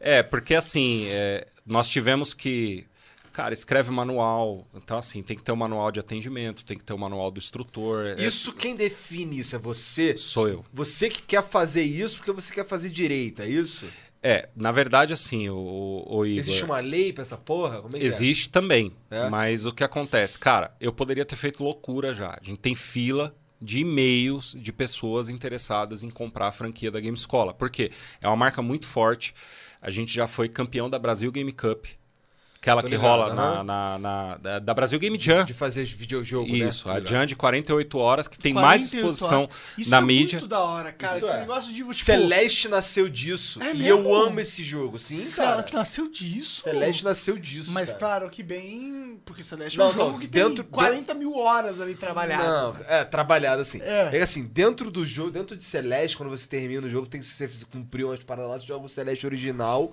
[0.01, 2.87] É, porque assim, é, nós tivemos que.
[3.33, 4.67] Cara, escreve manual.
[4.75, 7.39] Então, assim, tem que ter um manual de atendimento, tem que ter um manual do
[7.39, 8.17] instrutor.
[8.19, 10.17] é- Isso quem define isso é você?
[10.17, 10.65] sou eu.
[10.73, 13.87] Você que quer fazer isso porque você quer fazer direito, é isso?
[14.21, 16.41] É, na verdade, assim, o, o Igor.
[16.41, 17.81] Existe uma lei pra essa porra?
[17.81, 18.09] Como é que é?
[18.09, 18.91] Existe também.
[19.09, 19.29] É?
[19.29, 20.37] Mas o que acontece?
[20.37, 22.31] Cara, eu poderia ter feito loucura já.
[22.31, 27.17] A gente tem fila de e-mails de pessoas interessadas em comprar a franquia da Game
[27.17, 27.53] Escola.
[27.53, 27.91] Por quê?
[28.21, 29.35] É uma marca muito forte.
[29.81, 31.87] A gente já foi campeão da Brasil Game Cup.
[32.69, 35.45] Aquela Tô que ligado, rola na, na- na- da, da Brasil Game Jam.
[35.45, 36.69] De fazer videojogo, né?
[36.69, 37.01] Isso, Tô a.
[37.01, 39.49] Jam de 48 horas, que tem mais 48 exposição.
[39.79, 40.39] Isso na é mídia.
[40.39, 41.17] muito da hora, cara.
[41.17, 41.41] Isso esse é.
[41.41, 41.79] negócio de.
[41.79, 43.63] Tipo, Celeste nasceu disso.
[43.63, 43.87] É e mesmo?
[44.09, 45.79] eu amo esse jogo, sim, Cara, cara.
[45.79, 46.63] nasceu disso.
[46.63, 47.71] Celeste nasceu disso.
[47.73, 47.99] Mas cara.
[47.99, 49.19] claro que bem.
[49.25, 52.47] Porque Celeste é Não, um jogo não, que dentro- tem 40 mil horas ali trabalhadas.
[52.47, 53.81] Não, é, trabalhado assim.
[53.81, 54.17] É.
[54.19, 54.23] É.
[54.23, 57.49] assim, dentro do jogo, dentro de Celeste, quando você termina o jogo, tem que você
[57.71, 59.93] cumprir umas paradas lá, você joga o Celeste original,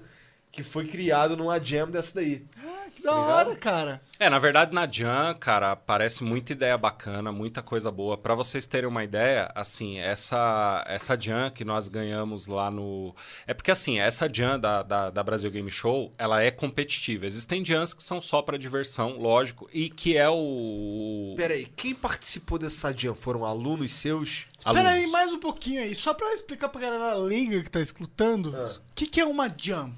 [0.55, 2.45] que foi criado numa jam dessa daí.
[2.57, 4.01] Ah, que da hora, cara.
[4.17, 8.17] É, na verdade, na Jam, cara, parece muita ideia bacana, muita coisa boa.
[8.17, 13.13] Pra vocês terem uma ideia, assim, essa essa Jam que nós ganhamos lá no...
[13.45, 17.25] É porque, assim, essa Jam da, da, da Brasil Game Show, ela é competitiva.
[17.25, 21.33] Existem Jams que são só pra diversão, lógico, e que é o...
[21.35, 24.47] Pera aí, quem participou dessa jam foram alunos seus?
[24.63, 25.11] Alunos.
[25.11, 25.93] mais um pouquinho aí.
[25.93, 28.71] Só pra explicar pra galera leiga que tá escutando, o Ah.
[28.95, 29.93] que, que é uma jam?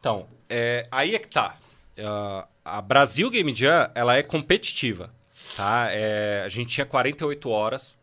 [0.00, 1.56] Então, é, aí é que tá.
[2.04, 5.10] Ah, a Brasil Game Jam, ela é competitiva,
[5.56, 5.88] tá?
[5.90, 7.98] É, a gente tinha 48 horas.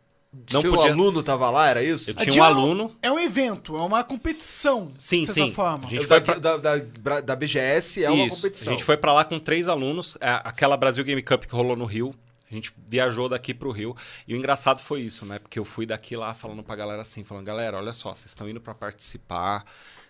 [0.51, 0.91] Não Seu podia...
[0.91, 2.09] aluno tava lá, era isso?
[2.11, 2.93] Eu A tinha um aluno...
[3.01, 4.91] É um evento, é uma competição.
[4.97, 5.53] Sim, sim.
[5.53, 5.87] forma.
[5.87, 8.35] A gente Eu foi da, pra- da, da, da BGS é uma Isso.
[8.35, 8.73] competição.
[8.73, 10.17] A gente foi pra lá com três alunos.
[10.19, 12.13] é, aquela Brasil Game Cup que rolou no Rio.
[12.51, 13.95] A gente viajou daqui pro Rio.
[14.27, 15.39] E o engraçado foi isso, né?
[15.39, 18.47] Porque eu fui daqui lá falando pra galera assim, falando, galera, olha só, vocês estão
[18.49, 19.63] indo pra participar,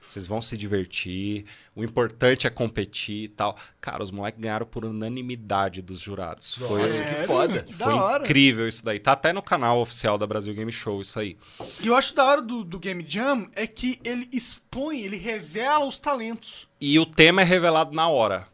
[0.08, 1.46] vocês vão se divertir,
[1.76, 3.58] o importante é competir e tal.
[3.82, 6.54] Cara, os moleques ganharam por unanimidade dos jurados.
[6.56, 7.28] foi Nossa, que Sério?
[7.28, 7.64] foda.
[7.64, 9.00] Que da foi incrível isso daí.
[9.00, 11.38] Tá até no canal oficial da Brasil Game Show isso aí.
[11.82, 15.86] E eu acho da hora do, do Game Jam é que ele expõe, ele revela
[15.86, 16.68] os talentos.
[16.80, 18.48] E o tema é revelado na hora.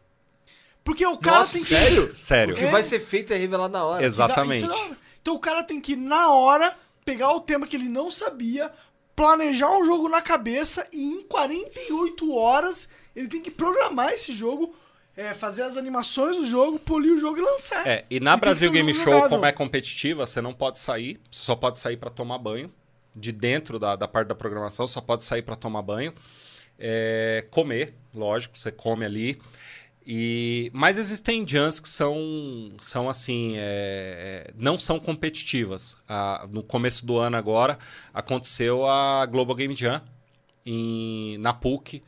[0.84, 1.68] Porque o cara Nossa, tem que.
[1.68, 2.16] sério?
[2.16, 2.54] Sério.
[2.54, 2.70] O que É.
[2.70, 4.04] vai ser feito é revelado na hora.
[4.04, 4.64] Exatamente.
[4.64, 4.96] É hora.
[5.20, 8.72] Então o cara tem que, na hora, pegar o tema que ele não sabia,
[9.14, 14.74] planejar um jogo na cabeça e em 48 horas ele tem que programar esse jogo,
[15.16, 17.86] é, fazer as animações do jogo, polir o jogo e lançar.
[17.86, 19.28] É, e na que Brasil um Game Show, jogável.
[19.28, 22.72] como é competitiva, você não pode sair, você só pode sair pra tomar banho.
[23.14, 26.14] De dentro da, da parte da programação, só pode sair pra tomar banho.
[26.78, 29.38] É, comer, lógico, você come ali.
[30.06, 35.96] E, mas existem jams que são, são assim, é, não são competitivas.
[36.50, 37.78] No começo do ano agora,
[38.12, 40.02] aconteceu a Global Game Jam
[40.66, 42.02] em, na PUC.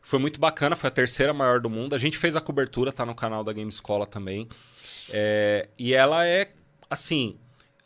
[0.00, 1.94] Foi muito bacana, foi a terceira maior do mundo.
[1.94, 4.48] A gente fez a cobertura, tá no canal da Game Escola também.
[5.10, 6.52] É, e ela é,
[6.88, 7.38] assim,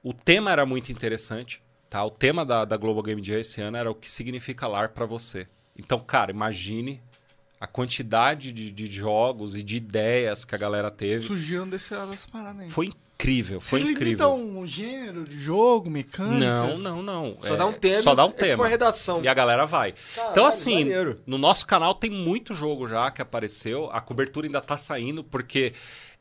[0.03, 2.05] o tema era muito interessante, tá?
[2.05, 5.07] O tema da, da Global Game Jam esse ano era o que significa lar pra
[5.07, 5.47] você.
[5.79, 7.03] Então, cara, imagine
[7.61, 11.27] a quantidade de, de jogos e de ideias que a galera teve.
[11.27, 12.69] Surgiram desse, dessa parada aí.
[12.71, 14.35] Foi incrível, foi Vocês incrível.
[14.37, 16.81] limitam o gênero de jogo, mecânicas?
[16.81, 17.39] Não, não, não.
[17.41, 18.03] Só É, dá um tema.
[18.03, 18.63] Só dá um é tipo tema.
[18.65, 19.23] uma redação.
[19.25, 19.95] E a galera vai.
[20.13, 21.21] então, Caralho, assim, maneiro.
[21.27, 23.89] no nosso canal tem muito jogo já que apareceu.
[23.91, 25.73] A cobertura ainda tá saindo, porque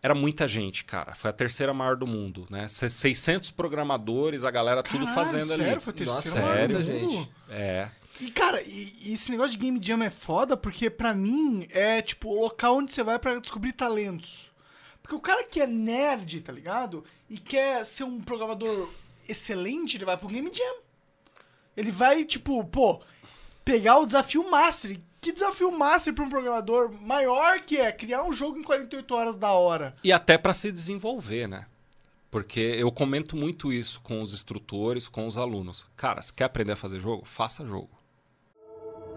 [0.02, 1.16] era muita gente, cara.
[1.16, 2.68] Foi a terceira maior do mundo, né?
[2.70, 5.72] Se- 600 programadores, a galera tudo Caralho, fazendo sério?
[5.74, 5.82] ali.
[5.82, 7.04] Foi a Nossa, terceira maior sério, do gente.
[7.14, 7.28] mundo?
[7.50, 7.90] É.
[8.20, 12.02] E, cara, e, e esse negócio de Game Jam é foda porque, pra mim, é,
[12.02, 14.52] tipo, o local onde você vai pra descobrir talentos.
[15.02, 17.04] Porque o cara que é nerd, tá ligado?
[17.30, 18.90] E quer ser um programador
[19.28, 20.78] excelente, ele vai pro Game Jam.
[21.76, 23.02] Ele vai, tipo, pô,
[23.64, 25.00] pegar o desafio Master.
[25.20, 29.36] Que desafio Master pra um programador maior que é criar um jogo em 48 horas
[29.36, 29.96] da hora?
[30.04, 31.66] E até para se desenvolver, né?
[32.32, 35.86] Porque eu comento muito isso com os instrutores, com os alunos.
[35.96, 37.26] Cara, você quer aprender a fazer jogo?
[37.26, 37.90] Faça jogo.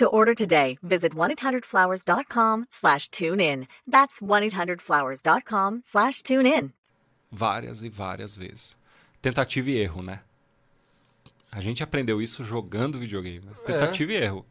[0.00, 3.66] To order today, visit 1-800-Flowers.com slash tune in.
[3.86, 6.72] That's 1-800-Flowers.com slash tune in.
[7.30, 8.78] Várias e várias vezes.
[9.20, 10.20] Tentativa e erro, né?
[11.52, 13.40] A gente aprendeu isso jogando videogame.
[13.44, 13.52] né?
[13.66, 14.46] Tentativa e erro.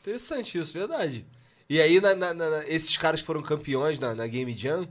[0.00, 1.24] Interessante isso, verdade.
[1.70, 4.88] E aí, na- na- na- esses caras que foram campeões na, na Game Jam,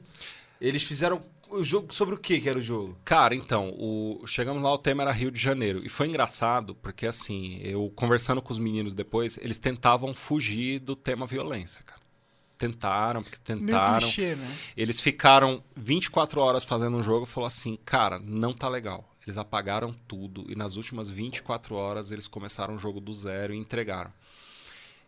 [0.62, 2.98] eles fizeram o jogo sobre o que que era o jogo?
[3.04, 4.26] Cara, então, o...
[4.26, 5.86] chegamos lá, o tema era Rio de Janeiro.
[5.86, 10.96] E foi engraçado, porque assim, eu conversando com os meninos depois, eles tentavam fugir do
[10.96, 12.02] tema violência, cara.
[12.58, 14.08] Tentaram, porque tentaram.
[14.08, 14.58] clichê, né?
[14.78, 19.12] Eles ficaram 24 horas fazendo um jogo e falou assim, cara, não tá legal.
[19.26, 23.58] Eles apagaram tudo e nas últimas 24 horas eles começaram o jogo do zero e
[23.58, 24.14] entregaram.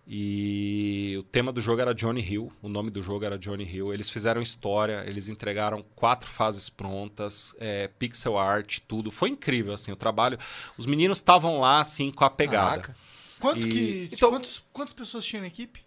[0.10, 3.94] E o tema do jogo era Johnny Hill, o nome do jogo era Johnny Hill.
[3.94, 9.12] Eles fizeram história, eles entregaram quatro fases prontas, é, pixel art, tudo.
[9.12, 10.40] Foi incrível, assim, o trabalho.
[10.78, 12.70] Os meninos estavam lá, assim, com a pegada.
[12.84, 12.96] Caraca.
[13.38, 14.10] Quanto E- que.
[14.16, 15.86] Então- quantos, quantas pessoas tinham na equipe?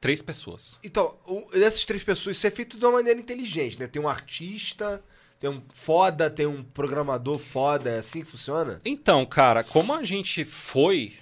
[0.00, 0.78] Três pessoas.
[0.84, 3.86] Então, o- dessas três pessoas, isso é feito de uma maneira inteligente, né?
[3.88, 5.02] Tem um artista,
[5.40, 8.78] tem um foda, tem um programador foda, é assim que funciona?
[8.84, 11.14] Então, cara, como a gente foi.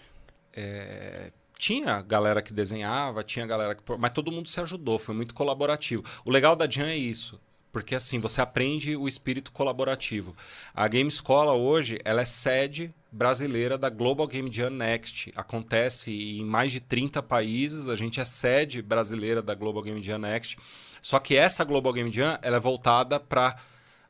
[0.53, 3.83] é, tinha galera que desenhava, tinha galera que.
[3.99, 6.05] Mas todo mundo se ajudou, foi muito colaborativo.
[6.25, 7.39] O legal da Jam é isso.
[7.71, 10.35] Porque assim, você aprende o espírito colaborativo.
[10.75, 15.33] A Game Escola hoje, ela é sede brasileira da Global Game Jam Next.
[15.37, 20.19] Acontece em mais de 30 países, a gente é sede brasileira da Global Game Jam
[20.19, 20.57] Next.
[21.03, 23.57] Só que essa Global Game Jam, ela é voltada para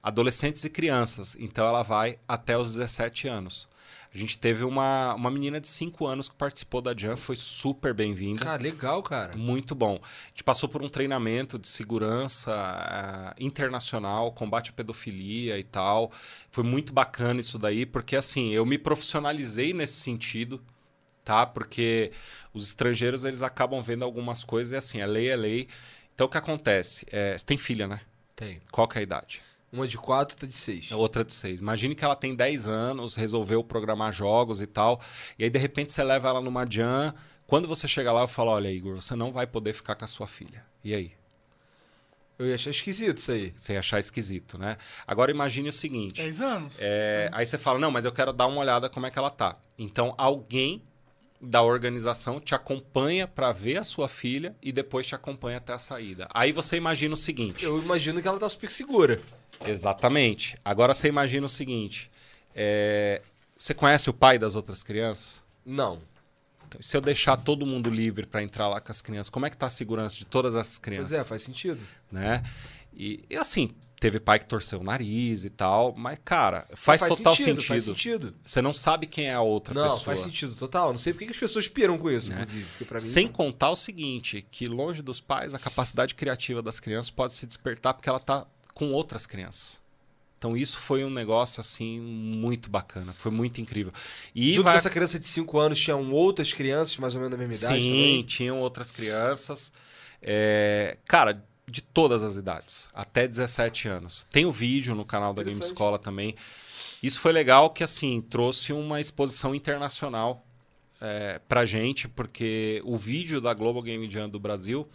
[0.02, 1.36] adolescentes e crianças.
[1.38, 3.68] Então ela vai até os 17 anos.
[4.12, 7.92] A gente teve uma, uma menina de 5 anos que participou da Jam, foi super
[7.92, 8.44] bem-vinda.
[8.44, 9.36] Cara, legal, cara.
[9.36, 10.00] Muito bom.
[10.02, 16.10] A gente passou por um treinamento de segurança ah, internacional, combate à pedofilia e tal.
[16.50, 20.64] Foi muito bacana isso daí, porque assim, eu me profissionalizei nesse sentido,
[21.22, 21.44] tá?
[21.44, 22.10] Porque
[22.54, 25.68] os estrangeiros, eles acabam vendo algumas coisas e assim, a lei é lei.
[26.14, 27.06] Então o que acontece?
[27.12, 28.00] É, você tem filha, né?
[28.34, 28.62] Tem.
[28.72, 29.42] Qual que é a idade?
[29.72, 30.90] Uma de quatro, outra de seis.
[30.92, 31.60] Outra de seis.
[31.60, 35.00] Imagine que ela tem 10 anos, resolveu programar jogos e tal,
[35.38, 37.12] e aí de repente você leva ela numa jam.
[37.46, 40.08] Quando você chega lá, eu falo: Olha, Igor, você não vai poder ficar com a
[40.08, 40.64] sua filha.
[40.82, 41.12] E aí?
[42.38, 43.52] Eu ia achar esquisito isso aí.
[43.56, 44.76] Você ia achar esquisito, né?
[45.06, 46.22] Agora imagine o seguinte.
[46.22, 46.76] 10 anos.
[46.78, 49.30] É, Aí você fala, não, mas eu quero dar uma olhada como é que ela
[49.30, 49.56] tá.
[49.76, 50.80] Então, alguém
[51.40, 55.78] da organização te acompanha para ver a sua filha e depois te acompanha até a
[55.78, 56.28] saída.
[56.32, 57.64] Aí você imagina o seguinte.
[57.64, 59.20] Eu imagino que ela tá super segura.
[59.66, 60.56] Exatamente.
[60.64, 62.10] Agora você imagina o seguinte.
[62.54, 63.22] é,
[63.56, 65.42] Você conhece o pai das outras crianças?
[65.64, 66.00] Não.
[66.66, 69.50] Então, se eu deixar todo mundo livre para entrar lá com as crianças, como é
[69.50, 71.08] que tá a segurança de todas essas crianças?
[71.08, 71.82] Pois é, faz sentido.
[72.12, 72.42] né?
[72.92, 73.70] E, e, assim,
[74.00, 78.34] teve pai que torceu o nariz e tal, mas cara, faz, total sentido, Faz sentido.
[78.44, 80.00] Você não sabe quem é a outra Não, pessoa.
[80.00, 80.92] faz sentido total.
[80.92, 82.36] Não sei por que as pessoas piram com isso, Né?
[82.42, 82.66] inclusive.
[82.92, 87.34] Mim, Sem contar o seguinte, que longe dos pais, a capacidade criativa das crianças pode
[87.34, 88.46] se despertar porque ela tá
[88.78, 89.80] com outras crianças.
[90.38, 93.92] Então isso foi um negócio assim muito bacana, foi muito incrível.
[94.32, 94.74] E Junto vai...
[94.74, 97.82] com essa criança de 5 anos, tinham outras crianças mais ou menos da mesma idade
[97.82, 98.22] Sim, também?
[98.22, 99.72] tinham outras crianças.
[100.22, 104.26] É, cara, de todas as idades, até 17 anos.
[104.30, 105.58] Tem o vídeo no canal da Game.
[105.58, 106.36] Escola também.
[107.02, 110.46] Isso foi legal que, assim, trouxe uma exposição internacional
[111.00, 114.88] é, pra gente, porque o vídeo da Global Game Jam do Brasil,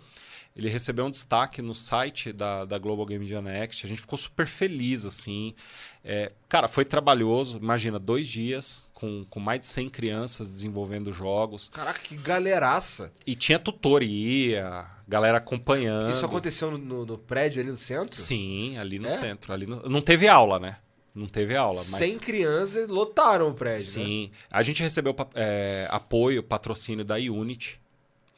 [0.56, 3.86] ele recebeu um destaque no site da, da Global Game Jam Next.
[3.86, 5.56] A gente ficou super feliz, assim.
[6.04, 7.58] É, cara, foi trabalhoso.
[7.58, 11.70] Imagina, dois dias com, com mais de 100 crianças desenvolvendo jogos.
[11.70, 13.12] Caraca, que galeraça.
[13.26, 16.12] E tinha tutoria, galera acompanhando.
[16.12, 18.16] Isso aconteceu no, no- prédio ali no centro?
[18.16, 19.12] Sim, ali no É?
[19.12, 19.54] centro.
[19.54, 20.78] Ali no- Não teve aula, né?
[21.16, 21.86] Não teve aula, mas...
[21.86, 24.06] 100 crianças lotaram o prédio, né?
[24.06, 24.32] Sim.
[24.52, 27.80] A gente recebeu é, apoio, patrocínio da Unity.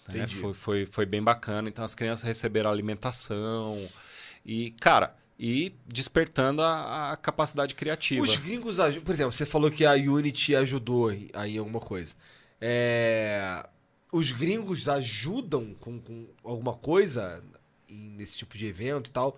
[0.07, 0.27] Né?
[0.27, 1.69] Foi, foi, foi bem bacana.
[1.69, 3.87] Então as crianças receberam alimentação.
[4.45, 8.23] E, cara, e despertando a, a capacidade criativa.
[8.23, 9.03] Os gringos ajudam.
[9.03, 12.15] Por exemplo, você falou que a Unity ajudou aí em alguma coisa.
[12.61, 13.67] É,
[14.11, 17.43] Os gringos ajudam com, com alguma coisa
[17.89, 19.37] nesse tipo de evento e tal?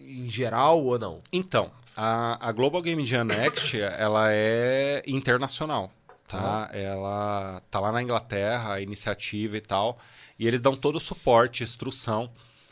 [0.00, 1.18] Em geral ou não?
[1.32, 5.92] Então, a, a Global Game Jam Next, ela é internacional,
[6.30, 6.70] tá?
[6.72, 9.98] Ela tá lá na Inglaterra, a iniciativa e tal,
[10.38, 12.30] e eles dão todo o suporte, instrução.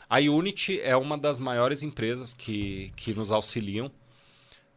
[0.09, 3.91] A Unity é uma das maiores empresas que, que nos auxiliam,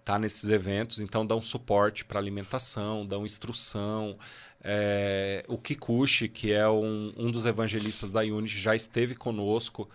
[0.05, 0.19] tá?
[0.19, 4.19] Nesses eventos, então dão suporte para alimentação, dão instrução.
[4.61, 9.89] É, o Kikuchi, que é um, um dos evangelistas da Unity, já esteve conosco.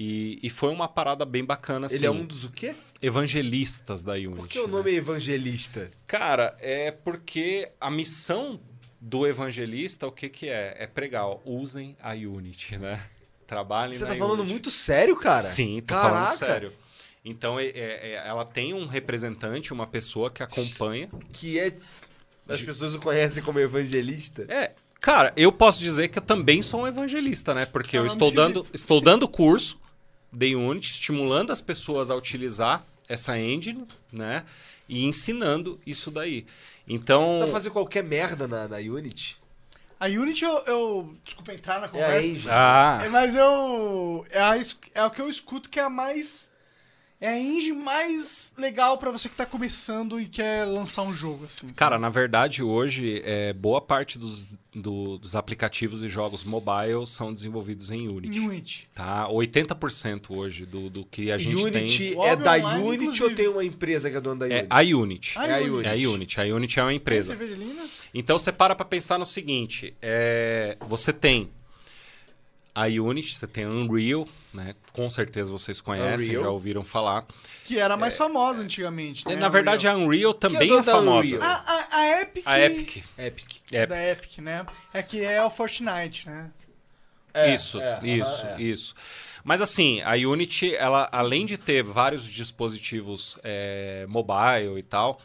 [0.00, 2.72] E, e foi uma parada bem bacana, assim Ele é um dos o quê?
[3.02, 4.36] evangelistas da Unity.
[4.36, 4.72] Por que o né?
[4.74, 5.90] nome é evangelista?
[6.06, 8.60] Cara, é porque a missão
[9.00, 10.76] do evangelista, o que que é?
[10.78, 13.02] É pregar, ó, usem a Unity, né?
[13.44, 14.52] Trabalhem Você na tá falando Unity.
[14.52, 15.42] muito sério, cara?
[15.42, 16.14] Sim, tô Caraca.
[16.14, 16.72] falando sério.
[17.24, 21.08] Então, é- é- é- ela tem um representante, uma pessoa que acompanha.
[21.32, 21.76] Que é.
[22.48, 24.46] As pessoas o conhecem como evangelista?
[24.48, 27.66] É, cara, eu posso dizer que eu também sou um evangelista, né?
[27.66, 29.76] Porque eu estou dando, estou dando curso
[30.32, 34.44] de Unity, estimulando as pessoas a utilizar essa engine, né?
[34.88, 36.46] E ensinando isso daí.
[36.86, 39.36] Então, Dá pra fazer qualquer merda na, na Unity?
[40.00, 42.28] A Unity, eu, eu- Desculpa entrar na É a conversa.
[42.28, 42.48] engine.
[42.50, 44.24] ah, mas eu.
[44.30, 44.54] É, a
[44.94, 46.47] é o que eu escuto que é a mais.
[47.20, 51.46] É a engine mais legal pra você que tá começando e quer lançar um jogo,
[51.46, 51.66] assim.
[51.70, 57.34] Cara, na verdade, hoje, é, boa parte dos, do- dos aplicativos e jogos mobile são
[57.34, 58.38] desenvolvidos em Unity.
[58.38, 58.88] Unity.
[58.94, 59.26] Tá?
[59.28, 63.12] 80% hoje do, do que a gente Unity tem é Web da Online, Unity ou
[63.14, 63.34] inclusive.
[63.34, 64.68] tem uma empresa que é dona da é Unity?
[64.70, 65.38] a Unity.
[65.40, 65.70] A É a Unity.
[65.72, 65.88] Unity.
[65.88, 66.40] É a Unity.
[66.40, 67.36] A Unity é uma empresa.
[67.36, 67.82] Tem cerveja linda?
[68.14, 71.50] Então você para pra pensar no seguinte: é, você tem
[72.72, 74.28] a Unity, você tem a Unreal,
[74.58, 74.74] né?
[74.92, 76.42] Com certeza vocês conhecem, Unreal.
[76.44, 77.24] já ouviram falar.
[77.64, 79.36] Que era mais famosa antigamente, né?
[79.36, 81.38] Na verdade, a Unreal também dono é da famosa.
[81.40, 82.42] A, a, a Epic.
[82.44, 83.04] A Epic.
[83.16, 83.46] Epic.
[83.70, 84.24] Da Epic.
[84.24, 84.66] Epic, né?
[84.92, 86.50] É que é o Fortnite, né?
[87.32, 88.60] É, isso, é, isso, é.
[88.60, 88.94] isso.
[89.44, 95.20] Mas assim, a Unity, ela, além de ter vários dispositivos é, mobile e tal,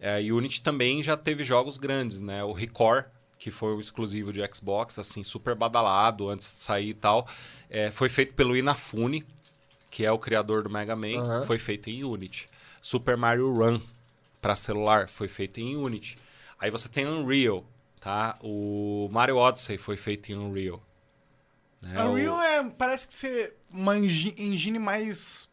[0.00, 2.42] é, a Unity também já teve jogos grandes, né?
[2.42, 3.04] O Record,
[3.38, 7.26] que foi o exclusivo de Xbox, assim, super badalado antes de sair e tal,
[7.70, 9.24] é, foi feito pelo Inafune,
[9.90, 11.42] que é o criador do Mega Man, Aham.
[11.46, 12.48] foi feito em Unity.
[12.80, 13.80] Super Mario Run
[14.40, 16.18] para celular foi feito em Unity.
[16.60, 17.64] Aí você tem Unreal,
[18.00, 18.36] tá?
[18.42, 20.82] O Mario Odyssey foi feito em Unreal.
[21.80, 22.00] né?
[22.00, 25.48] A O- Unreal é, parece que ser uma engi- engine mais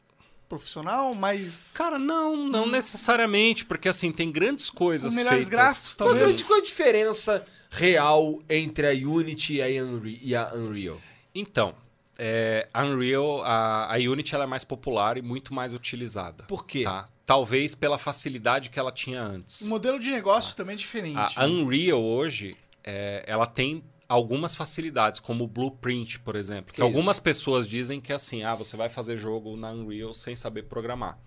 [0.50, 1.72] profissional, mais.
[1.74, 5.50] Cara, não, não necessariamente, porque assim, tem grandes coisas Com melhores feitas.
[5.50, 6.20] gráficos, talvez.
[6.24, 11.00] grande- qual a diferença real entre a Unity e a Unre- e a Unreal?
[11.34, 11.76] Então,
[12.18, 16.44] é, a Unreal, a, a Unity ela é mais popular e muito mais utilizada.
[16.46, 16.84] Por quê?
[16.84, 17.10] Tá?
[17.26, 19.62] Talvez pela facilidade que ela tinha antes.
[19.62, 21.34] O modelo de negócio também é diferente.
[21.36, 26.68] A Unreal hoje, é, ela tem algumas facilidades, como o Blueprint, por exemplo.
[26.72, 30.36] Que, Que algumas pessoas dizem que assim, ah, você vai fazer jogo na Unreal sem
[30.36, 31.18] saber programar.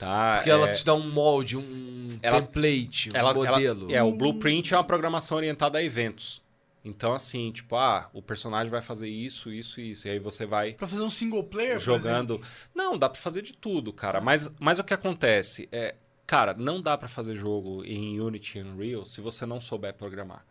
[0.00, 0.36] Tá?
[0.36, 3.92] Porque ela É- te dá um molde, um Ela- template, um ela- ela- modelo.
[3.94, 6.42] é, o Blueprint é uma programação orientada a eventos.
[6.82, 10.08] Então, assim, tipo, ah, o personagem vai fazer isso, isso e isso.
[10.08, 12.40] E aí você vai Pra fazer um single player, jogando.
[12.74, 14.22] Não, dá pra fazer de tudo, cara.
[14.22, 15.94] Mas, mas o que acontece é,
[16.26, 20.46] cara, não dá pra fazer jogo em Unity e Unreal se você não souber programar.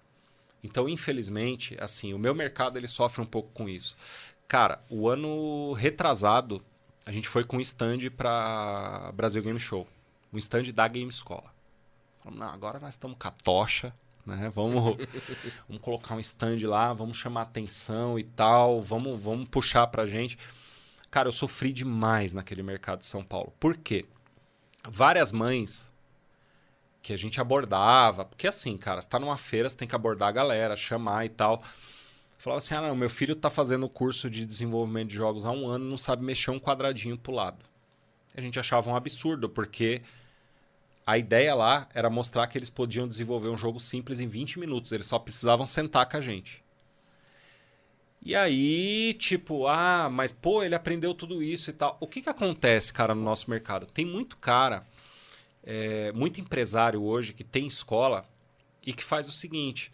[0.63, 3.97] Então, infelizmente, assim, o meu mercado ele sofre um pouco com isso.
[4.47, 6.63] Cara, o ano retrasado,
[7.05, 9.87] a gente foi com um stand pra Brasil Game Show.
[10.31, 11.51] Um stand da Game Escola.
[12.19, 13.93] Falamos, não, agora nós estamos com a tocha,
[14.25, 14.51] né?
[14.53, 14.97] Vamos,
[15.67, 20.37] vamos colocar um stand lá, vamos chamar atenção e tal, vamos, vamos puxar pra gente.
[21.09, 23.53] Cara, eu sofri demais naquele mercado de São Paulo.
[23.59, 24.05] Por quê?
[24.87, 25.91] Várias mães
[27.01, 30.29] que a gente abordava, porque assim, cara, você tá numa feira, você tem que abordar
[30.29, 31.63] a galera, chamar e tal.
[32.39, 35.67] Falava assim: ah, não, meu filho tá fazendo curso de desenvolvimento de jogos há um
[35.67, 37.63] ano e não sabe mexer um quadradinho pro lado.
[38.33, 40.01] A gente achava um absurdo, porque
[41.05, 44.93] a ideia lá era mostrar que eles podiam desenvolver um jogo simples em 20 minutos,
[44.93, 46.63] eles só precisavam sentar com a gente.
[48.21, 51.97] E aí, tipo, ah, mas pô, ele aprendeu tudo isso e tal.
[51.99, 53.85] O que que acontece, cara, no nosso mercado?
[53.85, 54.85] Tem muito cara,
[55.63, 58.25] é, muito empresário hoje que tem escola
[58.85, 59.91] e que faz o seguinte: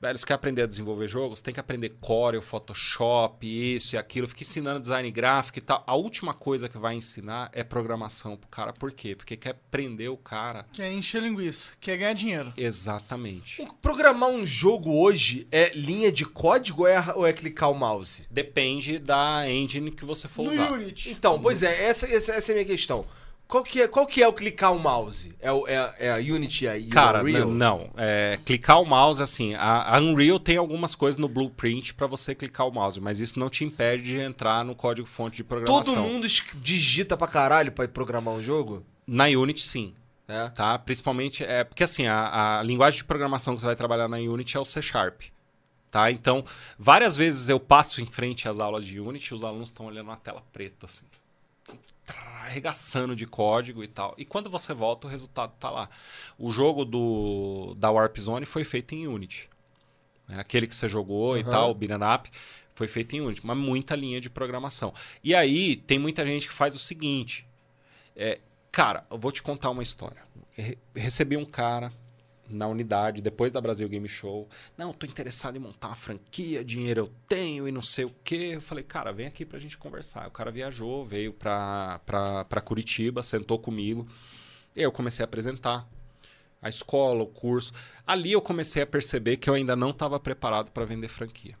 [0.00, 1.40] velho, você quer aprender a desenvolver jogos?
[1.40, 4.26] Tem que aprender Corel, Photoshop, isso e aquilo.
[4.26, 5.84] Fica ensinando design gráfico e tal.
[5.86, 8.72] A última coisa que vai ensinar é programação pro cara.
[8.72, 9.14] Por quê?
[9.14, 10.66] Porque quer prender o cara.
[10.72, 12.52] Quer encher linguiça, quer ganhar dinheiro.
[12.56, 13.66] Exatamente.
[13.82, 18.26] Programar um jogo hoje é linha de código ou é, ou é clicar o mouse?
[18.30, 20.72] Depende da engine que você for No usar.
[20.72, 21.10] Unity.
[21.10, 23.04] Então, pois é, essa, essa, essa é a minha questão.
[23.50, 25.34] Qual que é, qual que é o clicar o mouse?
[25.40, 26.84] É, o- é, é a Unity aí?
[26.86, 27.48] Cara, Unreal?
[27.48, 27.90] não.
[27.96, 32.34] É, clicar o mouse, assim, a, a Unreal tem algumas coisas no blueprint pra você
[32.34, 35.94] clicar o mouse, mas isso não te impede de entrar no código-fonte de programação.
[35.94, 36.26] Todo mundo
[36.62, 38.84] digita pra caralho pra programar um jogo?
[39.06, 39.94] Na Unity, sim.
[40.28, 40.48] É.
[40.50, 40.78] Tá?
[40.78, 44.56] Principalmente, é porque assim, a, a linguagem de programação que você vai trabalhar na Unity
[44.56, 45.22] é o C Sharp.
[45.90, 46.08] Tá?
[46.08, 46.44] Então,
[46.78, 50.06] várias vezes eu passo em frente às aulas de Unity e os alunos estão olhando
[50.06, 51.04] uma tela preta, assim.
[52.50, 54.14] Arregaçando de código e tal.
[54.18, 55.88] E quando você volta, o resultado tá lá.
[56.36, 59.48] O jogo do, da Warp Zone foi feito em Unity.
[60.28, 60.40] né?
[60.40, 61.50] Aquele que você jogou e Aham.
[61.50, 62.30] tal, o Beat'em Up,
[62.74, 63.46] foi feito em Unity.
[63.46, 64.92] Mas muita linha de programação.
[65.22, 67.46] E aí, tem muita gente que faz o seguinte.
[68.16, 68.40] É,
[68.72, 70.22] cara, eu vou te contar uma história.
[70.52, 71.92] Re- recebi um cara
[72.50, 74.48] na unidade, depois da Brasil Game Show.
[74.76, 78.52] Não, tô interessado em montar uma franquia, dinheiro eu tenho e não sei o quê.
[78.54, 80.28] Eu falei, cara, vem aqui pra gente conversar.
[80.28, 84.06] O cara viajou, veio pra, pra, pra Curitiba, sentou comigo.
[84.74, 85.88] E eu comecei a apresentar
[86.62, 87.72] a escola, o curso.
[88.06, 91.56] Ali eu comecei a perceber que eu ainda não estava preparado para vender franquia.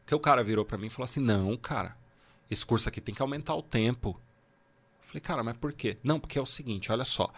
[0.00, 1.96] Porque o cara virou para mim e falou assim: não, cara,
[2.50, 4.20] esse curso aqui tem que aumentar o tempo.
[5.02, 5.96] Eu falei, cara, mas por quê?
[6.02, 7.32] Não, porque é o seguinte, olha só.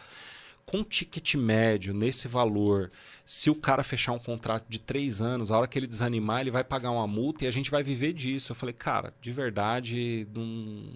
[0.67, 2.91] Com ticket médio, nesse valor,
[3.25, 6.51] se o cara fechar um contrato de três anos, a hora que ele desanimar, ele
[6.51, 8.51] vai pagar uma multa e a gente vai viver disso.
[8.51, 10.91] Eu falei, cara, de verdade, não,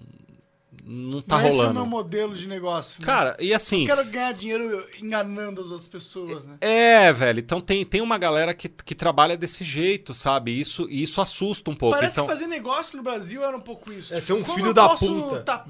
[0.83, 1.73] não tá não Esse é o rolando.
[1.73, 3.01] meu modelo de negócio.
[3.01, 3.05] né?
[3.05, 3.81] Cara, e assim.
[3.81, 6.57] Eu quero ganhar dinheiro enganando as outras pessoas, né?
[6.61, 7.39] É, velho.
[7.39, 10.57] Então tem, tem uma galera que, que trabalha desse jeito, sabe?
[10.57, 11.95] Isso, e isso assusta um pouco.
[11.95, 14.13] Parece então, que fazer negócio no Brasil era um pouco isso.
[14.13, 15.43] É ser um como filho eu da posso puta.
[15.43, 15.65] tá-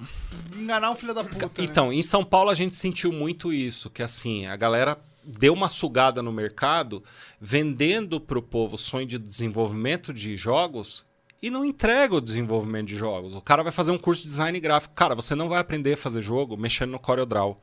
[0.56, 1.45] enganar um filho da puta.
[1.45, 1.52] né?
[1.60, 5.69] então, em São Paulo a gente sentiu muito isso, que assim, a galera deu uma
[5.69, 7.03] sugada no mercado,
[7.40, 11.06] vendendo pro povo o sonho de desenvolvimento de jogos
[11.41, 13.34] e não entrega o desenvolvimento de jogos.
[13.34, 14.93] O cara vai fazer um curso de design gráfico.
[14.93, 17.59] Cara, você não vai aprender a fazer jogo mexendo no CorelDRAW.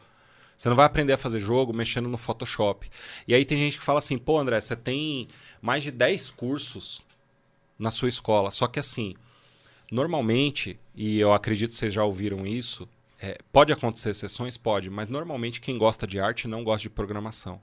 [0.57, 2.91] Você não vai aprender a fazer jogo mexendo no Photoshop.
[3.29, 5.29] E aí tem gente que fala assim, pô, André, você tem
[5.63, 7.01] mais de 10 cursos
[7.79, 8.51] na sua escola.
[8.51, 9.15] Só que assim,
[9.93, 12.89] normalmente, e eu acredito que vocês já ouviram isso,
[13.21, 14.57] é, pode acontecer exceções?
[14.57, 17.61] Pode, mas normalmente quem gosta de arte não gosta de programação.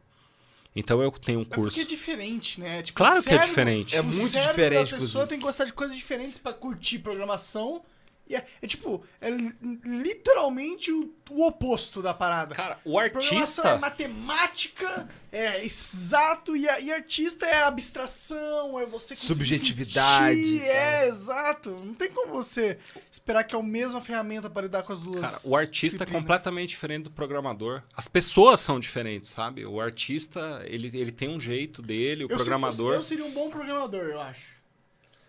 [0.75, 1.85] Então eu tenho um É porque é curso.
[1.85, 2.81] diferente, né?
[2.83, 3.95] Tipo, Claro o que é diferente.
[3.95, 5.27] É muito cérebro diferente, da pessoa inclusive.
[5.29, 7.81] tem que gostar de coisas diferentes pra curtir programação.
[8.27, 9.53] E é, é tipo, é li-
[9.83, 12.55] literalmente o, o oposto da parada.
[12.55, 13.69] Cara, o artista.
[13.69, 20.61] é matemática, é exato, e, a- e artista é abstração, é você conseguir Subjetividade, sentir.
[20.63, 21.69] É, exato.
[21.83, 22.77] Não tem como você
[23.11, 25.21] esperar que é a mesma ferramenta para lidar com as duas.
[25.21, 27.83] Cara, o artista é completamente diferente do programador.
[27.95, 29.65] As pessoas são diferentes, sabe?
[29.65, 32.75] O artista, ele, ele tem um jeito dele, o Eu programador.
[32.93, 34.54] seria- Eu seria um bom programador, eu acho.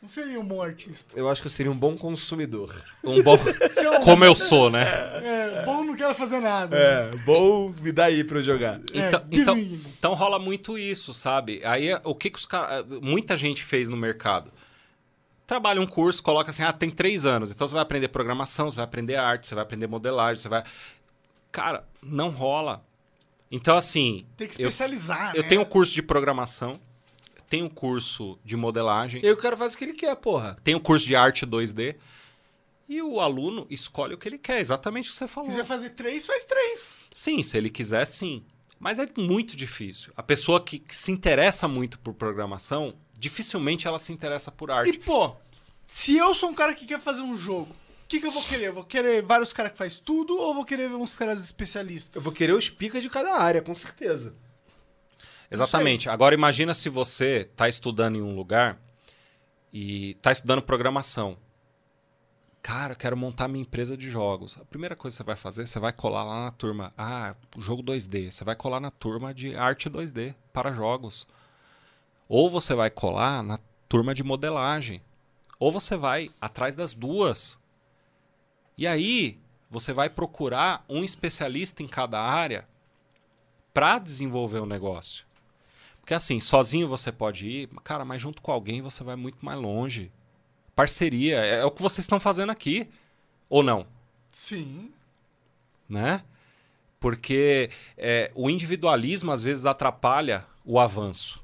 [0.00, 1.12] Não seria um bom artista.
[1.18, 2.74] Eu acho que eu seria um bom consumidor.
[3.02, 3.36] Um bom.
[4.04, 4.82] Como eu sou, né?
[4.84, 6.76] É, bom não quero fazer nada.
[6.76, 8.80] É, bom me dá aí pra eu jogar.
[8.94, 9.84] É, Então, give então, me.
[9.98, 11.60] então rola muito isso, sabe?
[11.64, 12.84] Aí o que, que os caras.
[13.02, 14.52] Muita gente fez no mercado.
[15.46, 17.50] Trabalha um curso, coloca assim, ah, tem três anos.
[17.50, 20.62] Então você vai aprender programação, você vai aprender arte, você vai aprender modelagem, você vai.
[21.50, 22.84] Cara, não rola.
[23.50, 24.26] Então, assim.
[24.36, 25.48] Tem que eu- especializar, Eu né?
[25.48, 26.78] tenho um curso de programação,
[27.48, 30.56] tenho um curso de modelagem, E aí o cara faz o que ele quer, porra.
[30.64, 31.96] tenho um curso de arte 2D.
[32.88, 35.48] E o aluno escolhe o que ele quer, exatamente o que você falou.
[35.48, 36.96] quiser fazer três, faz três.
[37.12, 38.44] Sim, se ele quiser, sim.
[38.78, 40.12] Mas é muito difícil.
[40.16, 44.72] A pessoa que, que se interessa muito por programação, dificilmente ela se interessa por E,
[44.72, 44.98] arte.
[45.00, 45.34] pô,
[45.84, 48.42] se eu sou um cara que quer fazer um jogo, o que, que eu vou
[48.44, 48.66] querer?
[48.66, 52.14] Eu vou querer vários caras que faz tudo ou vou querer uns caras especialistas?
[52.14, 54.32] Eu vou querer os picas de cada área, com certeza.
[55.50, 56.08] Exatamente.
[56.08, 58.80] Agora imagina se você está estudando em um lugar
[59.72, 61.36] e está estudando programação.
[62.62, 64.58] Cara, eu quero montar minha empresa de jogos.
[64.60, 66.92] A primeira coisa que você vai fazer, você vai colar lá na turma.
[66.98, 68.32] Ah, jogo 2D.
[68.32, 71.28] Você vai colar na turma de arte 2D para jogos.
[72.28, 75.00] Ou você vai colar na turma de modelagem.
[75.60, 77.56] Ou você vai atrás das duas.
[78.76, 79.38] E aí,
[79.70, 82.66] você vai procurar um especialista em cada área
[83.72, 85.25] para desenvolver o negócio.
[86.06, 89.58] Porque assim, sozinho você pode ir, cara, mas junto com alguém você vai muito mais
[89.58, 90.12] longe.
[90.72, 92.88] Parceria, é, é o que vocês estão fazendo aqui.
[93.48, 93.84] Ou não,
[94.30, 94.92] Sim.
[95.88, 96.22] né?
[97.00, 101.42] Porque é, o individualismo às vezes atrapalha o avanço.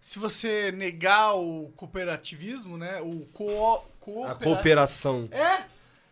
[0.00, 3.00] Se você negar o cooperativismo, né?
[3.00, 5.28] O co A coopera- cooperação.
[5.32, 5.64] É,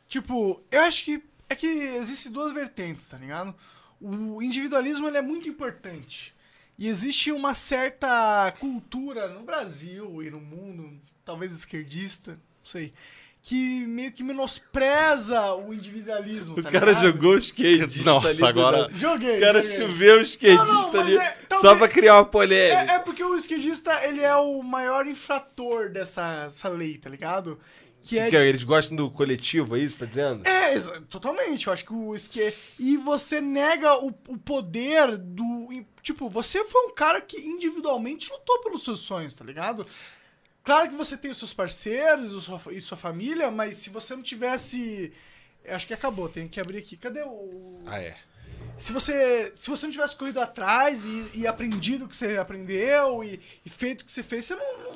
[0.08, 3.54] tipo, eu acho que é que existem duas vertentes, tá ligado?
[4.00, 6.36] O individualismo ele é muito importante.
[6.78, 10.92] E existe uma certa cultura no Brasil e no mundo,
[11.24, 12.92] talvez esquerdista, não sei,
[13.42, 16.56] que meio que menospreza o individualismo.
[16.58, 17.02] O tá cara ligado?
[17.02, 18.88] jogou o skatista Nossa, agora-.
[18.94, 19.38] Joguei.
[19.38, 19.76] O cara joguei.
[19.78, 22.92] choveu o skatista Não, não, ali é- só talvez- pra criar uma polêmica.
[22.92, 27.58] É, é porque o esquerdista, ele é o maior infrator dessa, dessa lei, tá ligado?
[28.02, 30.46] Que é Que é, Eles gostam do coletivo, é isso, tá dizendo?
[30.46, 30.78] É,
[31.10, 31.66] totalmente.
[31.66, 32.54] Eu acho que o esque...
[32.78, 35.68] E você nega o, o poder do.
[36.02, 39.86] Tipo, você foi um cara que individualmente lutou pelos seus sonhos, tá ligado?
[40.64, 44.14] Claro que você tem os seus parceiros o sua- e sua família, mas se você
[44.14, 45.12] não tivesse.
[45.66, 46.96] Acho que acabou, tem que abrir aqui.
[46.96, 47.80] Cadê o.
[47.86, 48.16] Ah, é.
[48.76, 53.24] Se você, se você não tivesse corrido atrás e, e aprendido o que você aprendeu
[53.24, 54.94] e, e feito o que você fez, você não,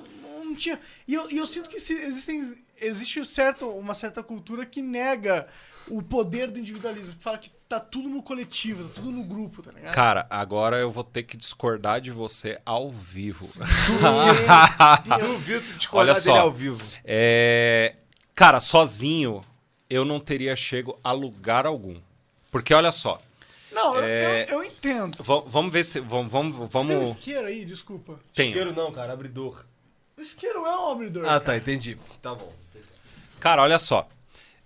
[0.52, 0.80] não, tinha.
[1.08, 5.46] E eu, e eu sinto que se existem, existe certo, uma certa cultura que nega
[5.88, 9.62] o poder do individualismo, que fala que tá tudo no coletivo, tá tudo no grupo,
[9.62, 9.92] tá ligado?
[9.94, 13.50] Cara, agora eu vou ter que discordar de você ao vivo.
[15.20, 16.42] Duvido discordar Olha dele só.
[16.42, 16.84] ao vivo.
[17.04, 17.94] É,
[18.34, 19.44] Cara, sozinho
[19.90, 22.00] eu não teria chego a lugar algum.
[22.50, 23.20] Porque olha só,
[23.70, 25.22] Não, eu- É, eu, eu entendo.
[25.22, 26.00] va- vamos ver se.
[26.00, 26.30] Vamos.
[26.30, 26.56] Vamos.
[26.56, 27.08] Você tem um vamos...
[27.10, 28.18] isqueiro aí, desculpa.
[28.34, 28.48] Tenho.
[28.50, 29.64] Isqueiro não, cara, abridor.
[30.16, 31.24] O isqueiro é um abridor.
[31.26, 31.98] Ah, tá, entendi.
[32.20, 32.52] Tá bom.
[33.40, 34.08] Cara, olha só.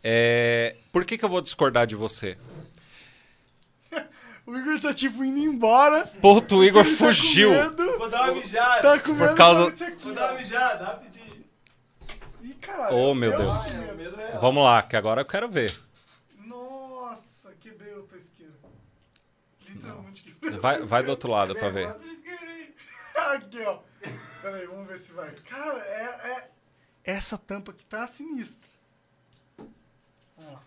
[0.02, 2.36] É, Por que, que eu vou discordar de você?
[4.46, 6.06] O Igor tá tipo indo embora.
[6.22, 7.50] Porto, o Igor Ele tá com fugiu.
[7.50, 7.98] medo.
[7.98, 8.80] Vou dar uma mijada.
[8.82, 11.44] Tá com medo causa- disso aqui, Vou dar uma mijada, rapidinho.
[12.42, 12.94] Ih, caralho.
[12.96, 13.64] Oh, meu eu Deus.
[13.64, 14.16] tenho medo.
[14.40, 15.76] Vamos lá, que agora eu quero ver.
[16.44, 18.52] Nossa, quebrei o teu isqueiro.
[19.68, 20.58] Literalmente quebrei.
[20.60, 21.10] Vai, o vai do isqueiro.
[21.10, 21.88] outro lado pra ver.
[22.06, 22.72] Isqueiro.
[23.34, 23.78] Aqui, ó.
[24.42, 25.30] Pera aí, vamos ver se vai.
[25.48, 26.50] Cara, é, é...
[27.04, 28.70] Essa tampa aqui tá sinistra.
[30.38, 30.62] Lá.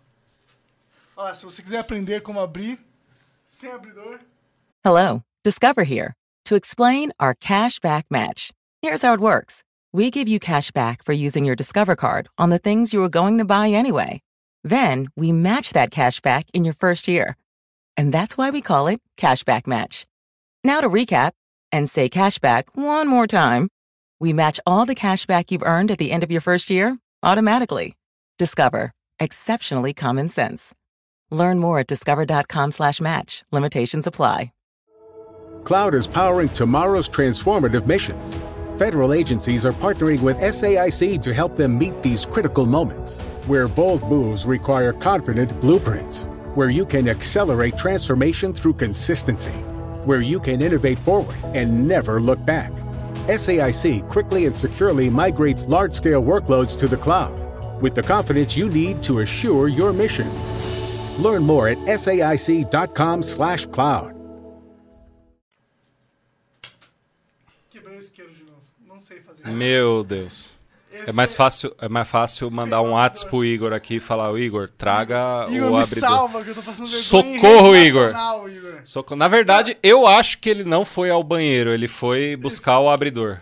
[1.16, 2.80] Olha se você quiser aprender como abrir,
[3.46, 4.20] sem abridor...
[4.86, 6.16] Hello, Discover here
[6.46, 8.52] to explain our cash back match.
[8.82, 12.50] Here's how it works we give you cash back for using your Discover card on
[12.50, 14.22] the things you were going to buy anyway.
[14.64, 17.36] Then we match that cash back in your first year.
[17.98, 20.06] And that's why we call it Cashback Match.
[20.64, 21.32] Now to recap
[21.72, 23.70] and say cashback one more time.
[24.20, 27.96] We match all the cashback you've earned at the end of your first year automatically.
[28.38, 28.92] Discover.
[29.20, 30.74] Exceptionally common sense.
[31.32, 33.44] Learn more at discover.com slash match.
[33.52, 34.52] Limitations apply.
[35.64, 38.36] Cloud is powering tomorrow's transformative missions.
[38.78, 44.02] Federal agencies are partnering with SAIC to help them meet these critical moments, where bold
[44.10, 49.54] moves require confident blueprints, where you can accelerate transformation through consistency,
[50.10, 52.72] where you can innovate forward and never look back.
[53.28, 57.32] SAIC quickly and securely migrates large scale workloads to the cloud
[57.80, 60.28] with the confidence you need to assure your mission.
[61.20, 64.16] Learn more at saic.com/slash cloud.
[67.70, 68.64] Quebrei o isqueiro de novo.
[68.88, 69.48] Não sei fazer.
[69.48, 70.59] Meu Deus.
[71.08, 74.38] É mais fácil, é mais fácil mandar um WhatsApp pro Igor aqui e falar, "Ô,
[74.38, 76.10] Igor, traga Igor, o me abridor.
[76.10, 78.10] salva, que eu tô passando Socorro, Igor.
[78.10, 78.80] Igor.
[78.84, 82.90] Soco- Na verdade, eu acho que ele não foi ao banheiro, ele foi buscar o
[82.90, 83.40] abridor.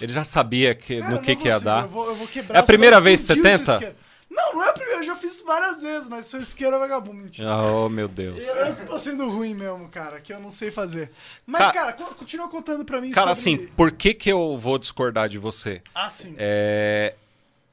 [0.00, 1.82] Ele já sabia que, Cara, no que, que ia dar.
[1.84, 3.94] eu vou- eu vou É a o primeira vez que você o tenta?
[4.34, 7.54] Não, não é a primeira, eu já fiz várias vezes, mas seu isqueiro vagabundo, mentira.
[7.54, 8.46] Oh, meu Deus.
[8.46, 11.10] Eu, tô sendo ruim mesmo, cara, que eu não sei fazer.
[11.46, 13.54] Mas, Ca- cara, co- continua contando pra mim Cara, sobre...
[13.60, 15.82] assim, por que, que eu vou discordar de você?
[15.94, 16.34] Ah, sim.
[16.38, 17.14] É,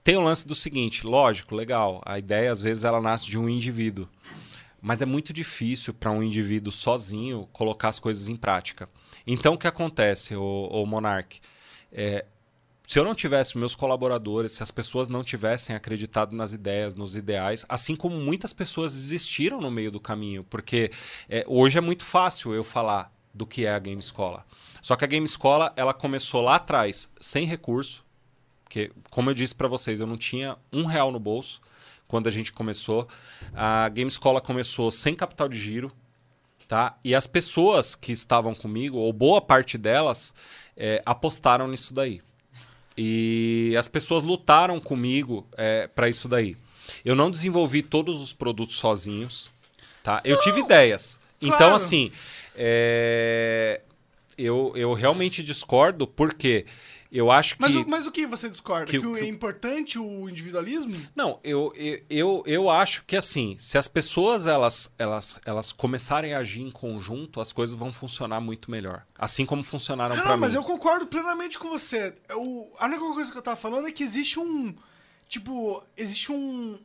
[0.03, 2.02] Tem o lance do seguinte, lógico, legal.
[2.06, 4.07] A ideia, às vezes, ela nasce de um indivíduo.
[4.81, 8.90] Mas é muito difícil para um indivíduo sozinho colocar as coisas em prática.
[9.26, 11.40] Então, o que acontece, o, o Monark?
[11.91, 12.26] É,
[12.90, 17.16] se eu não tivesse meus colaboradores, se as pessoas não tivessem acreditado nas ideias, nos
[17.16, 20.90] ideais, assim como muitas pessoas desistiram no meio do caminho, porque
[21.30, 24.44] é, hoje é muito fácil eu falar do que é a Game Escola.
[24.82, 28.03] Só que a Game Escola, ela começou lá atrás, sem recurso,
[28.64, 31.61] porque, como eu disse para vocês, eu não tinha um real no bolso
[32.07, 33.07] quando a gente começou.
[33.53, 35.91] A Game Escola começou sem capital de giro,
[36.68, 36.98] tá?
[37.03, 40.34] E as pessoas que estavam comigo, ou boa parte delas,
[40.76, 42.24] é, apostaram nisso daí.
[43.01, 46.57] E as pessoas lutaram comigo é, para isso daí.
[47.05, 49.49] Eu não desenvolvi todos os produtos sozinhos,
[50.03, 50.19] tá?
[50.26, 51.17] Eu tive ideias.
[51.41, 51.76] Então, claro.
[51.76, 52.11] assim,
[52.57, 53.80] é,
[54.38, 56.65] eu, eu realmente discordo porque
[57.11, 57.61] eu acho que...
[57.61, 58.86] Mas, o- mas o que você discorda?
[58.86, 60.95] que Que, que é importante o individualismo?
[61.15, 66.34] Não, eu, eu, eu, eu acho que assim, se as pessoas elas, elas, elas começarem
[66.34, 69.06] a agir em conjunto, as coisas vão funcionar muito melhor.
[69.18, 70.57] Assim como funcionaram Ah, pra não, mas mim.
[70.60, 72.15] eu concordo plenamente com você.
[72.27, 74.76] Eu, a única coisa que eu tava falando é que existe um.
[75.27, 76.80] Tipo, existe um.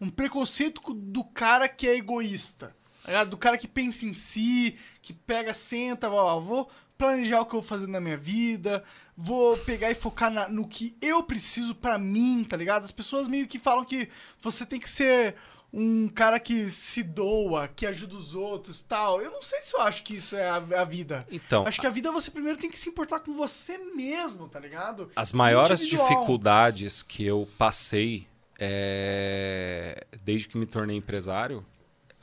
[0.00, 2.76] Um preconceito co- do cara que é egoísta.
[3.04, 3.24] tá?
[3.24, 7.60] Do cara que pensa em si, que pega, senta, ó, vou planejar o que eu
[7.60, 8.82] vou fazer na minha vida,
[9.16, 12.84] vou pegar e focar na- no que eu preciso pra mim, tá ligado?
[12.84, 14.08] As pessoas meio que falam que
[14.42, 15.34] você tem que ser
[15.72, 19.20] um cara que se doa, que ajuda os outros tal.
[19.20, 21.26] Eu não sei se eu acho que isso é a, a vida.
[21.30, 24.58] Então, Acho que a vida você primeiro tem que se importar com você mesmo, tá
[24.58, 25.10] ligado?
[25.14, 28.26] As maiores dificuldades que eu passei
[28.58, 31.64] é, desde que me tornei empresário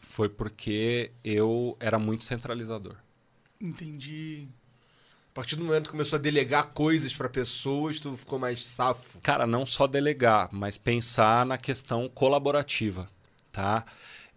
[0.02, 2.96] foi porque eu era muito centralizador.
[3.60, 4.48] Entendi.
[5.34, 9.18] A partir do momento que começou a delegar coisas pra pessoas, tu ficou mais safo.
[9.24, 13.10] Cara, não só delegar, mas pensar na questão colaborativa,
[13.52, 13.84] tá?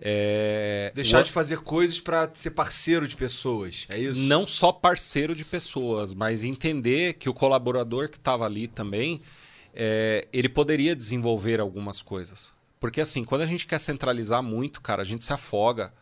[0.01, 3.87] É, Deixar o- de fazer coisas pra ser parceiro de pessoas.
[3.91, 4.21] É isso?
[4.23, 9.21] não só parceiro de pessoas, mas entender que o colaborador que estava ali também,
[9.75, 12.55] é, ele poderia desenvolver algumas coisas.
[12.81, 15.93] Porque assim, quando a gente quer centralizar muito, cara, a gente se afoga,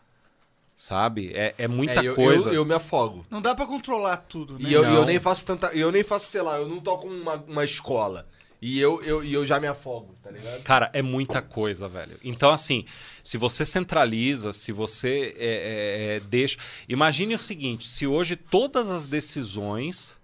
[0.75, 1.31] sabe?
[1.33, 2.49] É, é muita É, eu, coisa.
[2.49, 3.25] Eu, eu me afogo.
[3.29, 4.69] Não dá pra controlar tudo, né?
[4.69, 5.05] E eu, eu Não.
[5.05, 5.67] nem faço tanta.
[5.67, 8.27] Eu nem faço, sei lá, eu não toco uma, uma escola.
[8.61, 10.63] E eu, eu, e eu já me afogo, tá ligado?
[10.63, 12.17] Cara, é muita coisa, velho.
[12.23, 12.85] Então, assim,
[13.23, 16.57] se você centraliza, se você é, é, é, deixa.
[16.89, 20.17] Imagine o seguinte: se hoje todas as decisões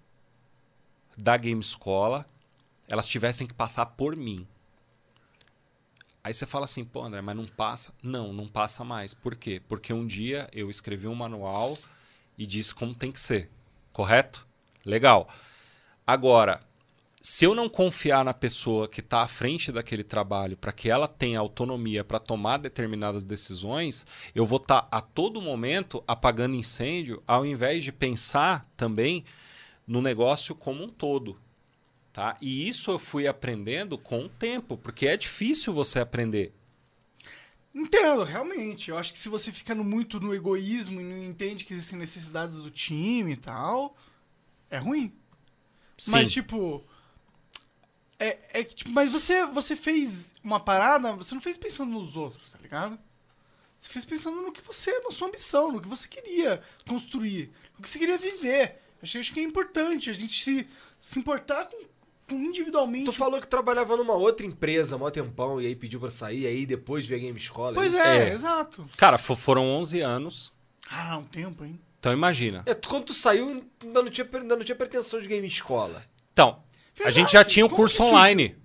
[1.16, 2.26] da Game Escola
[2.88, 4.46] elas tivessem que passar por mim.
[6.24, 7.92] Aí você fala assim, pô, André, mas não passa?
[8.02, 9.12] Não, não passa mais.
[9.12, 9.60] Por quê?
[9.68, 11.76] Porque um dia eu escrevi um manual
[12.38, 13.50] e disse como tem que ser.
[13.92, 14.46] Correto?
[14.84, 15.28] Legal.
[16.06, 16.60] Agora,
[17.20, 21.06] se eu não confiar na pessoa que está à frente daquele trabalho para que ela
[21.06, 24.04] tenha autonomia para tomar determinadas decisões,
[24.34, 29.24] eu vou estar a todo momento apagando incêndio, ao invés de pensar também
[29.86, 31.38] no negócio como um todo.
[32.12, 32.36] Tá?
[32.40, 36.52] E isso eu fui aprendendo com o tempo, porque é difícil você aprender.
[37.74, 38.90] Entendo, realmente.
[38.90, 41.98] Eu acho que se você fica no- muito no egoísmo e não entende que existem
[41.98, 43.96] necessidades do time e tal,
[44.70, 45.10] é ruim.
[45.96, 46.10] Sim.
[46.10, 46.84] Mas, tipo.
[48.18, 52.52] É, é tipo, mas você, você fez uma parada, você não fez pensando nos outros,
[52.52, 52.98] tá ligado?
[53.76, 57.82] Você fez pensando no que você, na sua ambição, no que você queria construir, no
[57.82, 58.80] que você queria viver.
[58.96, 60.68] Eu acho, acho que é importante a gente se,
[61.00, 61.84] se importar com,
[62.36, 63.04] individualmente.
[63.06, 66.46] Tu falou que trabalhava numa outra empresa há mó tempão e aí pediu pra sair,
[66.46, 67.74] aí depois veio a Game Escola.
[67.74, 68.32] Pois é, É.
[68.32, 68.88] exato.
[68.96, 70.52] Cara, fo- foram 11 anos.
[70.90, 71.78] Ah, um tempo, hein?
[71.98, 72.62] Então imagina.
[72.66, 76.02] É, quando tu saiu, ainda não tinha, ainda não tinha pretensão de Game Escola.
[76.32, 78.56] Então, a Verdade, gente já tinha o como curso online.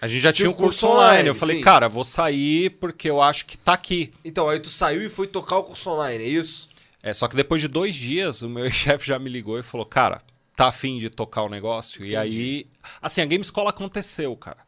[0.00, 1.08] A gente já tinha o curso, curso online.
[1.10, 1.62] online, Eu falei, sim.
[1.62, 4.12] cara, vou sair porque eu acho que tá aqui.
[4.24, 6.68] Então, aí tu saiu e foi tocar o curso online, é isso?
[7.02, 9.86] É, só que depois de dois dias, o meu chefe já me ligou e falou,
[9.86, 10.20] cara,
[10.58, 12.04] tá afim de tocar o negócio?
[12.04, 12.66] E aí,
[13.00, 14.58] assim, a Game Escola aconteceu, cara.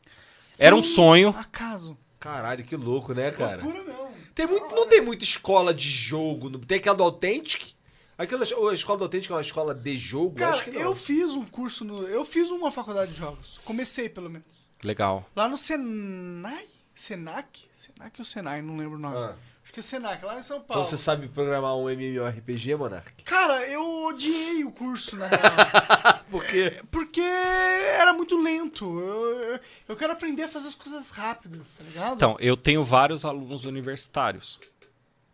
[0.56, 1.30] Era um sonho.
[1.36, 1.98] Acaso.
[2.20, 3.62] Caralho, que louco, né, cara?
[3.62, 4.10] Loucura mesmo.
[4.34, 6.48] Tem muito, não tem muita escola de jogo.
[6.48, 7.72] no- Tem aquela do Authentic.
[8.16, 10.36] Aquela a escola do autêntico é uma escola de jogo?
[10.36, 10.80] Cara, Acho que não.
[10.82, 12.06] eu fiz um curso no.
[12.06, 13.58] Eu fiz uma faculdade de jogos.
[13.64, 14.68] Comecei, pelo menos.
[14.84, 15.26] Legal.
[15.34, 16.66] Lá no Senai?
[16.94, 17.64] Senac?
[17.72, 18.60] Senac ou Senai?
[18.60, 19.16] Não lembro o nome.
[19.16, 19.34] Ah.
[19.70, 20.84] Acho que é Senac, lá em São Então Paulo.
[20.84, 23.22] você sabe programar um MMORPG, Monark?
[23.22, 25.40] Cara, eu odiei o curso, na real.
[26.28, 26.82] Por quê?
[26.90, 28.98] Porque era muito lento.
[28.98, 32.14] Eu, eu- quero aprender a fazer as coisas rápidas, tá ligado?
[32.16, 34.58] Então, eu tenho vários alunos universitários,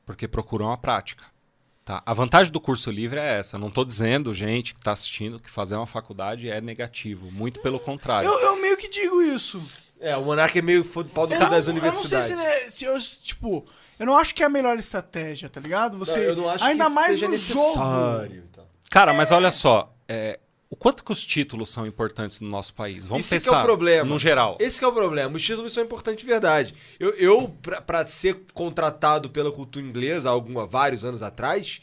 [0.04, 1.24] porque procuram a prática.
[1.82, 2.02] Tá?
[2.04, 3.58] A vantagem do curso livre é essa.
[3.58, 7.32] Não estou dizendo, gente que está assistindo, que fazer uma faculdade é negativo.
[7.32, 8.28] Muito pelo contrário.
[8.28, 9.62] eu, eu meio que digo isso.
[9.98, 12.26] É, o Monark é meio pau do cu das eu não sei universidades.
[12.26, 13.66] se, né, se eu, tipo,
[13.98, 15.98] eu não acho que é a melhor estratégia, tá ligado?
[15.98, 18.30] Você, Não, eu não acho ainda que mais seja no necessário.
[18.34, 18.42] jogo.
[18.50, 18.64] então.
[18.90, 19.92] Cara, mas olha só.
[20.08, 23.06] é, o quanto que os títulos são importantes no nosso país?
[23.06, 24.08] Vamos que pensar é o problema.
[24.08, 24.56] no geral.
[24.60, 25.36] Esse que é o problema.
[25.36, 26.74] Os títulos são importantes de verdade.
[26.98, 31.80] Eu, eu pra, pra ser contratado pela cultura inglesa, há vários anos atrás,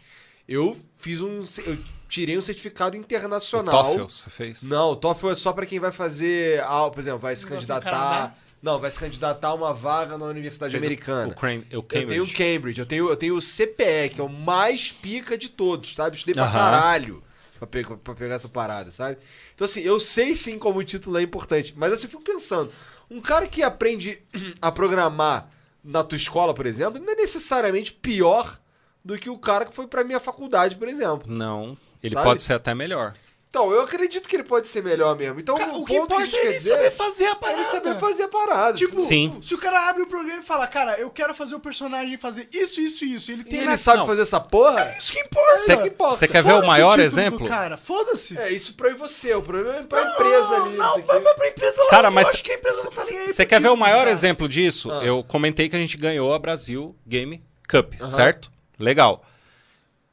[0.48, 1.45] eu fiz um.
[1.65, 1.77] Eu
[2.10, 3.84] tirei um certificado O internacional.
[3.85, 4.64] TOEFL, você fez?
[4.64, 8.38] Não, o TOEFL é só pra quem vai fazer, ah, por exemplo, vai se candidatar.
[8.64, 11.27] Não, vai se candidatar a uma vaga na Universidade Fez o- Americana.
[11.27, 12.34] o Cram- o Eu tenho o Cambridge.
[12.34, 16.15] Cambridge, eu tenho, eu tenho o CPE, que é o mais pica de todos, sabe?
[16.15, 16.53] Estudei pra Aham.
[16.53, 17.23] caralho
[17.60, 19.18] pra, pe- pra pegar essa parada, sabe?
[19.53, 22.72] Então, assim, eu sei sim como o título é importante, mas assim, eu fico pensando,
[23.11, 24.22] um cara que aprende
[24.61, 25.49] a programar
[25.84, 28.57] na tua escola, por exemplo, não é necessariamente pior
[29.03, 31.30] do que o cara que foi pra minha faculdade, por exemplo.
[31.30, 31.77] Não.
[32.02, 32.26] Ele Sabe?
[32.26, 33.14] pode ser até melhor.
[33.54, 35.40] Então, eu acredito que ele pode ser melhor mesmo.
[35.40, 37.58] Então, Cara, o, o que que importa gente é ele dizer saber fazer a parada.
[37.60, 38.78] é ele saber fazer a parada.
[38.80, 39.38] Tipo, Sim.
[39.44, 42.50] se o cara abre o programa e fala, cara, eu quero fazer o personagem fazer
[42.52, 44.82] isso, isso e isso, e ele E tem ele na- sabe Não, fazer essa porra?
[44.82, 45.58] É isso que importa.
[45.60, 46.18] Cê- isso que importa.
[46.18, 47.48] Você quer ver o maior exemplo?
[47.48, 48.36] Cara, foda-se.
[48.40, 49.36] É, isso pra eu e você.
[49.36, 50.76] O problema é pra Não, empresa ali.
[50.76, 51.04] Não, aqui.
[51.08, 53.46] mas pra empresa lá, Cara, mas acho que a empresa não tá nem aí Você
[53.46, 54.10] quer ver o maior cara.
[54.10, 54.90] exemplo disso?
[54.92, 55.06] Ah.
[55.06, 58.52] Eu comentei que a gente ganhou a Brasil Game Cup, certo?
[58.80, 59.24] Legal.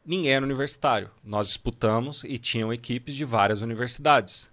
[0.04, 1.10] Ninguém era universitário.
[1.22, 4.50] Nós disputamos e tinham equipes de várias universidades.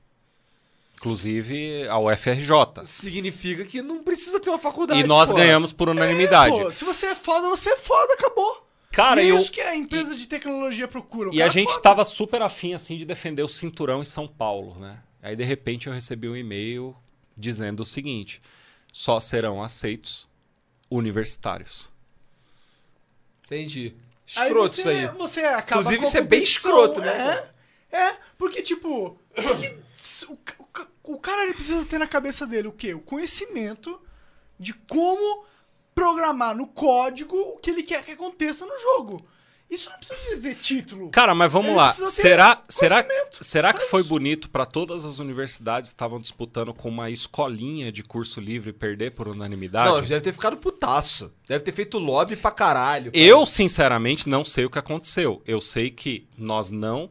[0.96, 2.86] Inclusive a UFRJ.
[2.86, 5.00] Significa que não precisa ter uma faculdade.
[5.00, 5.36] E nós pô.
[5.36, 6.58] ganhamos por unanimidade.
[6.58, 8.68] Pô, se você é foda, você é foda, acabou.
[8.92, 9.38] Cara, e é eu.
[9.38, 11.30] isso que a empresa de tecnologia procura.
[11.32, 11.82] E a gente foda.
[11.82, 15.00] tava super afim, assim, de defender o cinturão em São Paulo, né?
[15.22, 16.96] Aí, de repente, eu recebi um e-mail
[17.38, 18.42] dizendo o seguinte:
[18.92, 20.28] só serão aceitos
[20.90, 21.90] universitários.
[23.46, 23.94] Entendi.
[24.28, 25.08] Escroto você, isso aí.
[25.08, 27.50] Você acaba Inclusive, isso é bem escroto, né,
[27.90, 29.18] É, é porque, tipo,
[30.30, 30.38] o,
[31.14, 32.94] o cara ele precisa ter na cabeça dele o quê?
[32.94, 34.00] O conhecimento
[34.60, 35.46] de como
[35.96, 39.26] programar no código o que ele quer que aconteça no jogo.
[39.70, 41.10] Isso não precisa dizer título.
[41.10, 41.92] Cara, mas vamos Ele lá.
[41.92, 43.06] Será, será,
[43.42, 48.02] será que foi bonito para todas as universidades que estavam disputando com uma escolinha de
[48.02, 49.90] curso livre perder por unanimidade?
[49.90, 51.34] Não, deve ter ficado putaço.
[51.48, 53.12] Deve ter feito lobby pra caralho.
[53.12, 53.24] cara.
[53.24, 55.42] Eu, sinceramente, não sei o que aconteceu.
[55.46, 57.10] Eu sei que nós não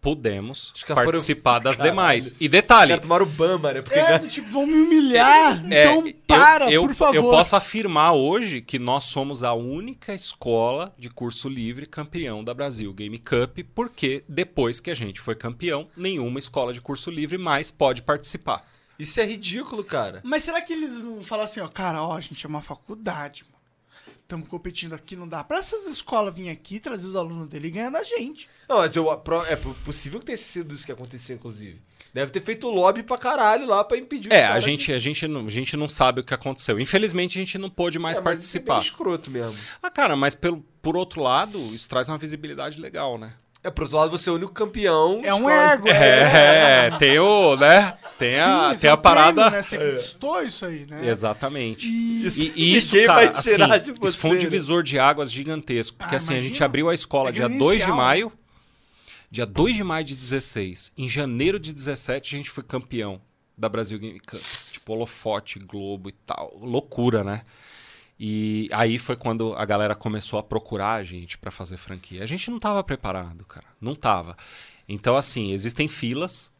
[0.00, 1.92] pudemos Os caras foram- participar das Caralho.
[1.92, 2.34] demais.
[2.40, 3.82] E detalhe, caras tomaram bamba, né?
[3.82, 5.64] Porque É, tipo, vão me humilhar.
[5.72, 7.14] é, então eu- para, eu, por favor.
[7.16, 12.54] Eu posso afirmar hoje que nós somos a única escola de curso livre campeão da
[12.54, 17.38] Brasil Game Cup, porque depois que a gente foi campeão, nenhuma escola de curso livre
[17.38, 18.66] mais pode participar.
[18.98, 20.20] Isso é ridículo, cara.
[20.24, 23.44] Mas será que eles não falam assim, ó, cara, ó, a gente é uma faculdade,
[23.44, 23.57] mano.
[24.28, 27.70] Estamos competindo aqui, não dá pra essas escolas virem aqui, trazer os alunos dele e
[27.70, 28.46] ganhar da gente.
[28.68, 31.80] Não, mas eu, é possível que tenha sido isso que aconteceu, inclusive.
[32.12, 35.46] Deve ter feito lobby pra caralho lá pra impedir É, a gente, a, gente não,
[35.46, 36.78] a gente não sabe o que aconteceu.
[36.78, 38.74] Infelizmente, a gente não pôde de- mais É, mas isso é participar.
[38.74, 39.56] bem escroto mesmo.
[39.82, 43.32] Ah, cara, mas pelo, por outro lado, isso traz uma visibilidade legal, né?
[43.68, 45.20] É, por outro lado, você é o único campeão.
[45.22, 45.88] É um escola- ego.
[45.88, 47.96] É, tem o, né?
[48.18, 49.50] Tem a, esse tem é a um prêmio, parada.
[49.50, 49.62] né?
[49.62, 51.08] Você conquistou isso aí, né?
[51.08, 51.86] Exatamente.
[51.86, 52.26] E...
[52.26, 54.50] Isso- E, e isso, cara, vai tirar assim, de isso foi um você, né?
[54.50, 55.96] divisor de águas gigantesco.
[55.96, 56.64] Porque Ah, assim, a gente imagina.
[56.66, 57.96] abriu a escola É dia aquele 2 de inicial.
[57.96, 58.32] maio.
[59.30, 60.92] Dia 2 de maio de 16.
[60.96, 63.20] Em janeiro de 17, a gente foi campeão
[63.56, 64.40] da Brasil Game Cup.
[64.72, 66.56] Tipo, holofote, Globo e tal.
[66.60, 67.42] Loucura, né?
[68.18, 72.22] E aí foi quando a galera começou a procurar a gente pra fazer franquia.
[72.22, 73.66] A gente não tava preparado, cara.
[73.80, 74.36] Não tava.
[74.88, 76.50] Então, assim, existem filas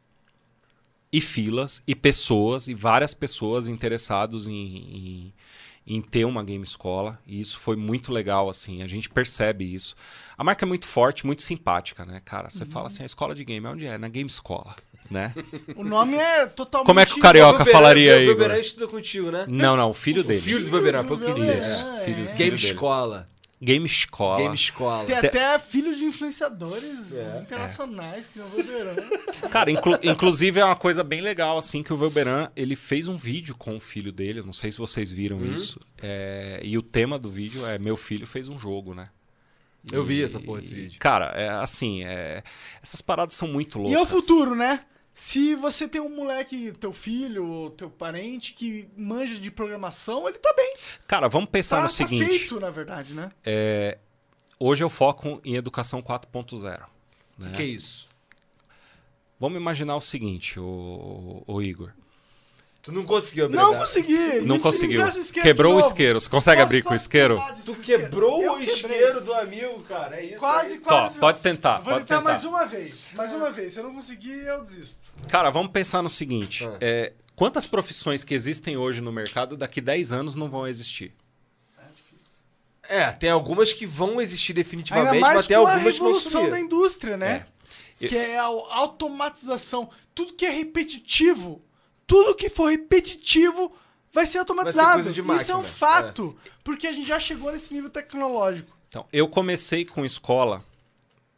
[1.13, 5.35] e filas e pessoas e várias pessoas interessados em, em,
[5.87, 7.19] em ter uma game escola.
[7.27, 8.83] E isso foi muito legal assim.
[8.83, 9.97] A gente percebe isso.
[10.37, 12.51] A marca é muito forte muito simpática né cara?
[12.51, 13.97] Você fala assim a escola de game onde é?
[13.97, 14.77] Na game escola
[15.11, 15.35] né
[15.77, 16.87] O nome é totalmente...
[16.87, 18.61] Como é que o carioca falaria aí Velberan Igor?
[18.61, 19.45] estudou contigo, né?
[19.49, 21.59] não não o filho dele Filho do Velberan, foi o que dizer.
[21.59, 22.33] Isso, É, filho, é.
[22.35, 22.57] Game.
[22.57, 23.27] Escola.
[23.61, 25.05] game escola Game Escola.
[25.05, 27.41] Tem Te- até filhos de influenciadores É.
[27.41, 29.49] internacionais que não vou ver.
[29.51, 33.17] Cara, inclu- inclusive é uma coisa bem legal, assim, que o Velberan, ele fez um
[33.17, 35.53] vídeo com o filho dele, eu não sei se vocês viram Uhum.
[35.55, 39.09] isso, é, e o tema do vídeo é Meu Filho Fez um Jogo, né?
[39.91, 40.99] Eu vi E- essa porra desse vídeo.
[41.01, 42.43] Cara, é assim, é,
[42.83, 43.97] essas paradas são muito loucas.
[43.97, 44.81] E é o futuro, né?
[45.21, 50.39] Se você tem um moleque, teu filho, ou teu parente, que manja de programação, ele
[50.39, 50.77] tá bem.
[51.09, 52.25] Cara, vamos pensar Tá, no tá seguinte.
[52.25, 53.29] feito, na verdade, né?
[53.45, 53.99] é,
[54.61, 56.85] hoje eu foco em educação 4.0.
[57.37, 57.49] né?
[57.49, 58.09] O que é isso?
[59.41, 61.91] Vamos imaginar o seguinte, o, o Igor.
[62.89, 64.41] Tu não conseguiu abrir Não a- consegui.
[64.41, 65.03] Não conseguiu.
[65.43, 66.19] Quebrou o isqueiro.
[66.19, 67.39] Você consegue abrir com o isqueiro?
[67.67, 68.75] Tu quebrou Eu o quebrei.
[68.75, 70.17] isqueiro do amigo, cara.
[70.17, 70.37] É isso.
[70.39, 70.85] Quase, é isso.
[70.85, 71.15] quase.
[71.17, 72.31] Tó, pode tentar, Vou pode tentar tentar.
[72.31, 73.13] mais uma vez.
[73.15, 73.75] Mais uma vez.
[73.75, 75.03] Se eu não conseguir, eu desisto.
[75.29, 76.65] Cara, vamos pensar no seguinte.
[76.67, 76.77] Ah.
[76.81, 81.13] é, quantas profissões que existem hoje no mercado daqui 10 anos não vão existir?
[82.89, 86.07] É, tem algumas que vão existir definitivamente, Ainda mais mas tem a algumas que vão
[86.09, 86.51] revolução sumir.
[86.51, 87.45] da indústria, né?
[88.01, 88.07] É.
[88.09, 89.91] Que é a automatização.
[90.15, 91.61] Tudo que é repetitivo,
[92.09, 93.71] tudo que for repetitivo
[94.13, 94.95] vai ser automatizado.
[94.95, 96.35] coisa de Isso é um fato.
[96.65, 98.77] Porque a gente já chegou nesse nível tecnológico.
[98.89, 100.65] Então, eu comecei com escola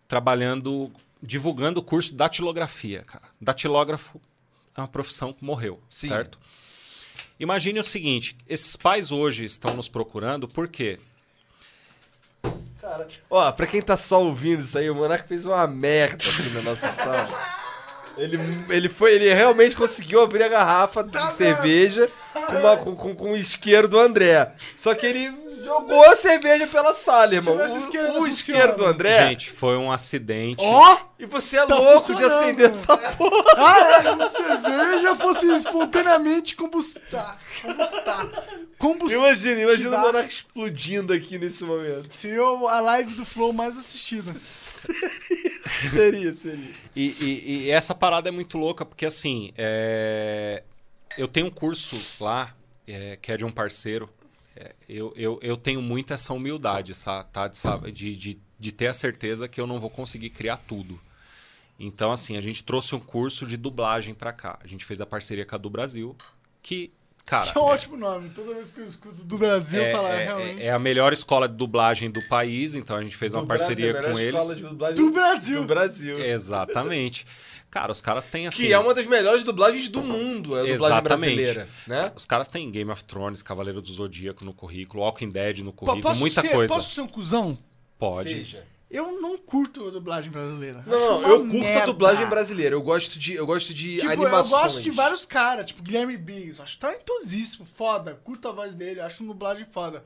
[0.06, 0.90] trabalhando,
[1.20, 3.24] divulgando o curso de datilografia, cara.
[3.40, 4.20] Datilógrafo
[4.76, 6.08] é uma profissão que morreu, Sim.
[6.08, 6.38] certo?
[7.38, 11.00] Imagine o seguinte, esses pais hoje estão nos procurando por quê?
[12.80, 16.48] Cara, ó, pra quem tá só ouvindo isso aí, o Monark fez uma merda aqui
[16.50, 17.50] na nossa sala.
[18.16, 18.38] Ele,
[18.68, 23.14] ele, foi, ele realmente conseguiu abrir a garrafa Tá de cerveja com, uma, com, com,
[23.14, 24.52] com o isqueiro do André.
[24.76, 25.32] Só que ele
[25.64, 27.64] jogou a cerveja pela sala, irmão.
[27.64, 28.84] Isqueiro O, o isqueiro do.
[28.84, 29.28] André.
[29.28, 30.62] Gente, foi um acidente.
[30.64, 31.10] Ó!
[31.20, 33.44] e você é tá louco de acender essa porra.
[33.56, 37.38] Ah, é, a cerveja fosse espontaneamente combustar.
[37.60, 38.26] Combustar.
[38.78, 39.18] Combustar.
[39.18, 42.08] Imagina, imagina o Monark explodindo aqui nesse momento.
[42.10, 44.34] Seria a live do Flow mais assistida.
[45.90, 46.70] Seria, seria.
[46.94, 50.62] E, e- e essa parada é muito louca, porque assim, é,
[51.16, 52.54] eu tenho um curso lá,
[52.86, 54.08] é, que é de um parceiro.
[54.56, 57.46] É, eu, eu, eu tenho muito essa humildade, sa- tá?
[57.48, 61.00] De, sabe, de, de, de ter a certeza que eu não vou conseguir criar tudo.
[61.78, 64.58] Então, assim, a gente trouxe um curso de dublagem pra cá.
[64.62, 66.14] A gente fez a parceria com a do Brasil,
[66.62, 66.92] que,
[67.30, 67.50] cara.
[67.52, 68.28] Que é um ótimo nome.
[68.30, 70.60] Toda vez que eu escuto do Brasil, é, eu falo, é- é, realmente.
[70.62, 73.46] é- é a melhor escola de dublagem do país, então a gente fez uma Do
[73.48, 74.40] parceria Brasil, a com melhor eles.
[74.40, 75.60] escola de dublagem Do Brasil.
[75.60, 76.18] Do Brasil.
[76.18, 77.26] Exatamente.
[77.70, 78.64] Cara, os caras têm assim.
[78.64, 81.02] Que é uma das melhores dublagens do mundo, é a dublagem Exatamente.
[81.36, 82.12] brasileira, né?
[82.16, 86.02] Os caras têm Game of Thrones, Cavaleiro do Zodíaco no currículo, Walking Dead no currículo,
[86.02, 86.74] posso muita ser, coisa.
[86.74, 87.56] Posso ser um cuzão?
[87.96, 88.28] Pode.
[88.28, 88.64] Seja.
[88.90, 90.82] Eu não curto a dublagem brasileira.
[90.86, 91.86] Não, não, eu curto a merda.
[91.86, 92.74] dublagem brasileira.
[92.74, 94.50] Eu gosto de, eu gosto de Tipo, animações.
[94.52, 98.74] eu gosto de vários caras, tipo Guilherme Briggs, eu acho talentosíssimo, foda, curto a voz
[98.74, 100.04] dele, acho dublagem foda.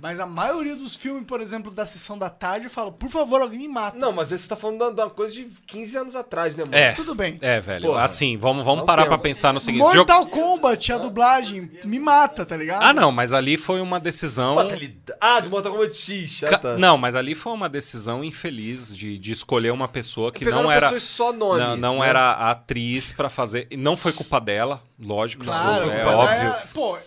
[0.00, 3.40] Mas a maioria dos filmes, por exemplo, da sessão da tarde, eu falo, por favor,
[3.40, 3.96] alguém me mata.
[3.96, 6.76] Não, mas você tá falando da uma coisa de 15 anos atrás, né, mano?
[6.76, 6.92] É.
[6.92, 7.36] Tudo bem.
[7.40, 7.86] É, velho.
[7.88, 8.02] Porra.
[8.02, 9.82] Assim, vamos, vamos Não parar uma- pensar no seguinte.
[9.84, 12.82] jogo- Mortal Kombat, a dublagem, me mata, tá ligado?
[12.82, 14.56] Ah, não, mas ali foi uma decisão.
[14.56, 15.18] Fatalidade.
[15.20, 16.42] Ah, do Mortal Kombat X.
[16.44, 16.76] Ah, tá.
[16.76, 20.86] Não, mas ali foi uma decisão infeliz de, de escolher uma pessoa que não era.
[20.86, 22.08] pessoas só nome, não não né?
[22.08, 23.68] era a atriz pra fazer.
[23.70, 26.48] e Não foi culpa dela, lógico, Claro, isso é mas óbvio.
[26.48, 26.98] é- pô,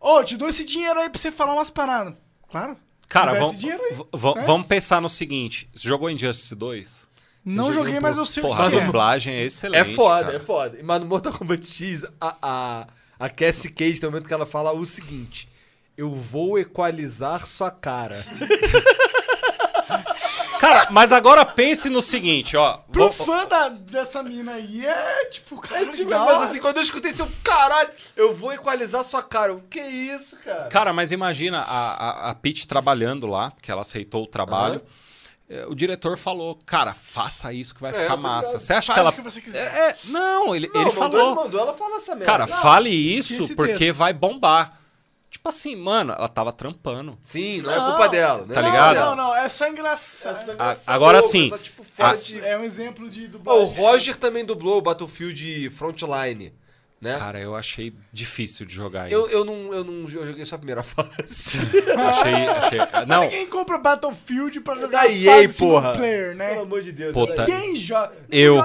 [0.00, 2.14] ô, te dou esse dinheiro aí pra você falar umas paradas.
[2.50, 2.76] Claro.
[3.08, 4.44] Cara, vamos, esse dinheiro aí, v- v- né?
[4.46, 7.06] vamos pensar no seguinte: você jogou Injustice 2?
[7.44, 8.84] Não joguei, mas eu sei Porra, o a que é.
[8.84, 9.94] dublagem é É excelente.
[9.94, 10.36] foda, cara.
[10.36, 10.78] é foda.
[10.82, 12.86] Mas no Mortal Kombat X, a, a,
[13.18, 15.48] a Cassie Cage tem um momento que ela fala o seguinte:
[15.96, 18.22] Eu vou equalizar sua cara.
[20.58, 22.78] Cara, mas agora pense no seguinte, ó.
[22.92, 26.26] Pro vou- fã da- dessa mina aí, é tipo, cara, Tipo, legal.
[26.26, 29.54] mas assim, quando eu escutei isso, eu, caralho, eu vou equalizar sua cara.
[29.54, 30.64] O que é isso, cara?
[30.68, 34.82] Cara, mas imagina a, a, a Peach trabalhando lá, que ela aceitou o trabalho.
[35.50, 38.48] É, O diretor falou, cara, faça isso que vai É, ficar massa.
[38.48, 38.60] ligado.
[38.60, 39.12] Você acha Faz que ela.
[39.12, 39.58] que você quiser.
[39.74, 41.26] É, é, não, ele, Não, ele mandou, falou.
[41.26, 42.26] Ele mandou ela falar essa merda.
[42.26, 42.60] Cara, Não.
[42.60, 43.94] fale isso porque texto.
[43.96, 44.78] vai bombar.
[45.30, 47.18] Tipo assim, mano, ela tava trampando.
[47.20, 48.46] Sim, não, é culpa dela.
[48.46, 48.54] Né?
[48.54, 48.96] Tá Não, ligado?
[48.96, 50.56] Não, não, é só engraçado.
[50.58, 53.62] A- essa agora louca, sim, só, tipo, de- É um exemplo de dublagem.
[53.62, 56.54] o Roger também dublou o Battlefield Frontline,
[57.00, 57.16] né?
[57.18, 60.58] Cara, eu achei difícil de jogar eu, eu, não, eu não eu joguei só a
[60.58, 61.58] primeira fase.
[62.08, 62.78] achei, achei.
[63.06, 65.92] Não, Ninguém compra Battlefield pra jogar da EA, fase porra.
[65.92, 66.48] player, né?
[66.50, 67.14] Pelo amor de Deus.
[67.14, 67.44] É EA.
[67.46, 68.12] Ninguém joga.
[68.30, 68.56] eu,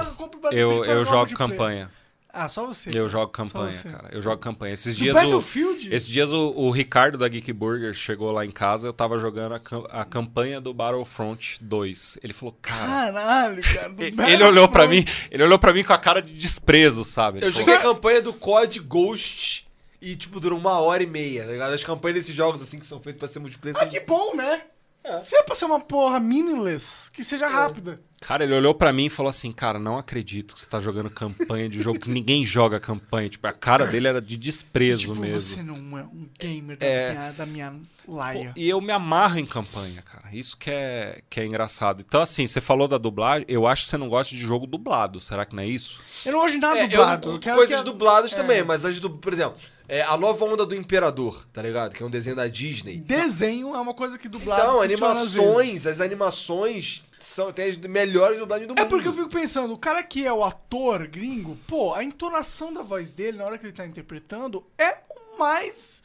[0.50, 1.90] eu, eu jogo campanha.
[2.36, 2.90] Ah, só você.
[2.92, 4.08] Eu jogo campanha, cara.
[4.10, 4.74] Eu jogo campanha.
[4.74, 5.94] Esses dias o, Battlefield?
[5.94, 9.54] esses dias o, o Ricardo da Geek Burger chegou lá em casa, eu tava jogando
[9.54, 12.18] a, a campanha do Battlefront 2.
[12.24, 13.94] Ele falou, cara, Caralho, cara.
[14.32, 17.38] ele, olhou pra mim, ele olhou para mim com a cara de desprezo, sabe?
[17.38, 19.66] Ele Eu falou, joguei a campanha do COD Ghost
[20.02, 21.72] e, tipo, durou uma hora e meia, tá ligado?
[21.72, 23.88] As campanhas desses jogos, assim, que são feitos pra ser multiplayer, Ah, são...
[23.88, 24.62] que bom, né?
[25.04, 25.18] É.
[25.18, 28.00] Se é pra ser uma porra meaningless, que seja rápida.
[28.22, 31.10] Cara, ele olhou pra mim e falou assim: Cara, não acredito que você tá jogando
[31.10, 33.28] campanha de jogo que ninguém joga campanha.
[33.28, 35.40] Tipo, a cara dele era de desprezo tipo, mesmo.
[35.40, 37.10] você não é um gamer da, É.
[37.12, 37.74] minha, da minha
[38.08, 38.52] laia.
[38.56, 40.24] E eu me amarro em campanha, cara.
[40.32, 42.00] Isso que é, que é engraçado.
[42.06, 43.44] Então, assim, você falou da dublagem.
[43.46, 45.20] Eu acho que você não gosta de jogo dublado.
[45.20, 46.00] Será que não é isso?
[46.24, 47.26] Eu não gosto de nada É, eu dublado.
[47.26, 48.36] não curto quero coisas que a- dubladas é.
[48.36, 49.58] também, mas as do, por exemplo,
[49.88, 51.94] é, a nova onda do Imperador, tá ligado?
[51.94, 52.98] Que é um desenho da Disney.
[52.98, 55.86] Desenho é uma coisa que dublado Então, animações, vezes.
[55.86, 58.80] as animações são tem as melhores dublagens do mundo.
[58.80, 62.72] É porque eu fico pensando, o cara que é o ator gringo, pô, a entonação
[62.72, 66.02] da voz dele na hora que ele tá interpretando é o mais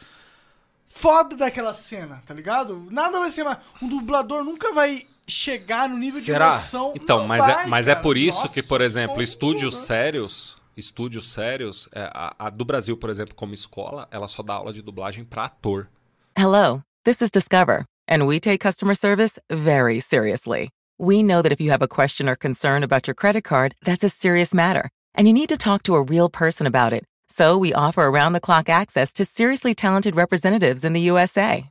[0.90, 2.88] foda daquela cena, tá ligado?
[2.90, 3.60] Nada vai ser mais.
[3.82, 6.48] Um dublador nunca vai chegar no nível Será?
[6.50, 6.94] de emoção.
[6.96, 8.04] Então, Não mas, vai, é, mas é cara.
[8.04, 13.36] por isso Nossa, que, por exemplo, estúdios sérios, estúdios sérios, a, do Brasil, por exemplo,
[13.36, 15.90] como escola, ela só dá aula de dublagem pra ator.
[16.36, 20.70] Hello, this is Discover, and we take customer service very seriously.
[20.98, 24.04] We know that if you have a question or concern about your credit card, that's
[24.04, 27.06] a serious matter, and you need to talk to a real person about it.
[27.30, 31.70] So we offer around the clock access to seriously talented representatives in the USA.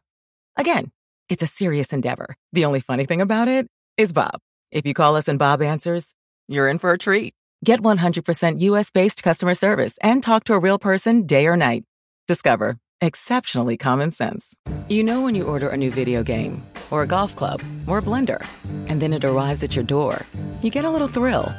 [0.56, 0.90] Again,
[1.28, 2.36] it's a serious endeavor.
[2.52, 3.66] The only funny thing about it
[3.97, 4.40] is Bob.
[4.70, 6.14] If you call us and Bob answers,
[6.47, 7.35] you're in for a treat.
[7.64, 11.85] Get 100% US based customer service and talk to a real person day or night.
[12.28, 14.55] Discover exceptionally common sense.
[14.89, 18.02] You know when you order a new video game, or a golf club, or a
[18.02, 18.44] blender,
[18.89, 20.26] and then it arrives at your door,
[20.62, 21.52] you get a little thrill.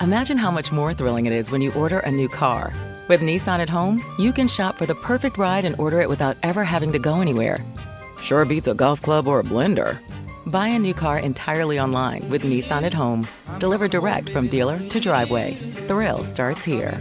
[0.00, 2.72] Imagine how much more thrilling it is when you order a new car.
[3.08, 6.36] With Nissan at home, you can shop for the perfect ride and order it without
[6.42, 7.64] ever having to go anywhere.
[8.20, 9.98] Sure beats a golf club or a blender.
[10.46, 13.26] Buy a new car entirely online with Nissan at home.
[13.58, 15.54] Delivered direct from dealer to driveway.
[15.86, 17.00] Thrill starts here.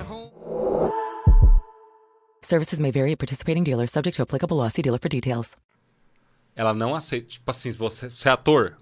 [2.41, 4.67] Services may vary at participating dealers, subject to applicable law.
[4.67, 5.55] See dealer for details.
[6.55, 8.77] Ela não aceita, tipo assim, você, você é ator?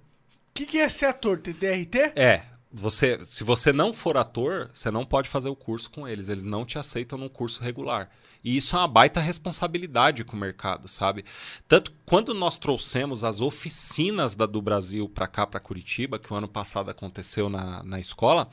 [0.49, 1.37] O que, que é ser ator?
[1.39, 2.11] Ter DRT?
[2.19, 2.43] É.
[2.73, 6.29] Você, se você não for ator, você não pode fazer o curso com eles.
[6.29, 8.09] Eles não te aceitam num curso regular.
[8.43, 11.25] E isso é uma baita responsabilidade com o mercado, sabe?
[11.67, 16.35] Tanto quando nós trouxemos as oficinas da do Brasil para cá, para Curitiba, que o
[16.35, 18.49] ano passado aconteceu na, na escola,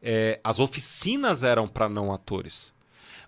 [0.00, 2.72] é, as oficinas eram para não atores.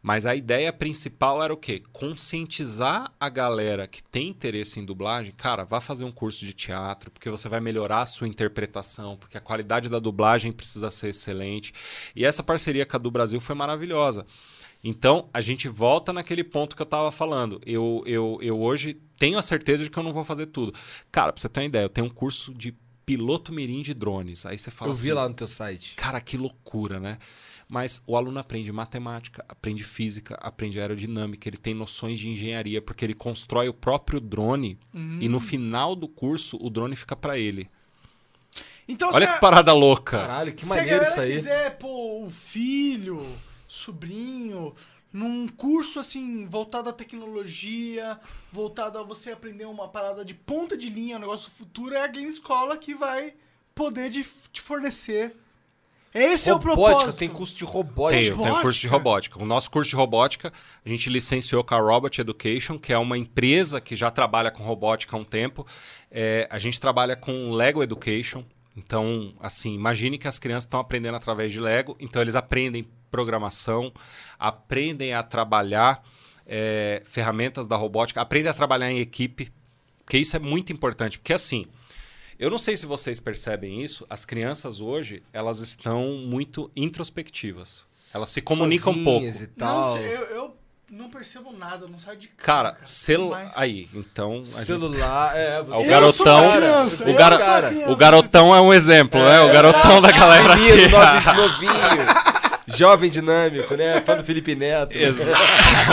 [0.03, 1.81] Mas a ideia principal era o quê?
[1.93, 5.33] Conscientizar a galera que tem interesse em dublagem.
[5.37, 9.39] Cara, vá fazer um curso de teatro, porque você vai melhorar a sua interpretação, porque
[9.39, 11.73] a qualidade da dublagem precisa ser excelente.
[12.17, 14.27] E essa parceria com a do Brasil foi maravilhosa.
[14.83, 17.61] Então, a gente volta naquele ponto que eu tava falando.
[17.65, 20.75] Eu, eu, eu hoje tenho a certeza de que eu não vou fazer tudo.
[21.13, 22.77] Cara, pra você ter uma ideia, eu tenho um curso de
[23.07, 24.45] piloto mirim de drones.
[24.45, 25.95] Aí você fala Eu vi assim, lá no teu site.
[25.95, 27.19] Cara, que loucura, né?
[27.75, 33.03] Mas o aluno aprende matemática, aprende física, aprende aerodinâmica, ele tem noções de engenharia, porque
[33.03, 37.71] ele constrói o próprio drone e no final do curso o drone fica pra ele.
[38.87, 40.19] Então, Olha se a- que parada louca.
[40.21, 41.33] Caralho, que se maneiro isso aí.
[41.33, 43.27] quiser pôr o filho,
[43.67, 44.75] sobrinho,
[45.11, 48.19] num curso assim, voltado à tecnologia,
[48.53, 52.07] voltado a você aprender uma parada de ponta de linha, um negócio futuro, é a
[52.07, 53.33] Game Escola que vai
[53.75, 55.35] poder de- te fornecer.
[56.15, 57.19] Esse é o Robótica, propósito.
[57.19, 58.35] tem curso de robótica.
[58.35, 59.43] Tem, tenho curso de robótica.
[59.43, 60.53] O nosso curso de robótica,
[60.85, 64.63] a gente licenciou com a Robot Education, que é uma empresa que já trabalha com
[64.63, 65.67] robótica há um tempo.
[66.11, 68.45] É, a gente trabalha com Lego Education.
[68.77, 71.97] Então, assim, imagine que as crianças estão aprendendo através de Lego.
[71.99, 73.91] Então, eles aprendem programação,
[74.39, 76.03] aprendem a trabalhar
[76.47, 79.51] é, ferramentas da robótica, aprendem a trabalhar em equipe.
[80.05, 81.19] Porque isso é muito importante.
[81.19, 81.67] Porque, assim,
[82.43, 87.87] eu não sei se vocês percebem isso, as crianças hoje, elas estão muito introspectivas.
[88.13, 89.27] Elas se comunicam um pouco.
[89.27, 89.93] E Não, tal.
[89.97, 90.57] sei, eu, eu
[90.91, 92.43] não percebo nada, não saio de casa.
[92.45, 93.51] Cara, celular.
[93.55, 94.43] Aí, então.
[94.43, 95.63] a gente- Celular, é.
[95.63, 96.53] você- O Eu garotão.
[96.57, 97.17] criança, o, uma
[97.71, 97.91] criança.
[97.93, 99.41] o garotão é um exemplo, né?
[99.41, 101.27] O garotão da galera Menino, aqui.
[101.37, 102.33] novinho, novinho.
[102.77, 104.01] Jovem dinâmico, né?
[104.03, 104.93] Fã do Felipe Neto.
[104.97, 105.43] Exato.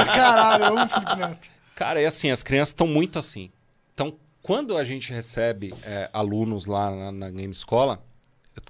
[0.06, 1.48] Caralho, eu amo o Felipe Neto.
[1.76, 3.50] Cara, é assim, as crianças estão muito assim.
[3.94, 4.14] Então,
[4.50, 8.04] quando a gente recebe é, alunos lá na, na Game Escola,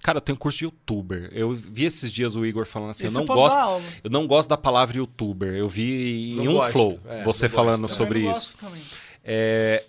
[0.01, 1.29] cara, eu tenho curso de youtuber.
[1.31, 3.57] Eu vi esses dias o Igor falando assim, eu não gosto,
[4.03, 5.53] eu não gosto da palavra youtuber.
[5.53, 8.29] Eu vi em Não um gosto, flow é, você falando gosto, sobre isso.
[8.29, 8.81] gosto também.
[9.23, 9.85] É,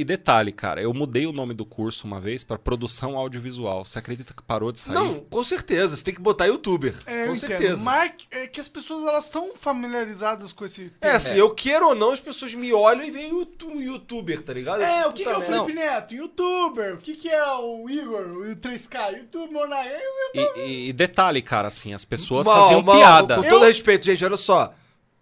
[0.00, 3.84] E detalhe, cara, eu mudei o nome do curso uma vez para produção audiovisual.
[3.84, 4.94] Você acredita que parou de sair?
[4.94, 5.94] Não, com certeza.
[5.94, 6.94] Você tem que botar youtuber.
[7.04, 7.82] É, eu com certeza.
[7.84, 11.16] Mark, é que as pessoas elas estão familiarizadas com esse É, termo.
[11.16, 14.54] assim, eu queiro ou não, as pessoas me olham e veem o tu- youtuber, tá
[14.54, 14.80] ligado?
[14.80, 16.14] É, o que, que é o Felipe Neto?
[16.14, 16.94] Youtuber.
[16.94, 18.22] O que, que é o Igor?
[18.22, 19.10] O 3K?
[19.18, 19.90] YouTube, Monark?
[20.34, 23.36] E, e- e detalhe, cara, assim, as pessoas Mal, faziam mal, piada.
[23.36, 24.72] Com todo respeito, gente, olha só.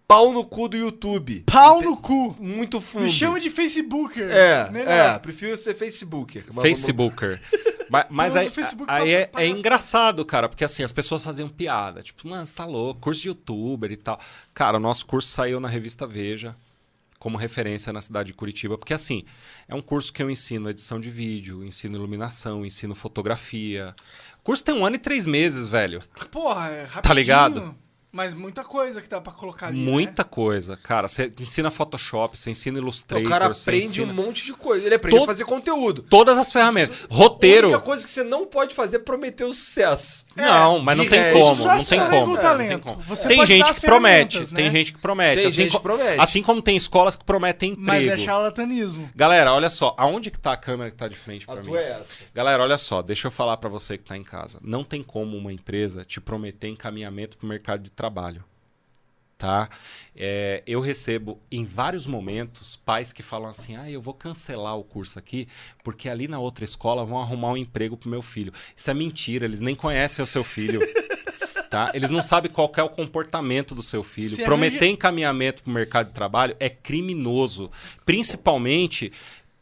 [0.09, 1.43] Pau no cu do YouTube.
[1.45, 2.35] Pau no cu.
[2.39, 3.03] Muito fundo.
[3.03, 4.31] Me chama de Facebooker.
[4.31, 4.89] É, Melhor.
[4.89, 6.43] é, prefiro ser Facebooker.
[6.59, 7.39] Facebooker.
[7.91, 12.01] Mas, mas aí, Facebook aí é, é engraçado, cara, porque assim, as pessoas faziam piada.
[12.01, 14.19] Tipo, mano, você tá louco, curso de youtuber e tal.
[14.51, 16.55] Cara, o nosso curso saiu na revista Veja
[17.19, 19.25] como referência na cidade de Curitiba, porque assim,
[19.67, 23.93] é um curso que eu ensino edição de vídeo, ensino iluminação, ensino fotografia.
[24.39, 26.01] O curso tem um ano e três meses, velho.
[26.31, 27.01] Porra, é rapidinho.
[27.03, 27.75] Tá ligado?
[28.11, 29.91] Mas muita coisa que dá pra colocar ali, né?
[29.91, 31.07] Muita coisa, cara.
[31.07, 34.83] Você ensina Photoshop, você ensina Illustrator, o cara você aprende ensina um monte de coisa.
[34.85, 36.01] Ele aprende Todo- a fazer conteúdo.
[36.01, 36.95] todas as ferramentas.
[37.09, 37.67] Roteiro.
[37.67, 40.25] A única coisa que você não pode fazer é prometer o sucesso.
[40.35, 42.33] Não, mas não tem resto, como, só não tem como.
[42.33, 42.71] o é, talento.
[42.71, 43.01] não tem como.
[43.03, 44.71] Você tem gente que promete, ferramentas, tem né?
[44.71, 45.37] gente que promete.
[45.41, 46.19] Tem assim, gente que promete.
[46.19, 47.87] assim como tem escolas que prometem emprego.
[47.87, 49.07] Mas é charlatanismo.
[49.15, 51.67] Galera, olha só, aonde que tá a câmera que tá de frente A pra mim?
[51.67, 52.23] tua é essa.
[52.33, 54.57] Galera, olha só, deixa eu falar pra você que tá em casa.
[54.63, 58.45] Não tem como uma empresa te prometer encaminhamento pro mercado de trabalho.
[59.37, 59.69] Tá?
[60.15, 64.83] É, eu recebo em vários momentos pais que falam assim: ah, eu vou cancelar o
[64.83, 65.47] curso aqui,
[65.83, 68.53] porque ali na outra escola vão arrumar um emprego pro meu filho.
[68.75, 70.79] Isso é mentira, eles nem conhecem o seu filho.
[71.69, 71.91] Tá?
[71.93, 74.35] Eles não sabem qual é o comportamento do seu filho.
[74.35, 77.69] Se Prometer arranja- encaminhamento para o mercado de trabalho é criminoso,
[78.03, 79.13] principalmente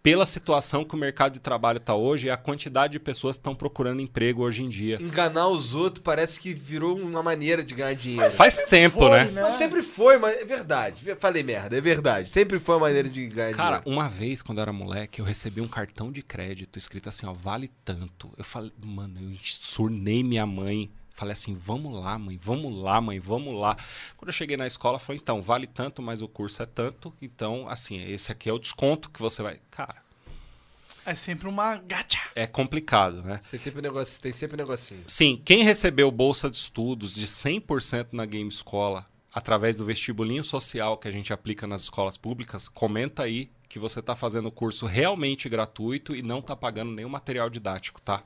[0.08, 3.42] pela situação que o mercado de trabalho está hoje e a quantidade de pessoas que
[3.42, 4.98] estão procurando emprego hoje em dia.
[5.02, 8.32] Enganar os outros parece que virou uma maneira de ganhar dinheiro.
[8.32, 9.26] Faz tempo, foi, né?
[9.26, 9.42] né?
[9.42, 11.14] Mas sempre foi, mas é verdade.
[11.20, 12.32] Falei merda, é verdade.
[12.32, 14.00] Sempre foi uma maneira de ganhar Cara, dinheiro.
[14.00, 17.34] uma vez, quando eu era moleque, eu recebi um cartão de crédito escrito assim, ó,
[17.34, 18.32] vale tanto.
[18.38, 20.90] Eu falei, mano, eu surnei minha mãe.
[21.18, 23.76] Falei assim, vamos lá, mãe, vamos lá, mãe, vamos lá.
[24.18, 27.12] Quando eu cheguei na escola, falei, então, vale tanto, mas o curso é tanto.
[27.20, 29.60] Então, assim, esse aqui é o desconto que você vai.
[29.72, 29.96] Cara,
[31.04, 32.20] É sempre uma gacha.
[32.36, 33.40] é complicado, né?
[33.42, 35.04] Você tem, negócio, tem sempre um negocinho.
[35.08, 39.04] Sim, quem recebeu bolsa de estudos de 100% na Game Escola,
[39.34, 44.02] através do vestibulinho social que a gente aplica nas escolas públicas, comenta aí que você
[44.02, 48.22] está fazendo o curso realmente gratuito e não está pagando nenhum material didático, tá?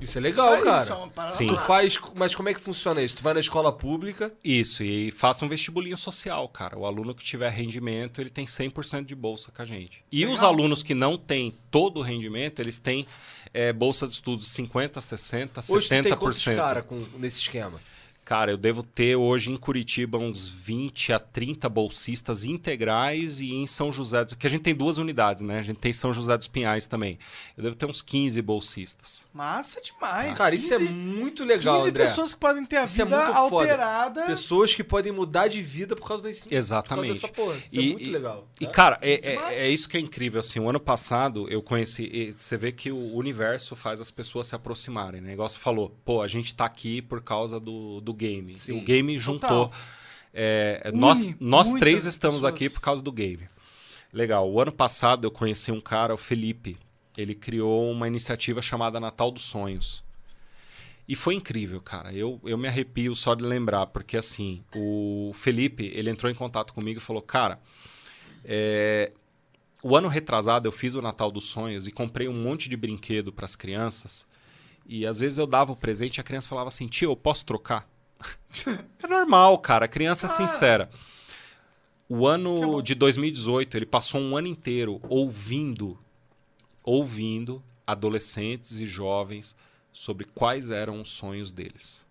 [0.00, 0.82] Isso é legal, Isso aí, cara.
[0.84, 1.46] isso é Sim.
[1.46, 1.98] Tu faz.
[2.14, 3.16] Mas como é que funciona isso?
[3.16, 4.30] Tu vai na escola pública.
[4.44, 6.78] Isso, e faça um vestibulinho social, cara.
[6.78, 10.04] O aluno que tiver rendimento, ele tem 100% de bolsa com a gente.
[10.12, 13.06] E os alunos que não têm todo o rendimento, eles têm
[13.54, 16.16] eh, bolsa de estudos 50%, 60%, Hoje tu tem 70%.
[16.18, 17.80] quantos cara com, nesse esquema?
[18.26, 23.68] Cara, eu devo ter hoje em Curitiba uns 20 a 30 bolsistas integrais e em
[23.68, 25.60] São José, dos- que a gente tem duas unidades, né?
[25.60, 27.20] A gente tem São José dos Pinhais também.
[27.56, 29.24] Eu devo ter uns 15 bolsistas.
[29.32, 30.36] Massa demais.
[30.36, 32.04] Cara, isso é 15 muito legal, 15 André.
[32.08, 33.38] pessoas que podem ter a Isso é vida muito foda.
[33.40, 34.22] alterada.
[34.26, 36.52] Pessoas que podem mudar de vida por causa desse.
[36.52, 37.20] Exatamente.
[37.20, 37.62] Por causa dessa porra.
[37.70, 38.48] Isso é muito legal.
[38.60, 38.72] E, tá?
[38.72, 40.40] cara, é, é, é isso que é incrível.
[40.40, 42.10] Assim, o ano passado eu conheci.
[42.12, 45.20] e Você vê que o universo faz as pessoas se aproximarem.
[45.20, 45.32] Né?
[45.34, 48.56] Igual você falou, pô, a gente tá aqui por causa do, do game.
[48.56, 48.80] Sim.
[48.80, 49.70] O game juntou.
[50.32, 52.52] é, nós nós três estamos pessoas.
[52.52, 53.48] aqui por causa do game.
[54.12, 54.50] Legal.
[54.50, 56.78] O ano passado eu conheci um cara, o Felipe.
[57.16, 60.04] Ele criou uma iniciativa chamada Natal dos Sonhos.
[61.08, 62.12] E foi incrível, cara.
[62.12, 66.74] Eu, eu me arrepio só de lembrar, porque assim, o Felipe, ele entrou em contato
[66.74, 67.60] comigo e falou, cara,
[68.44, 69.12] é,
[69.82, 73.32] o ano retrasado eu fiz o Natal dos Sonhos e comprei um monte de brinquedo
[73.32, 74.26] para as crianças.
[74.84, 77.44] E às vezes eu dava o presente e a criança falava assim, tio, eu posso
[77.44, 77.88] trocar?
[79.02, 79.88] é normal, cara.
[79.88, 80.90] Criança é sincera.
[82.08, 85.98] O ano de 2018, ele passou um ano inteiro ouvindo,
[86.84, 89.56] ouvindo adolescentes e jovens
[89.92, 92.06] sobre quais eram os sonhos deles.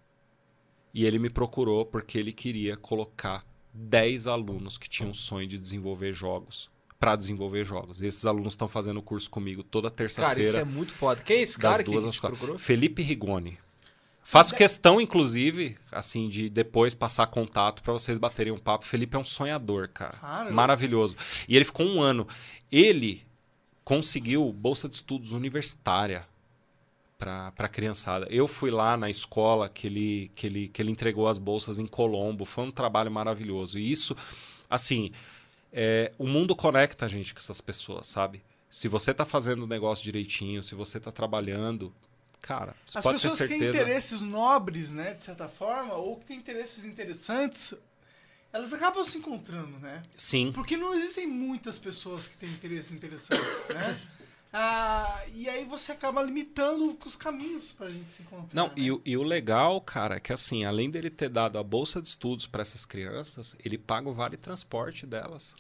[0.93, 5.59] E ele me procurou porque ele queria colocar 10 alunos que tinham o sonho de
[5.59, 6.69] desenvolver jogos
[6.99, 8.01] para desenvolver jogos.
[8.01, 10.59] E esses alunos estão fazendo o curso comigo toda Cara, isso terça-feira.
[10.59, 11.21] é muito foda.
[11.21, 12.57] Quem é esse cara que, duas que às te procurou?
[12.57, 13.57] Felipe Rigoni.
[14.27, 18.83] Faço questão, inclusive, assim, de depois passar contato para vocês baterem um papo.
[18.83, 20.17] Felipe é um sonhador, cara.
[20.51, 21.15] Maravilhoso.
[21.47, 22.27] E ele ficou um ano.
[22.71, 23.21] Ele
[23.83, 26.27] conseguiu bolsa de estudos universitária
[27.19, 28.25] para a criançada.
[28.31, 31.85] Eu fui lá na escola que ele, que, ele, que ele entregou as bolsas em
[31.85, 32.45] Colombo.
[32.45, 33.77] Foi um trabalho maravilhoso.
[33.77, 34.17] E isso,
[34.67, 35.11] assim,
[35.71, 38.41] é, o mundo conecta a gente com essas pessoas, sabe?
[38.71, 41.93] Se você tá fazendo o negócio direitinho, se você tá trabalhando,
[42.45, 46.17] cara, você As pode ter pessoas que têm interesses nobres, né, de certa forma, ou
[46.17, 47.73] que têm interesses interessantes,
[48.53, 50.03] elas acabam se encontrando, né?
[50.15, 50.51] Sim.
[50.51, 53.99] Porque não existem muitas pessoas que têm interesses interessantes, né?
[54.57, 58.47] Ah, e aí você acaba limitando os caminhos pra gente se encontrar.
[58.53, 58.73] Não, né?
[58.77, 62.01] e, o- e o legal, cara, é que assim, além dele ter dado a bolsa
[62.01, 65.53] de estudos para essas crianças, ele paga o vale transporte delas.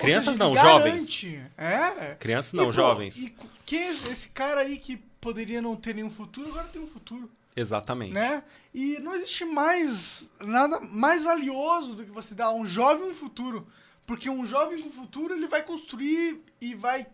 [0.00, 1.24] Crianças seja, não, jovens.
[1.56, 2.14] É.
[2.18, 3.16] Crianças E, não, pô, jovens.
[3.26, 3.34] E
[3.66, 7.30] quem é esse cara aí que poderia não ter nenhum futuro, agora tem um futuro,
[7.54, 8.12] Exatamente.
[8.12, 8.42] né?
[8.74, 13.14] E não existe mais nada mais valioso do que você dar a um jovem um
[13.14, 13.66] futuro.
[14.06, 17.06] Porque um jovem com futuro, ele vai construir e vai,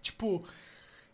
[0.00, 0.44] tipo...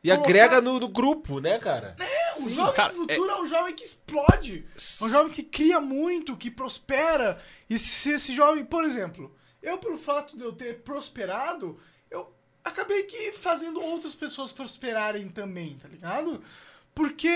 [0.05, 1.97] E colocar- agrega no, no grupo, né, cara?
[1.99, 3.41] É, É, o Sim, jovem cara, do futuro é...
[3.41, 4.67] um jovem que explode.
[5.01, 7.41] É um jovem que cria muito, que prospera.
[7.71, 11.79] E se esse jovem, por exemplo, eu, pelo fato de eu ter prosperado,
[12.11, 12.33] eu
[12.65, 16.43] acabei que fazendo outras pessoas prosperarem também, tá ligado?
[16.95, 17.31] Porque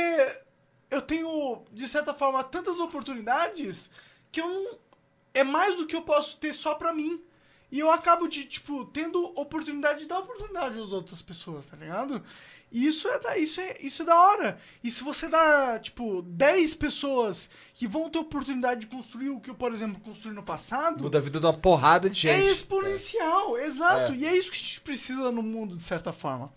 [0.91, 3.91] eu tenho, de certa forma, tantas oportunidades
[4.31, 4.87] que eu não.
[5.33, 7.23] É mais do que eu posso ter só pra mim.
[7.71, 12.25] E eu acabo de, tipo, tendo oportunidade de dar oportunidade às outras pessoas, tá ligado?
[12.71, 14.59] E isso é, da, isso, é, isso é da hora.
[14.83, 19.51] E se você dá, tipo, 10 pessoas que vão ter oportunidade de construir o que
[19.51, 21.05] eu, por exemplo, construí no passado.
[21.05, 22.35] Muda a vida de uma porrada de gente.
[22.35, 24.13] É exponencial, exato.
[24.13, 24.17] É.
[24.17, 26.53] E é isso que a gente precisa no mundo, de certa forma.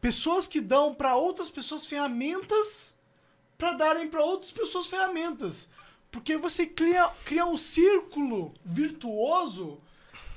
[0.00, 2.94] Pessoas que dão pra outras pessoas ferramentas
[3.56, 5.68] pra darem pra outras pessoas ferramentas.
[6.10, 9.80] Porque você cria, cria um círculo virtuoso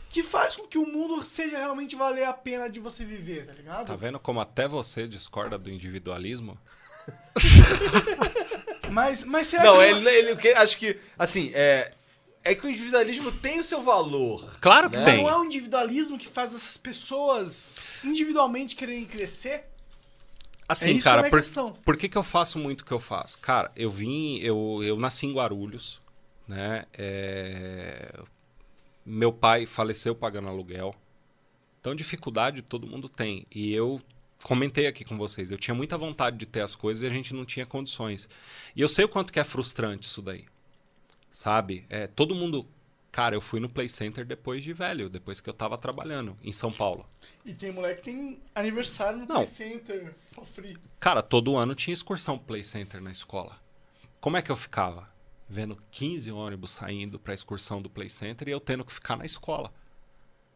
[0.10, 3.54] que faz com que o mundo seja realmente valer a pena de você viver, tá
[3.54, 3.88] ligado?
[3.88, 6.58] Tá vendo como até você discorda do individualismo?
[8.90, 11.92] Mas, mas será Não, que ele, ele, ele- acho que, assim, é,
[12.44, 14.46] é que o individualismo tem o seu valor.
[14.62, 15.06] Claro que Né?
[15.06, 15.18] tem.
[15.24, 19.66] não é o individualismo que faz essas pessoas individualmente quererem crescer?
[20.70, 21.74] Assim, É isso a cara, minha por, questão.
[21.74, 23.38] por que, que eu faço muito o que eu faço?
[23.40, 26.02] Cara, eu vim, eu, eu nasci em Guarulhos,
[26.48, 26.86] né?
[26.94, 28.18] É,
[29.10, 30.94] Meu pai faleceu pagando aluguel.
[31.80, 33.48] Então, dificuldade todo mundo tem.
[33.50, 34.02] E eu
[34.44, 37.34] comentei aqui com vocês, eu tinha muita vontade de ter as coisas e a gente
[37.34, 38.28] não tinha condições.
[38.76, 40.44] E eu sei o quanto que é frustrante isso daí.
[41.32, 41.86] Sabe?
[41.90, 42.68] É, todo mundo.
[43.10, 46.52] Cara, eu fui no Play Center depois de velho, depois que eu tava trabalhando em
[46.52, 47.08] São Paulo.
[47.46, 49.36] E tem moleque que tem aniversário no Não.
[49.38, 50.76] Play Center, for free.
[51.00, 53.58] Cara, todo ano tinha excursão Play Center na escola.
[54.20, 55.10] Como é que eu ficava?
[55.50, 59.26] Vendo 15 ônibus saindo pra excursão do Play Center e eu tendo que ficar na
[59.26, 59.72] escola.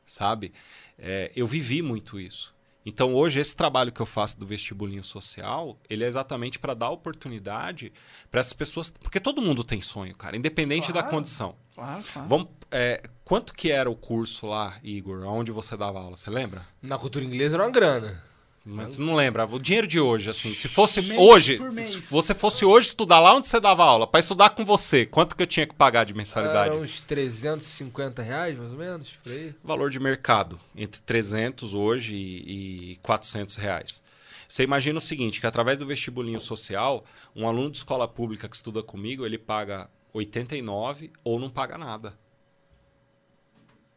[0.05, 0.51] Sabe?
[0.99, 2.53] É, eu vivi muito isso.
[2.85, 6.89] Então hoje esse trabalho que eu faço do vestibulinho social, ele é exatamente para dar
[6.89, 7.93] oportunidade
[8.29, 11.15] para essas pessoas, porque todo mundo tem sonho, cara, independente da Claro.
[11.15, 11.55] condição.
[11.75, 12.27] Claro, claro.
[12.27, 16.17] Vamos, é, quanto que era o curso lá, Igor, onde você dava aula?
[16.17, 16.65] Você lembra?
[16.81, 18.21] Na cultura inglesa era uma grana.
[18.63, 19.45] Mas tu não lembra?
[19.45, 23.35] O dinheiro de hoje, assim, se fosse Mês hoje, se você fosse hoje estudar lá
[23.35, 26.13] onde você dava aula, pra estudar com você, quanto que eu tinha que pagar de
[26.13, 26.69] mensalidade?
[26.69, 29.55] Era uns 350 reais, mais ou menos, por aí.
[29.63, 34.03] Valor de mercado, entre 300 hoje e, e 400 reais.
[34.47, 37.03] Você imagina o seguinte, que através do vestibulinho social,
[37.35, 42.13] um aluno de escola pública que estuda comigo, ele paga 89 ou não paga nada.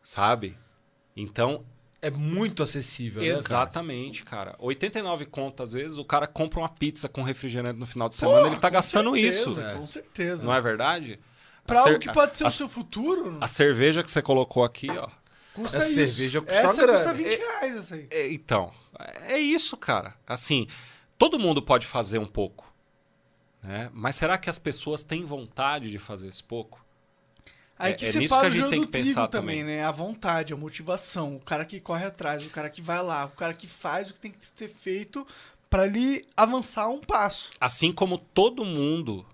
[0.03, 0.57] Sabe?
[1.17, 1.65] Então,
[2.07, 3.39] É muito acessível, né, cara?
[3.41, 4.55] Exatamente, cara.
[4.59, 8.43] 89 conto, às vezes, o cara compra uma pizza com refrigerante no final de semana,
[8.43, 9.79] Pô, ele tá gastando certeza, isso.
[9.79, 10.47] Com certeza.
[10.47, 11.19] Não é verdade?
[11.67, 14.21] Pra A algo cer- que pode ser a, o seu futuro, a cerveja que você
[14.21, 15.09] colocou aqui, ó.
[15.55, 15.95] custa essa isso.
[16.13, 16.99] cerveja custa Essa grana.
[16.99, 18.07] custa 20 reais, essa aí.
[18.11, 18.71] É, então,
[19.29, 20.15] é isso, cara.
[20.27, 20.67] Assim,
[21.17, 22.71] todo mundo pode fazer um pouco.
[23.63, 23.89] Né?
[23.95, 26.84] Mas será que as pessoas têm vontade de fazer esse pouco?
[27.79, 29.27] Aí É- que é fala que a o gente jogo tem do que trigo pensar
[29.29, 29.77] também, também.
[29.77, 29.85] né?
[29.85, 33.31] A vontade, a motivação, o cara que corre atrás, o cara que vai lá, o
[33.31, 35.27] cara que faz o que tem que ser feito
[35.69, 37.51] pra ele avançar um passo.
[37.61, 39.27] Assim como todo mundo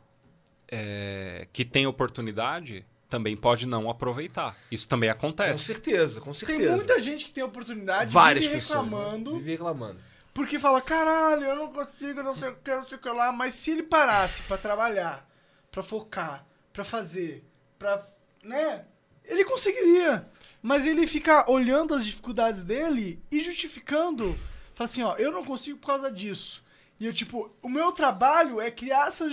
[0.68, 4.56] é, que tem oportunidade também pode não aproveitar.
[4.70, 5.64] Isso também Com acontece.
[5.64, 6.60] certeza, com certeza.
[6.60, 8.84] Tem muita gente que tem oportunidade Várias vive pessoas.
[8.84, 9.38] reclamando, Né?
[9.38, 9.98] Vive reclamando.
[10.32, 13.32] porque fala, caralho, eu não consigo, não sei o que, não sei o que lá,
[13.32, 15.28] mas se ele parasse pra trabalhar,
[15.72, 17.44] pra focar, pra fazer,
[17.76, 18.06] pra,
[18.42, 18.84] né,
[19.24, 20.26] ele conseguiria.
[20.62, 24.38] Mas ele fica olhando as dificuldades dele e justificando,
[24.74, 26.62] fala assim, ó, eu não consigo por causa disso.
[27.00, 29.26] E eu, tipo, o meu trabalho é criar essa,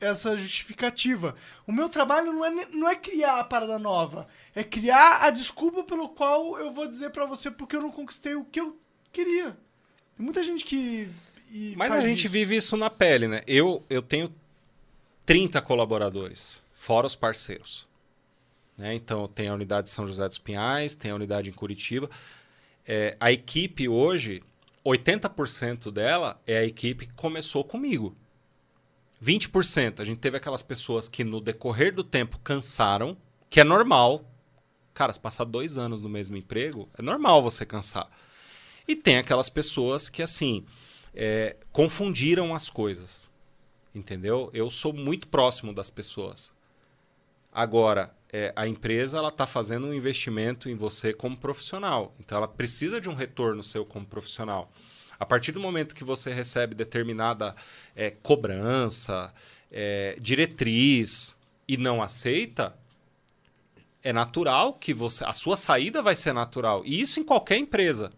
[0.00, 1.36] essa justificativa.
[1.64, 4.26] O meu trabalho não é, não é criar a parada nova.
[4.52, 8.34] É criar a desculpa pelo qual eu vou dizer pra você porque eu não conquistei
[8.34, 8.76] o que eu
[9.12, 9.56] queria.
[10.16, 11.08] Tem muita gente que.
[11.76, 12.28] Mas a gente isso.
[12.28, 13.42] vive isso na pele, né?
[13.46, 14.34] Eu, eu tenho
[15.24, 17.86] 30 colaboradores, fora os parceiros.
[18.76, 18.94] Né?
[18.94, 22.10] Então, tem a unidade de São José dos Pinhais, tem a unidade em Curitiba.
[22.86, 24.42] É, a equipe hoje,
[24.84, 28.16] 80% dela é a equipe que começou comigo.
[29.22, 33.16] 20%, a gente teve aquelas pessoas que no decorrer do tempo cansaram,
[33.48, 34.24] que é normal.
[34.92, 38.10] Cara, se passar dois anos no mesmo emprego, é normal você cansar.
[38.86, 40.64] E tem aquelas pessoas que, assim,
[41.14, 43.28] é, confundiram as coisas.
[43.94, 44.50] Entendeu?
[44.52, 46.52] Eu sou muito próximo das pessoas.
[47.52, 52.14] Agora, é, a empresa ela está fazendo um investimento em você como profissional.
[52.20, 54.70] Então, ela precisa de um retorno seu como profissional.
[55.18, 57.54] A partir do momento que você recebe determinada
[57.94, 59.32] é, cobrança,
[59.72, 61.36] é, diretriz
[61.66, 62.76] e não aceita,
[64.02, 66.82] é natural que você, a sua saída vai ser natural.
[66.84, 68.12] E isso em qualquer empresa,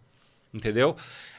[0.52, 0.96] entendeu?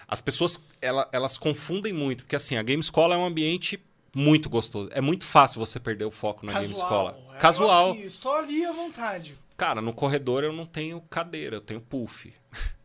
[0.07, 3.79] As pessoas ela- elas confundem muito, porque assim a Game Escola é um ambiente
[4.13, 4.89] muito gostoso.
[4.93, 7.17] É muito fácil você perder o foco na game escola.
[7.31, 7.91] É um Casual.
[7.91, 9.37] assim, estou ali à vontade.
[9.57, 12.33] Cara, no corredor eu não tenho cadeira, eu tenho puff.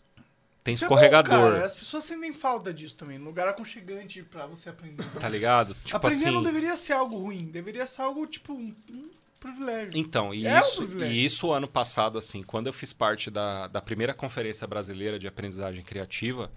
[0.65, 1.63] Tem Isso é bom, escorregador.
[1.63, 3.19] As pessoas sentem falta disso também.
[3.21, 5.05] Um lugar aconchegante pra você aprender.
[5.21, 5.75] tá ligado?
[5.85, 6.31] Tipo aprender assim.
[6.31, 7.45] não deveria ser algo ruim.
[7.51, 9.93] Deveria ser algo, tipo, um, um privilégio.
[9.95, 11.15] Então, e, É um isso, privilégio.
[11.15, 15.29] e isso ano passado, assim, quando eu fiz parte da, da primeira conferência brasileira de
[15.29, 16.51] aprendizagem criativa,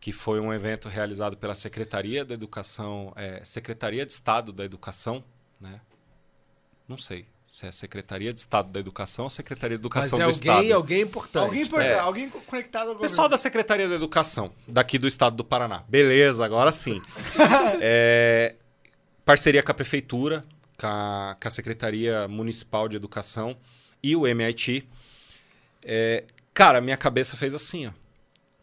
[0.00, 5.24] que foi um evento realizado pela Secretaria da Educação, é, Secretaria de Estado da Educação,
[5.60, 5.80] né?
[6.86, 10.22] Não sei se é Secretaria de Estado da Educação ou Secretaria de Mas Educação é
[10.22, 10.72] do alguém, Estado.
[10.74, 11.44] alguém importante.
[11.46, 11.98] Alguém, por- É.
[11.98, 13.30] alguém co- conectado ao Pessoal governo.
[13.30, 15.82] da Secretaria da Educação, daqui do estado do Paraná.
[15.88, 17.00] Beleza, agora sim.
[17.80, 18.54] É,
[19.24, 20.44] parceria com a Prefeitura,
[20.78, 23.56] com a, com a Secretaria Municipal de Educação
[24.02, 24.86] e o MIT.
[25.84, 27.90] É, cara, minha cabeça fez assim, ó.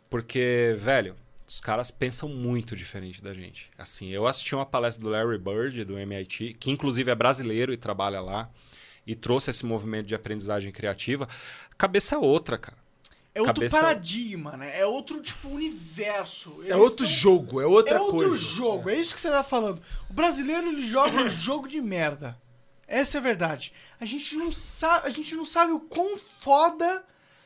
[0.09, 1.15] Porque, velho,
[1.47, 3.69] os caras pensam muito diferente da gente.
[3.77, 7.77] Assim, eu assisti uma palestra do Larry Bird, do MIT, que inclusive é brasileiro e
[7.77, 8.49] trabalha lá,
[9.05, 11.27] e trouxe esse movimento de aprendizagem criativa.
[11.71, 12.77] A cabeça é outra, cara.
[13.35, 14.79] É outro Cabeça- paradigma, né?
[14.79, 16.55] É outro, tipo, universo.
[16.63, 18.37] É Eles outro tão- jogo, é outra é outro coisa.
[18.37, 18.95] jogo, é.
[18.97, 19.81] isso que você tá falando.
[20.09, 22.37] O brasileiro, ele joga um jogo de merda.
[22.87, 23.73] Essa é a verdade.
[23.99, 27.03] A gente não sabe, a gente não sabe o quão foda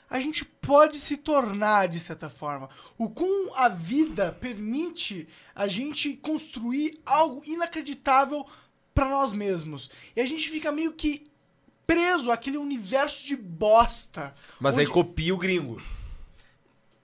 [0.09, 2.69] a gente pode se tornar, de certa forma.
[2.97, 8.45] O quão a vida permite a gente construir algo inacreditável
[8.93, 9.89] pra nós mesmos.
[10.15, 11.27] E a gente fica meio que
[11.85, 14.33] preso àquele universo de bosta.
[14.59, 15.81] Mas aí onde- copia o gringo.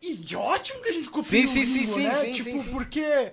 [0.02, 2.14] e ótimo que a gente copia Sim, o sim, sim, gringo, sim, né?
[2.14, 2.72] sim, tipo, sim, sim.
[2.72, 3.32] porque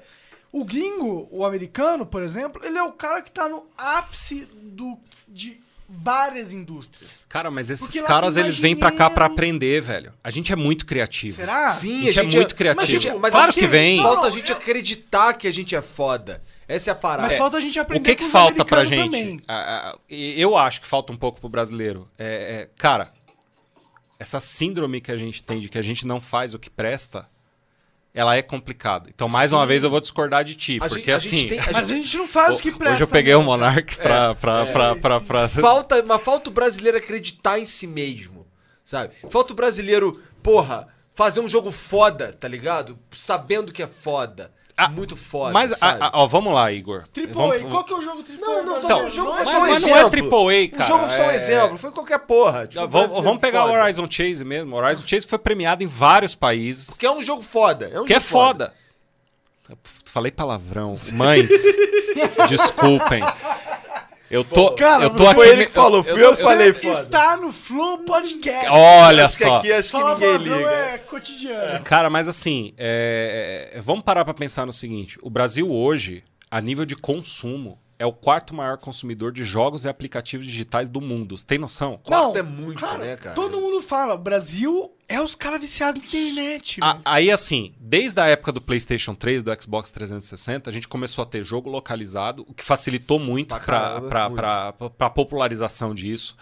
[0.51, 4.99] o gringo, o americano, por exemplo, ele é o cara que tá no ápice do,
[5.29, 5.61] de
[5.95, 7.27] várias indústrias.
[7.29, 9.33] Cara, mas esses Porque caras, eles vêm pra cá pra dinheiro.
[9.35, 10.13] aprender, velho.
[10.25, 11.37] A gente é muito criativo.
[11.37, 11.71] Será?
[11.71, 12.81] Sim, A gente é muito criativo.
[12.83, 14.03] Mas, gente, mas Claro a gente- que vem.
[14.03, 16.43] Falta a gente acreditar que a gente é foda.
[16.67, 17.23] Essa é a parada.
[17.25, 17.39] Mas É.
[17.39, 19.43] falta a gente O aprender que que com os falta pra gente?
[19.47, 22.09] Ah, ah, e eu acho que falta um pouco pro brasileiro.
[22.19, 23.13] É, é, cara,
[24.19, 27.29] essa síndrome que a gente tem de que a gente não faz o que presta,
[28.15, 29.09] ela é complicada.
[29.09, 29.69] Então, mais uma Sim.
[29.69, 30.79] vez, eu vou discordar de ti.
[30.81, 31.49] A porque gente- a gente assim.
[31.49, 32.95] tem- a Mas a gente não faz o que presta.
[32.95, 33.39] Hoje eu peguei né?
[33.39, 37.87] o Monark pra, pra, pra, pra, pra- Falta, mas falta o brasileiro acreditar em si
[37.87, 38.47] mesmo,
[38.85, 39.15] sabe?
[39.31, 42.99] Falta o brasileiro, porra, fazer um jogo foda, tá ligado?
[43.17, 44.53] Sabendo que é foda.
[44.91, 46.03] Muito foda, Mas, sabe?
[46.03, 47.05] a- a- ó, vamos lá, Igor.
[47.13, 48.63] Triple Vamos- A, qual que é o jogo Triple Não, A?
[48.63, 49.99] não, Então, o jogo não é só um mas não exemplo.
[50.07, 52.67] é triple A, cara, O jogo foi um é- exemplo, foi qualquer porra.
[52.67, 53.83] Tipo, Ah, vamos, vamos pegar o foda.
[53.83, 54.75] Horizon Chase mesmo.
[54.75, 56.87] O Horizon Chase foi premiado em vários países.
[56.91, 57.91] Porque é um jogo foda.
[57.93, 58.75] É um que é jogo foda.
[59.67, 59.79] foda.
[60.07, 60.97] Falei palavrão.
[61.13, 61.51] Mães,
[62.49, 63.23] desculpem.
[64.33, 65.53] Eu tô, Cara, eu tô foi aqui.
[65.53, 66.99] ele me- que falou, fui eu que Você falei foda.
[67.01, 68.67] está no Flow Podcast.
[68.71, 69.57] Olha Acho que só.
[69.57, 70.71] aqui acho que Falar ninguém liga.
[70.71, 71.85] é cotidiano.
[71.85, 76.61] Cara, mas assim, é, é, vamos parar pra pensar no seguinte: o Brasil hoje, a
[76.63, 81.39] nível de consumo, é o quarto maior consumidor de jogos e aplicativos digitais do mundo.
[81.39, 82.01] Você tem noção?
[82.03, 83.35] Quarto é muito, né, cara?
[83.37, 86.79] Todo mundo fala, Brasil é os caras viciados na internet.
[86.83, 91.23] A- aí, assim, desde a época do PlayStation 3, do Xbox 360, a gente começou
[91.23, 94.75] a ter jogo localizado, o que facilitou muito Pra para
[95.07, 96.37] a popularização disso.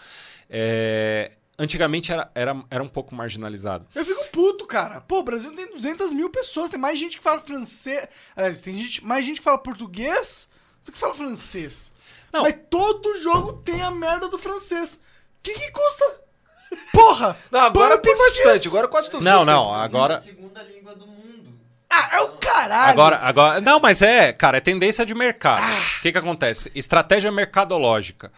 [0.49, 3.87] É, antigamente era, era, era um pouco marginalizado.
[3.95, 5.01] Eu fico puto, cara.
[5.01, 8.09] Pô, o Brasil tem 200 mil pessoas, tem mais gente que fala francês.
[8.35, 10.49] Aliás, tem gente, mais gente que fala português
[10.85, 11.93] do que fala francês.
[12.33, 12.43] Não.
[12.43, 14.95] Mas todo jogo tem a merda do francês.
[14.95, 15.01] O
[15.43, 16.21] que, que custa?
[16.93, 17.37] Porra!
[17.51, 18.69] Não, agora tem bastante.
[18.69, 19.75] Agora quase todo Não, não, tem.
[19.83, 20.21] agora.
[20.21, 21.59] Segunda língua do mundo.
[21.91, 22.91] Ah, é o caralho!
[22.93, 23.61] Agora, agora.
[23.61, 25.63] Não, mas é, cara, é tendência de mercado.
[25.65, 25.99] Ah.
[25.99, 26.71] O que, que acontece?
[26.75, 28.31] Estratégia mercadológica.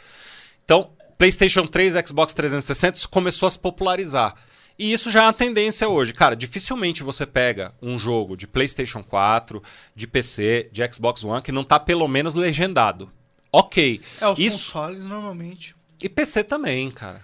[0.64, 4.34] Então, PlayStation 3, Xbox 360 isso começou a se popularizar.
[4.78, 6.12] E isso já é uma tendência hoje.
[6.12, 9.62] Cara, dificilmente você pega um jogo de PlayStation 4,
[9.94, 13.10] de PC, de Xbox One que não tá pelo menos legendado.
[13.52, 14.00] Ok.
[14.20, 14.72] É, os isso.
[14.72, 15.76] consoles normalmente.
[16.02, 17.22] E PC também, cara.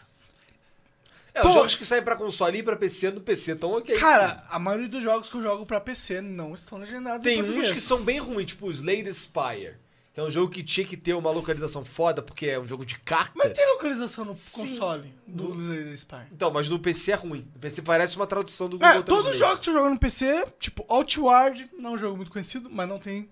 [1.35, 3.97] É, os jogos que saem pra console e pra PC no PC estão ok.
[3.97, 7.43] Cara, a maioria dos jogos que eu jogo pra PC não estão legendados tem em
[7.43, 9.75] uns que são bem ruins, tipo o Slade Spire.
[10.19, 12.85] Que é um jogo que tinha que ter uma localização foda, porque é um jogo
[12.85, 13.31] de carta.
[13.37, 16.17] Mas tem localização no console do Slay Spy.
[16.33, 17.49] Então, mas no PC é ruim.
[17.55, 19.97] No PC parece uma tradução do É, Google todos os jogos que eu jogo no
[19.97, 23.31] PC, tipo Outward, não é um jogo muito conhecido, mas não tem.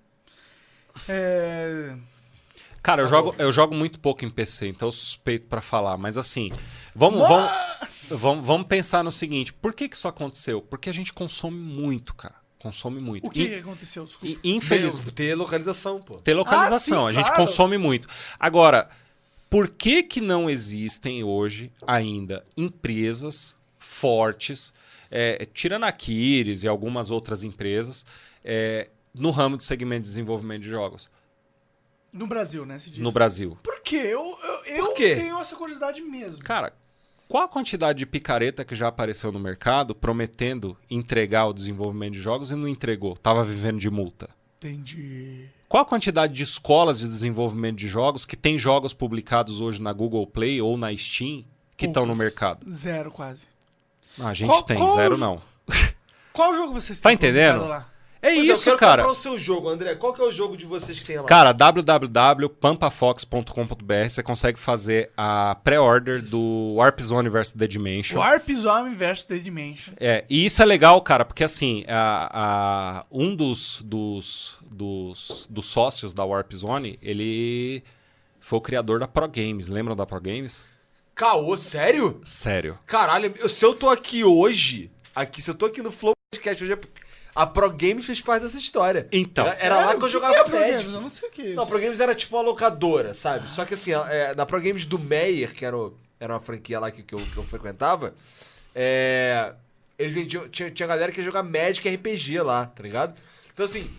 [1.08, 1.96] É.
[2.84, 5.96] Cara, eu jogo, eu jogo muito pouco em PC, então eu suspeito pra falar.
[5.96, 6.52] Mas assim,
[6.94, 7.50] vamos, vamos,
[8.08, 10.62] vamos, vamos pensar no seguinte: por que, que isso aconteceu?
[10.62, 12.45] Porque a gente consome muito, cara.
[12.66, 13.26] Consome muito.
[13.26, 14.04] O que, E- que aconteceu?
[14.04, 14.38] Desculpa.
[14.42, 14.98] e, infeliz...
[14.98, 16.14] Ter- Ter localização, pô.
[16.18, 17.42] ter localização, Ah, a sim, gente claro.
[17.42, 18.08] consome muito.
[18.38, 18.88] Agora,
[19.50, 24.72] por que que não existem hoje ainda empresas fortes,
[25.10, 28.04] é, tirando a Kiris e algumas outras empresas,
[28.44, 31.08] é, no ramo de segmento de desenvolvimento de jogos?
[32.12, 32.78] No Brasil, né?
[32.78, 32.98] Se diz.
[32.98, 33.58] no Brasil.
[33.62, 33.96] Por quê?
[33.96, 35.14] Eu, eu, eu Por quê?
[35.16, 36.42] tenho essa curiosidade mesmo.
[36.42, 36.72] Cara,
[37.28, 42.20] qual a quantidade de picareta que já apareceu no mercado prometendo entregar o desenvolvimento de
[42.20, 43.16] jogos e não entregou?
[43.16, 44.30] Tava vivendo de multa.
[44.58, 45.46] Entendi.
[45.68, 49.92] Qual a quantidade de escolas de desenvolvimento de jogos que tem jogos publicados hoje na
[49.92, 51.44] Google Play ou na Steam
[51.76, 52.64] que estão no mercado?
[52.72, 53.46] Zero, quase.
[54.18, 55.42] Ah, a gente Qual- tem, qual zero não.
[56.32, 57.60] Qual jogo vocês Tá têm entendendo?
[57.60, 57.90] publicado lá?
[58.28, 59.02] É Pois eu isso, quero cara.
[59.02, 59.94] comprar o seu jogo, André.
[59.94, 61.24] Qual que é o jogo de vocês que tem lá?
[61.24, 68.18] Cara, www.pampafox.com.br você consegue fazer a pré-order do Warp Zone vs The Dimension.
[68.18, 69.94] Warp Zone vs The Dimension.
[69.98, 75.66] É, e isso é legal, cara, porque assim, a, a- um dos, dos, dos, dos
[75.66, 77.82] sócios da Warp Zone, ele
[78.40, 79.68] foi o criador da Pro Games.
[79.68, 80.64] Lembram da Pro Games?
[81.14, 82.20] Caô, sério?
[82.24, 82.78] Sério.
[82.86, 86.62] Caralho, eu- se eu tô aqui hoje, aqui, se eu tô aqui no Flow Podcast
[86.64, 86.78] hoje, é
[87.36, 89.06] a Pro Games fez parte dessa história.
[89.12, 89.46] Então.
[89.46, 90.76] Era, era lá que eu jogava que é Pro Magic.
[90.78, 90.94] Games?
[90.94, 91.54] Eu não sei o que é isso.
[91.54, 93.48] Não, a Pro Games era tipo uma locadora, sabe?
[93.50, 96.80] Só que assim, é, na Pro Games do Meyer, que era, o- era uma franquia
[96.80, 98.14] lá que, que, eu, que eu frequentava,
[98.74, 99.52] é,
[99.98, 100.48] eles vendiam.
[100.48, 103.14] Tinha, tinha galera que ia jogar Magic RPG lá, tá ligado?
[103.52, 103.90] Então assim,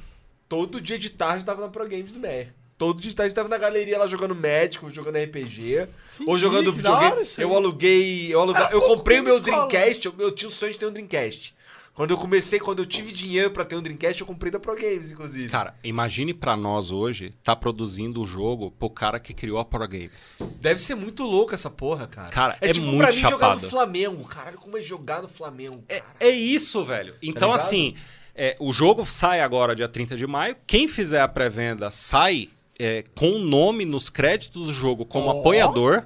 [0.49, 2.53] todo dia de tarde eu tava na Pro Games do Meyer.
[2.77, 5.87] Todo dia de tarde eu tava na galeria lá jogando Magic, ou jogando RPG,
[6.27, 7.27] ou jogando hora videogame.
[7.39, 8.33] Eu aluguei.
[8.33, 10.77] Eu, aluguei, Ah, eu comprei o meu escola, Dreamcast, eu, eu tinha o sonho de
[10.77, 11.55] ter um Dreamcast.
[11.97, 14.75] Quando eu comecei, quando eu tive dinheiro pra ter um Dreamcast, eu comprei da Pro
[14.75, 15.49] Games, inclusive.
[15.49, 19.79] Cara, imagine pra nós hoje tá produzindo o jogo pro cara que criou a Pro
[19.87, 20.37] Games.
[20.61, 22.29] Deve ser muito louco essa porra, cara.
[22.29, 24.23] Cara, é tipo muito pra mim jogar no Flamengo.
[24.25, 26.05] Caralho, como é jogar no Flamengo, cara.
[26.19, 27.15] É isso, velho.
[27.19, 27.65] Então, ligado?
[27.65, 27.95] assim,
[28.35, 30.55] é, o jogo sai agora dia 30 de maio.
[30.67, 35.39] Quem fizer a pré-venda sai é, com o nome nos créditos do jogo como Ó.
[35.39, 36.03] apoiador.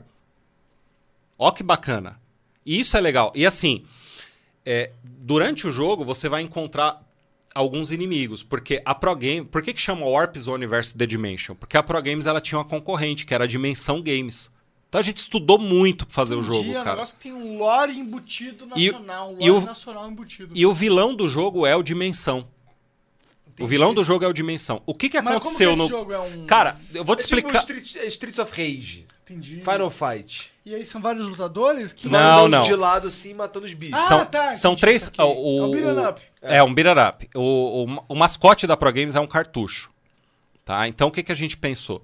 [1.38, 2.18] Ó que bacana.
[2.66, 3.34] Isso é legal.
[3.36, 3.84] E assim,
[4.66, 7.02] é, durante o jogo você vai encontrar
[7.54, 11.56] alguns inimigos, porque a Pro Game, por que que chama Warp Zone versus The Dimension?
[11.56, 14.50] Porque a Pro Games ela tinha uma concorrente, que era a Dimensão Games.
[14.88, 16.96] Então a gente estudou muito pra fazer o jogo, Entendi, é um cara.
[16.98, 19.30] negócio que tem um lore embutido E o- nacional.
[19.34, 20.52] um e lore o- nacional embutido.
[20.54, 22.48] E o vilão do jogo é o Dimensão.
[23.60, 24.82] O vilão do jogo é o Dimensão.
[24.86, 26.46] O que que Mas como aconteceu que esse no jogo é um...
[26.46, 27.60] Cara, eu vou te É tipo explicar.
[27.60, 29.06] Street- é Streets of Rage.
[29.24, 29.58] Entendi.
[29.58, 30.51] Final Fight.
[30.64, 32.08] E aí são vários lutadores que...
[32.08, 32.62] Não, não.
[32.62, 33.96] de lado assim, matando os bichos.
[33.98, 35.10] Ah, são, tá, são três.
[35.18, 36.22] O, É um beat 'em up.
[36.42, 37.30] É, um beat 'em up.
[37.36, 39.92] O, o, o mascote da Pro Games é um cartucho.
[40.64, 40.88] Tá?
[40.88, 42.04] Então o que, que a gente pensou?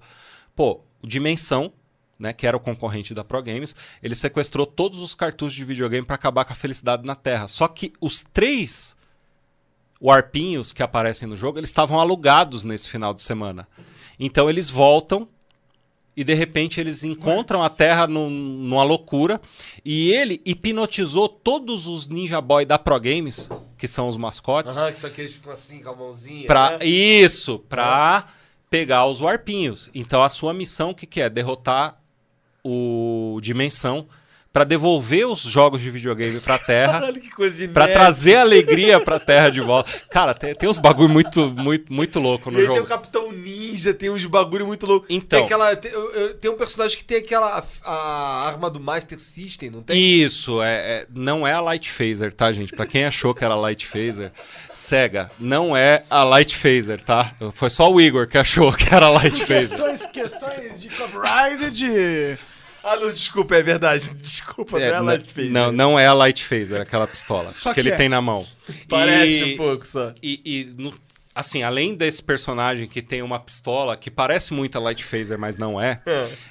[0.55, 1.71] Pô, o Dimensão,
[2.17, 6.05] né, que era o concorrente da Pro Games, ele sequestrou todos os cartuchos de videogame
[6.05, 7.47] para acabar com a felicidade na Terra.
[7.47, 8.97] Só que os três
[10.01, 13.67] warpinhos que aparecem no jogo, eles estavam alugados nesse final de semana.
[14.19, 15.27] Então eles voltam
[16.17, 19.39] e de repente eles encontram a Terra num- numa loucura
[19.85, 24.91] e ele hipnotizou todos os Ninja Boy da Pro Games, que são os mascotes, Aham,
[24.91, 26.47] que só que eles ficam assim, com a mãozinha.
[26.47, 26.85] pra, né?
[26.85, 28.25] isso, pra
[28.69, 29.89] pegar os warpinhos.
[29.93, 31.29] Então a sua missão o que, que é?
[31.29, 32.01] Derrotar
[32.63, 34.07] o Dimensão
[34.57, 36.93] pra devolver os jogos de videogame pra Terra.
[36.99, 37.93] Caralho, que coisa de Pra nerd.
[37.95, 39.91] trazer alegria pra Terra de volta.
[40.09, 42.87] Cara, tem, tem uns bagulho muito, muito, muito louco no E aí tem o jogo.
[42.89, 45.05] Capitão Ninja, tem uns bagulho muito louco.
[45.09, 45.37] Então.
[45.39, 45.91] Tem, aquela, tem,
[46.41, 49.95] tem um personagem que tem aquela a, a arma do Master System, não tem?
[50.21, 52.73] Isso, é, é- não é a Light Phaser, tá, gente?
[52.75, 54.31] Pra quem achou que era a Light Phaser,
[54.73, 57.33] cega, não é a Light Phaser, tá?
[57.53, 59.77] Foi só o Igor que achou que era a Light Phaser.
[59.77, 62.37] Questões, questões de copyright, de...
[62.83, 64.09] Ah, não, desculpa, é verdade.
[64.15, 65.51] Desculpa, É, não é a Light Phaser.
[65.51, 67.95] Não, não é a Light Phaser, aquela pistola Só que, que ele é.
[67.95, 68.45] tem na mão.
[68.87, 70.13] Parece E- um pouco só.
[70.21, 70.93] E, e, no-
[71.35, 75.55] assim, além desse personagem que tem uma pistola que parece muito a Light Phaser, mas
[75.55, 76.01] não é,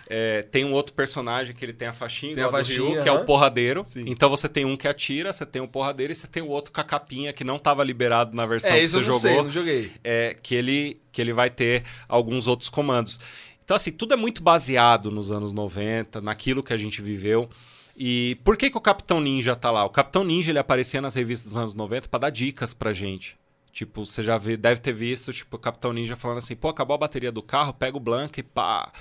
[0.08, 3.12] é, tem um outro personagem que ele tem a faixinha, Tem a Ryu, que é
[3.12, 3.82] o porradeiro.
[3.86, 4.04] Sim.
[4.06, 6.72] Então você tem um que atira, você tem o porradeiro e você tem o outro
[6.72, 9.20] com a capinha que não estava liberado na versão É, que você eu não jogou.
[9.20, 9.92] sei, não joguei.
[10.04, 13.18] é, que, ele, que ele vai ter alguns outros comandos.
[13.66, 17.50] Então, assim, tudo é muito baseado nos anos 90, naquilo que a gente viveu.
[17.96, 19.84] E por que, que o Capitão Ninja tá lá?
[19.84, 23.36] O Capitão Ninja ele aparecia nas revistas dos anos 90 pra dar dicas pra gente.
[23.72, 26.94] Tipo, você já vê, deve ter visto, tipo, o Capitão Ninja falando assim, pô, acabou
[26.94, 28.92] a bateria do carro, pega o Blank e pá.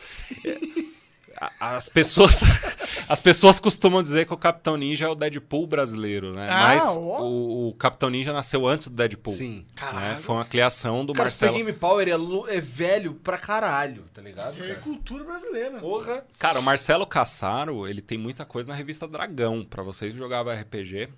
[1.59, 2.41] As pessoas,
[3.09, 6.47] as pessoas costumam dizer que o Capitão Ninja é o Deadpool brasileiro, né?
[6.49, 7.21] Ah, Mas ó.
[7.21, 9.33] o, o Capitão Ninja nasceu antes do Deadpool.
[9.33, 9.57] Sim.
[9.57, 9.65] Né?
[9.75, 10.21] Caralho.
[10.21, 11.65] Foi uma criação do Cara, Super Marcelo.
[11.65, 14.63] Game Power é, é velho pra caralho, tá ligado?
[14.63, 14.79] É Cara?
[14.79, 15.79] cultura brasileira.
[15.79, 16.25] Porra.
[16.39, 19.65] Cara, o Marcelo Cassaro, ele tem muita coisa na revista Dragão.
[19.65, 21.09] Pra vocês que jogavam RPG,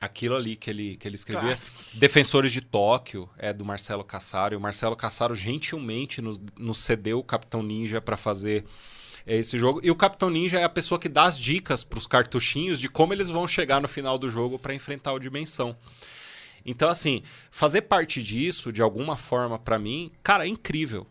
[0.00, 1.48] aquilo ali que ele, que ele escrevia.
[1.48, 1.94] Clássicos.
[1.94, 4.54] Defensores de Tóquio é do Marcelo Cassaro.
[4.54, 8.64] E o Marcelo Cassaro gentilmente nos, nos cedeu o Capitão Ninja pra fazer
[9.26, 9.80] é, esse jogo.
[9.82, 13.12] E o Capitão Ninja é a pessoa que dá as dicas pros cartuchinhos de como
[13.12, 15.76] eles vão chegar no final do jogo pra enfrentar o Dimensão.
[16.64, 21.06] Então, assim, fazer parte disso, de alguma forma, pra mim, cara, é incrível.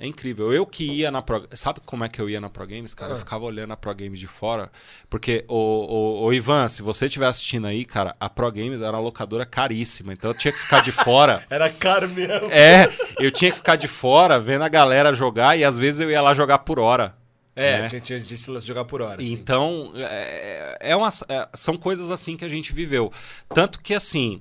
[0.00, 0.52] É incrível.
[0.52, 1.48] Eu que ia na Pro...
[1.52, 3.12] Sabe como é que eu ia na Pro Games, cara?
[3.12, 3.14] Ah.
[3.14, 4.70] Eu ficava olhando a Pro Games de fora.
[5.10, 8.92] Porque, o, o, o Ivan, se você estiver assistindo aí, cara, a Pro Games era
[8.92, 10.12] uma locadora caríssima.
[10.12, 11.44] Então eu tinha que ficar de fora.
[11.50, 12.48] Era caro mesmo.
[12.50, 16.10] É, eu tinha que ficar de fora vendo a galera jogar e às vezes eu
[16.10, 17.16] ia lá jogar por hora.
[17.60, 17.88] É, né?
[17.88, 19.20] tinha, tinha, tinha esse lance de jogar por hora.
[19.20, 19.32] assim.
[19.32, 23.12] Então, é, é uma, é, são coisas assim que a gente viveu.
[23.52, 24.40] Tanto que, assim,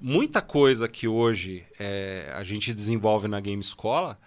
[0.00, 4.18] muita coisa que hoje é, a gente desenvolve na Game Escola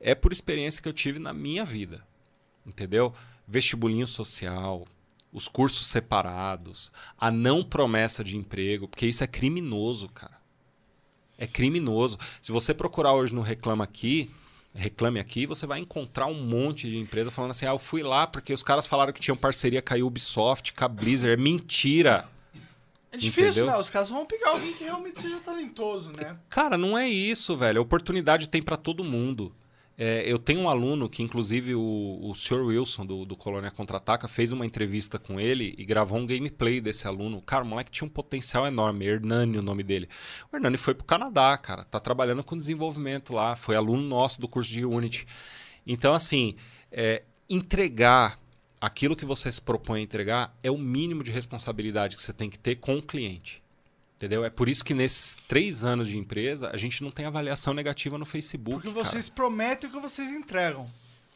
[0.00, 2.04] é por experiência que eu tive na minha vida.
[2.66, 3.14] Entendeu?
[3.46, 4.84] Vestibulinho social,
[5.32, 10.36] os cursos separados, a não promessa de emprego, porque isso é criminoso, cara.
[11.38, 12.18] É criminoso.
[12.42, 14.32] Se você procurar hoje no Reclama Aqui,
[14.74, 18.26] Reclame Aqui, você vai encontrar um monte de empresa falando assim: ah, eu fui lá
[18.26, 21.32] porque os caras falaram que tinham parceria com a Ubisoft, com a Blizzard.
[21.32, 22.28] É mentira.
[23.10, 23.66] É difícil, Entendeu?
[23.66, 23.78] né?
[23.78, 26.36] Os caras vão pegar alguém que realmente seja talentoso, né?
[26.50, 27.80] Cara, não é isso, velho.
[27.80, 29.52] Oportunidade tem pra todo mundo.
[30.00, 32.64] É, eu tenho um aluno que, inclusive, o, o Sr.
[32.64, 37.08] Wilson, do, do Colônia Contra-Ataca, fez uma entrevista com ele e gravou um gameplay desse
[37.08, 37.42] aluno.
[37.42, 39.06] Cara, o moleque tinha um potencial enorme.
[39.06, 40.08] Hernani, o nome dele.
[40.52, 41.84] O Hernani foi pro Canadá, cara.
[41.84, 43.56] Tá trabalhando com desenvolvimento lá.
[43.56, 45.26] Foi aluno nosso do curso de Unity.
[45.84, 46.54] Então, assim,
[46.92, 48.38] é, entregar
[48.80, 52.48] aquilo que você se propõe a entregar é o mínimo de responsabilidade que você tem
[52.48, 53.60] que ter com o cliente.
[54.18, 54.44] Entendeu?
[54.44, 58.18] É por isso que nesses três anos de empresa, a gente não tem avaliação negativa
[58.18, 58.82] no Facebook.
[58.82, 59.08] Porque cara.
[59.08, 60.84] vocês prometem o que vocês entregam.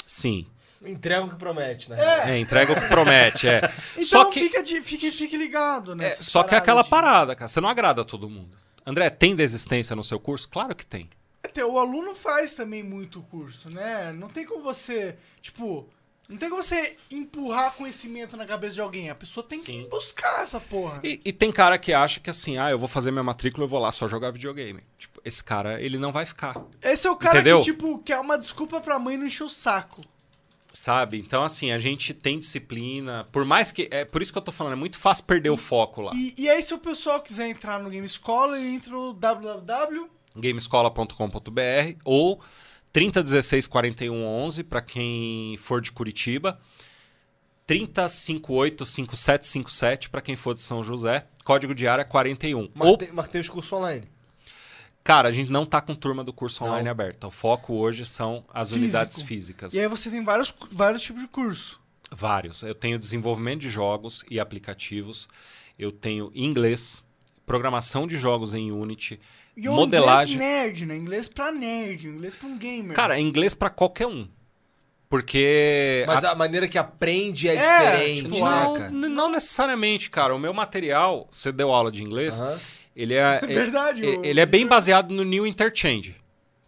[0.04, 0.44] Sim.
[0.84, 2.32] Entrega o que promete, né?
[2.32, 3.72] É, entrega o que promete, é.
[3.94, 6.08] Então só que, fica, de, fique, fique ligado, né?
[6.08, 7.46] é, só que é aquela parada, cara.
[7.46, 8.50] Você não agrada a todo mundo.
[8.84, 10.48] André, tem desistência no seu curso?
[10.48, 11.08] Claro que tem.
[11.40, 14.12] Até o aluno faz também muito curso, né?
[14.12, 15.88] Não tem como você, tipo,
[16.28, 19.10] não tem como você empurrar conhecimento na cabeça de alguém.
[19.10, 21.00] A pessoa tem que buscar essa porra.
[21.04, 23.68] E, e tem cara que acha que assim, ah, eu vou fazer minha matrícula, eu
[23.68, 24.82] vou lá só jogar videogame.
[24.96, 26.56] Tipo, esse cara, ele não vai ficar.
[26.80, 27.58] Esse é o cara Entendeu?
[27.58, 30.02] que, tipo, quer uma desculpa pra mãe não encher o saco.
[30.72, 31.18] Sabe?
[31.18, 33.28] Então, assim, a gente tem disciplina.
[33.30, 33.88] Por mais que.
[33.90, 36.12] É por isso que eu tô falando, é muito fácil perder o foco lá.
[36.14, 40.08] E, e aí, se o pessoal quiser entrar no Game Escola, ele entra no www.
[40.34, 42.42] gamescola.com.br ou
[42.92, 46.60] 3016 4111 para quem for de Curitiba.
[47.66, 51.26] 3058 5757 para quem for de São José.
[51.44, 52.68] Código de área 41.
[52.74, 54.08] Mas, Ou, tem, mas tem os cursos online.
[55.02, 57.26] cara, a gente não tá com turma do curso online aberta.
[57.26, 58.82] O foco hoje são as Físico.
[58.84, 59.74] unidades físicas.
[59.74, 61.80] E aí você tem vários, vários tipos de curso.
[62.10, 62.62] Vários.
[62.62, 65.28] Eu tenho desenvolvimento de jogos e aplicativos.
[65.78, 67.02] Eu tenho inglês,
[67.46, 69.20] programação de jogos em Unity,
[69.56, 70.36] E modelagem.
[70.36, 70.96] inglês nerd, né?
[70.96, 72.94] Inglês pra nerd, inglês pra um gamer.
[72.96, 74.26] Cara, é inglês pra qualquer um.
[75.08, 76.04] Porque.
[76.06, 80.34] Mas a, maneira que aprende é, diferente, tipo, né, não, não necessariamente, cara.
[80.34, 82.40] O meu material, você deu aula de inglês,
[82.96, 83.40] ele é.
[83.42, 86.16] É verdade, Ele, o- ele é bem baseado no New Interchange.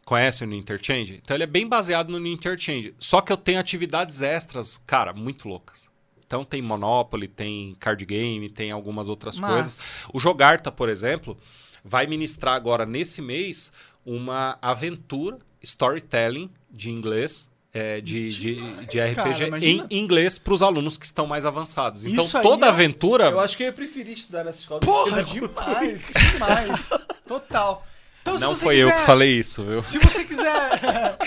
[0.05, 1.19] Conhece o New Interchange?
[1.25, 2.95] Então ele é bem baseado no New Interchange.
[2.99, 5.89] Só que eu tenho atividades extras, cara, muito loucas.
[6.27, 9.53] Então tem Monopoly, tem card game, tem algumas outras Massa.
[9.55, 9.85] coisas.
[10.13, 11.37] O Jogarta, por exemplo,
[11.85, 13.71] vai ministrar agora nesse mês
[14.05, 18.55] uma aventura, storytelling de inglês, é, de, de,
[18.87, 19.59] de cara, RPG imagina.
[19.91, 22.05] em inglês para os alunos que estão mais avançados.
[22.05, 23.25] Então Isso toda é- aventura.
[23.31, 24.81] Eu acho que eu ia preferir estudar nessa escola.
[24.81, 26.89] Porra, demais, demais.
[27.27, 27.85] Total.
[28.23, 29.83] Então, se Não você foi eu quiser- que falei isso, viu?
[29.83, 30.71] Se você quiser.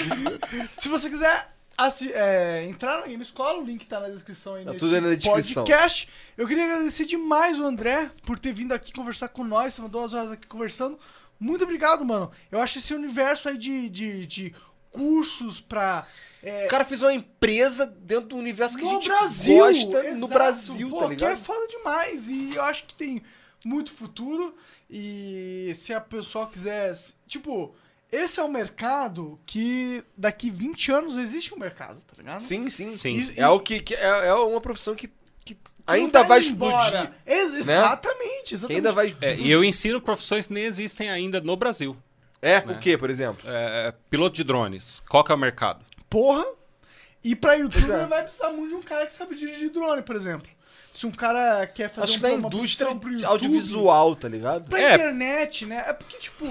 [0.78, 4.66] se você quiser assi- é, entrar na Game Escola, o link tá na descrição aí
[4.66, 5.64] Tá tudo aí na descrição.
[5.64, 6.10] podcast.
[6.38, 9.74] Eu queria agradecer demais o André por ter vindo aqui conversar com nós.
[9.74, 10.98] Estamos duas horas aqui conversando.
[11.40, 12.32] Muito obrigado, mano.
[12.52, 14.56] Eu acho esse universo aí de, de, de
[14.90, 16.08] cursos pra.
[16.42, 20.04] é, O cara fez uma empresa dentro do universo que a no gente Brasil, gosta
[20.04, 21.32] no exato, Brasil, pô, tá Que ligado?
[21.34, 22.30] é foda demais.
[22.30, 23.22] E eu acho que tem
[23.64, 24.56] muito futuro.
[24.90, 26.96] E se a pessoa quiser.
[27.28, 27.76] Tipo,
[28.12, 32.42] esse é um mercado que daqui 20 anos existe um mercado, tá ligado?
[32.42, 33.12] Sim, sim, sim.
[33.20, 35.08] E- É algo que, que é, é uma profissão que,
[35.44, 37.12] que Que ainda vai explodir.
[37.26, 37.74] Ex- né?
[37.76, 38.78] Exatamente, Que exatamente.
[38.78, 41.96] ainda vai É, e eu ensino profissões que nem existem ainda no Brasil.
[42.42, 42.74] É, né?
[42.74, 43.42] o que, por exemplo?
[43.50, 45.02] É, piloto de drones.
[45.10, 45.84] Qual que é o mercado?
[46.10, 46.46] Porra.
[47.24, 48.06] E pra youtuber é.
[48.06, 50.48] vai precisar muito de um cara que sabe dirigir drone, por exemplo.
[50.94, 54.70] Se um cara quer fazer Acho um- que na uma indústria YouTube, audiovisual, tá ligado?
[54.70, 54.94] Pra É.
[54.96, 55.84] internet, né?
[55.88, 56.46] É porque, tipo.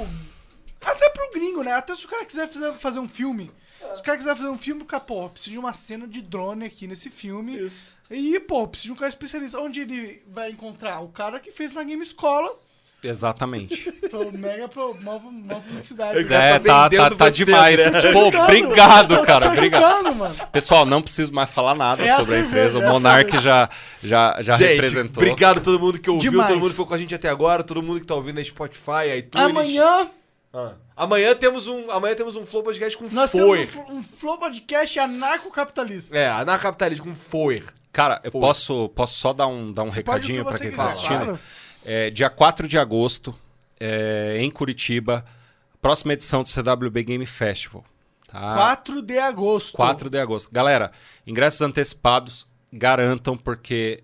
[0.96, 1.72] Até pro gringo, né?
[1.72, 3.50] Até se o cara quiser fazer, fazer um filme.
[3.94, 6.64] Se o cara quiser fazer um filme, cara, pô, precisa de uma cena de drone
[6.64, 7.70] aqui nesse filme.
[8.10, 9.60] E, pô, precisa de um cara especialista.
[9.60, 11.00] Onde ele vai encontrar?
[11.00, 12.56] O cara que fez na Game Escola.
[13.04, 13.92] Exatamente.
[14.10, 16.18] Foi mega pro, uma, uma publicidade.
[16.18, 17.86] O É, tá tá, tá, tá você, demais.
[17.86, 18.12] André.
[18.12, 19.48] Pô, obrigado, tô cara.
[19.48, 20.14] Obrigado.
[20.14, 20.34] mano.
[20.50, 22.78] Pessoal, não preciso mais falar nada É a sobre a cerveja, empresa.
[22.78, 23.68] O é a Monark já,
[24.02, 25.22] já, já Gente, representou.
[25.22, 26.48] obrigado a todo mundo que ouviu, Demais.
[26.48, 28.44] todo mundo que ficou com a gente até agora, todo mundo que tá ouvindo na
[28.44, 29.46] Spotify, iTunes.
[29.46, 30.08] Amanhã
[30.52, 30.72] Ah.
[30.96, 33.68] Amanhã temos um, amanhã temos um Flow Podcast com Nós Foer.
[33.68, 36.16] temos um, um Flow Podcast anarcocapitalista.
[36.16, 37.64] É, anarcapitalismo com Foer.
[37.92, 38.40] Cara, eu Foi.
[38.40, 41.24] posso, posso só dar um, dar um Você recadinho pra você quem quiser, tá assistindo?
[41.24, 41.38] claro.
[41.84, 43.34] É, dia 4 de agosto,
[43.78, 45.24] é, em Curitiba,
[45.80, 47.84] próxima edição do CWB Game Festival.
[48.28, 48.54] Tá?
[48.54, 49.72] 4 de agosto.
[49.76, 50.50] 4 de agosto.
[50.50, 50.90] Galera,
[51.26, 54.02] ingressos antecipados, garantam, porque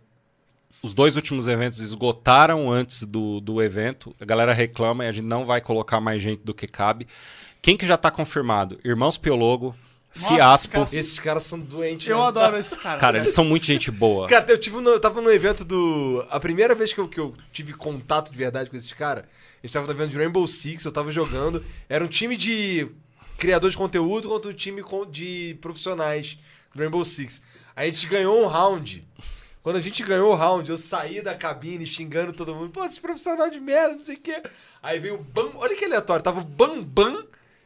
[0.83, 4.15] os dois últimos eventos esgotaram antes do, do evento.
[4.21, 7.07] A galera reclama e a gente não vai colocar mais gente do que cabe.
[7.61, 8.81] Quem que já tá confirmado?
[8.85, 9.77] Irmãos Piologo,
[10.17, 10.73] Nossa, Fiaspo.
[10.73, 12.09] cara- Esses caras são doentes.
[12.09, 12.25] Eu né?
[12.25, 13.01] adoro esses caras.
[13.01, 14.27] Cara, eles são muito gente boa.
[14.29, 16.27] Cara, eu, tive no, eu tava no evento do.
[16.29, 19.67] A primeira vez que eu, que eu tive contato de verdade com esses caras, a
[19.67, 21.65] gente tava no evento de Rainbow Six, eu tava jogando.
[21.89, 22.89] Era um time de
[23.39, 26.37] criadores de conteúdo contra um time de profissionais
[26.75, 27.41] do Rainbow Six.
[27.77, 29.03] A gente ganhou um round.
[29.63, 32.71] Quando a gente ganhou o round, eu saí da cabine xingando todo mundo.
[32.71, 34.43] Pô, esse profissional de merda, não sei o quê.
[34.83, 35.51] Aí veio o Bam.
[35.55, 37.25] Olha que aleatório, tava o Bambam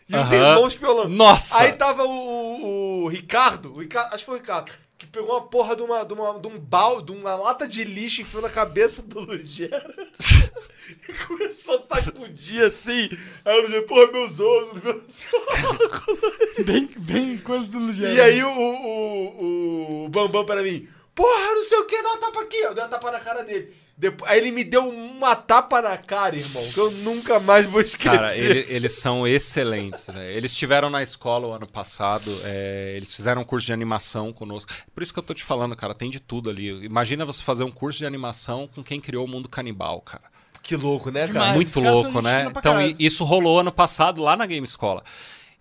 [0.09, 0.35] e os Aham.
[0.36, 1.09] irmãos Piolão.
[1.09, 1.59] Nossa!
[1.60, 5.31] Aí tava o, o- o Ricardo, o Ricardo, acho que foi o Ricardo, que pegou
[5.31, 8.24] uma porra de uma, de uma, de um balde, de uma lata de lixo e
[8.24, 9.86] enfiou na cabeça do Lugera.
[11.09, 13.09] e começou a sacudir assim.
[13.43, 16.56] Aí o Lugera, porra, meus olhos, meus olhos.
[16.66, 18.12] Bem, bem coisa do Lugero.
[18.14, 22.18] E aí o, o, o Bambam pra mim, porra, não sei o que, dá uma
[22.18, 22.56] tapa aqui.
[22.59, 23.74] Eu dei uma tapa na cara dele.
[23.98, 27.80] Depois, aí ele me deu uma tapa na cara, irmão, que eu nunca mais vou
[27.80, 28.10] esquecer.
[28.18, 30.09] Cara, ele- eles são excelentes.
[30.09, 30.32] né?
[30.34, 34.70] Eles estiveram na escola o ano passado, é, eles fizeram um curso de animação conosco.
[34.94, 36.84] Por isso que eu tô te falando, cara, tem de tudo ali.
[36.84, 40.24] Imagina você fazer um curso de animação com quem criou o mundo canibal, cara.
[40.62, 41.32] Que louco, né, cara?
[41.32, 41.55] Demais.
[41.55, 42.52] Muito louco, né?
[42.55, 45.02] Então, isso rolou ano passado lá na Game Escola.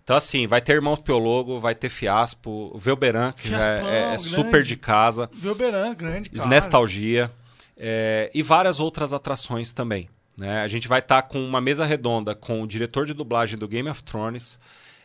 [0.06, 3.88] Então, assim, vai ter Irmãos Piologo, vai ter Fiaspo, o Velberan, que já é- Fiaspão,
[3.90, 4.22] é, é grande.
[4.22, 6.44] super de casa, Velberan, grande, cara.
[6.44, 7.28] Snestalgia,
[7.76, 10.08] é, e várias outras atrações também.
[10.38, 10.62] Né?
[10.62, 13.88] A gente vai estar com uma mesa redonda com o diretor de dublagem do Game
[13.88, 14.60] of Thrones,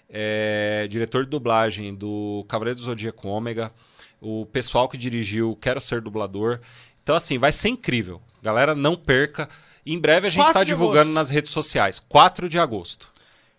[0.08, 3.72] é, diretor de dublagem do Cavaleiro do Zodíaco Ômega,
[4.22, 6.60] o pessoal que dirigiu Quero Ser Dublador.
[7.02, 8.22] Então, assim, vai ser incrível.
[8.40, 9.50] Galera, não perca.
[9.84, 11.14] Em breve a gente 4 está divulgando agosto.
[11.16, 12.00] nas redes sociais.
[12.08, 13.10] 4 de agosto.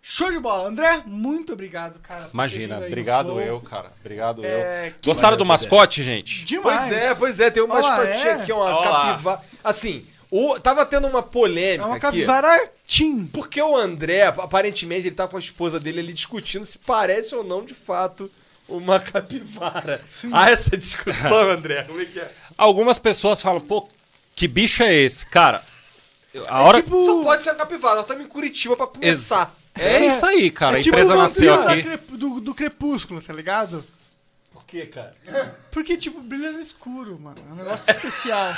[0.05, 0.69] Show de bola.
[0.69, 2.29] André, muito obrigado, cara.
[2.35, 3.93] Imagina, obrigado eu, cara.
[4.01, 4.95] Obrigado É, eu.
[5.05, 6.45] Gostaram do mais- mascote, gente?
[6.45, 6.83] Demais.
[6.89, 8.33] Pois é, pois é, tem uma lá, mascotinha é.
[8.43, 9.07] aqui, uma Olha lá.
[9.13, 9.41] capivara.
[9.63, 12.01] Assim, o, tava tendo uma polêmica É uma aqui.
[12.07, 13.27] capivara Tim.
[13.27, 17.45] Porque o André, aparentemente, ele tá com a esposa dele ali discutindo se parece ou
[17.45, 18.29] não, de fato,
[18.69, 20.03] uma capivara.
[20.33, 21.85] Há essa discussão, André.
[21.85, 22.29] Como é que é?
[22.59, 23.87] Algumas pessoas falam, pô,
[24.35, 25.25] que bicho é esse?
[25.27, 25.63] Cara,
[26.49, 26.83] a hora.
[26.83, 27.95] tipo- Só pode ser uma capivara.
[27.95, 29.55] Nós estamos em Curitiba pra começar.
[29.75, 30.77] É isso aí, cara.
[30.77, 31.83] é a tipo empresa o nasceu aqui.
[32.17, 33.85] Do, do Crepúsculo, tá ligado?
[34.53, 35.15] Por quê, cara?
[35.71, 37.39] Porque, tipo, brilha no escuro, mano.
[37.49, 38.51] É um negócio especial.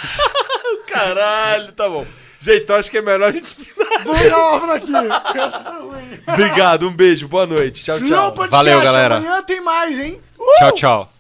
[0.87, 2.07] Caralho, tá bom.
[2.41, 3.73] Gente, então acho que é melhor a gente...
[4.05, 6.23] Vamos dar uma por aqui.
[6.27, 7.85] Obrigado, um beijo, boa noite.
[7.85, 8.33] Tchau, tchau.
[8.33, 9.17] Podcast, Valeu, galera.
[9.17, 10.21] Amanhã tem mais, hein?
[10.59, 11.13] Tchau, tchau.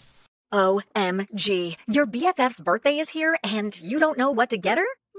[0.52, 1.76] OMG.
[1.88, 4.86] Your BFF's birthday is here and you don't know what to get her?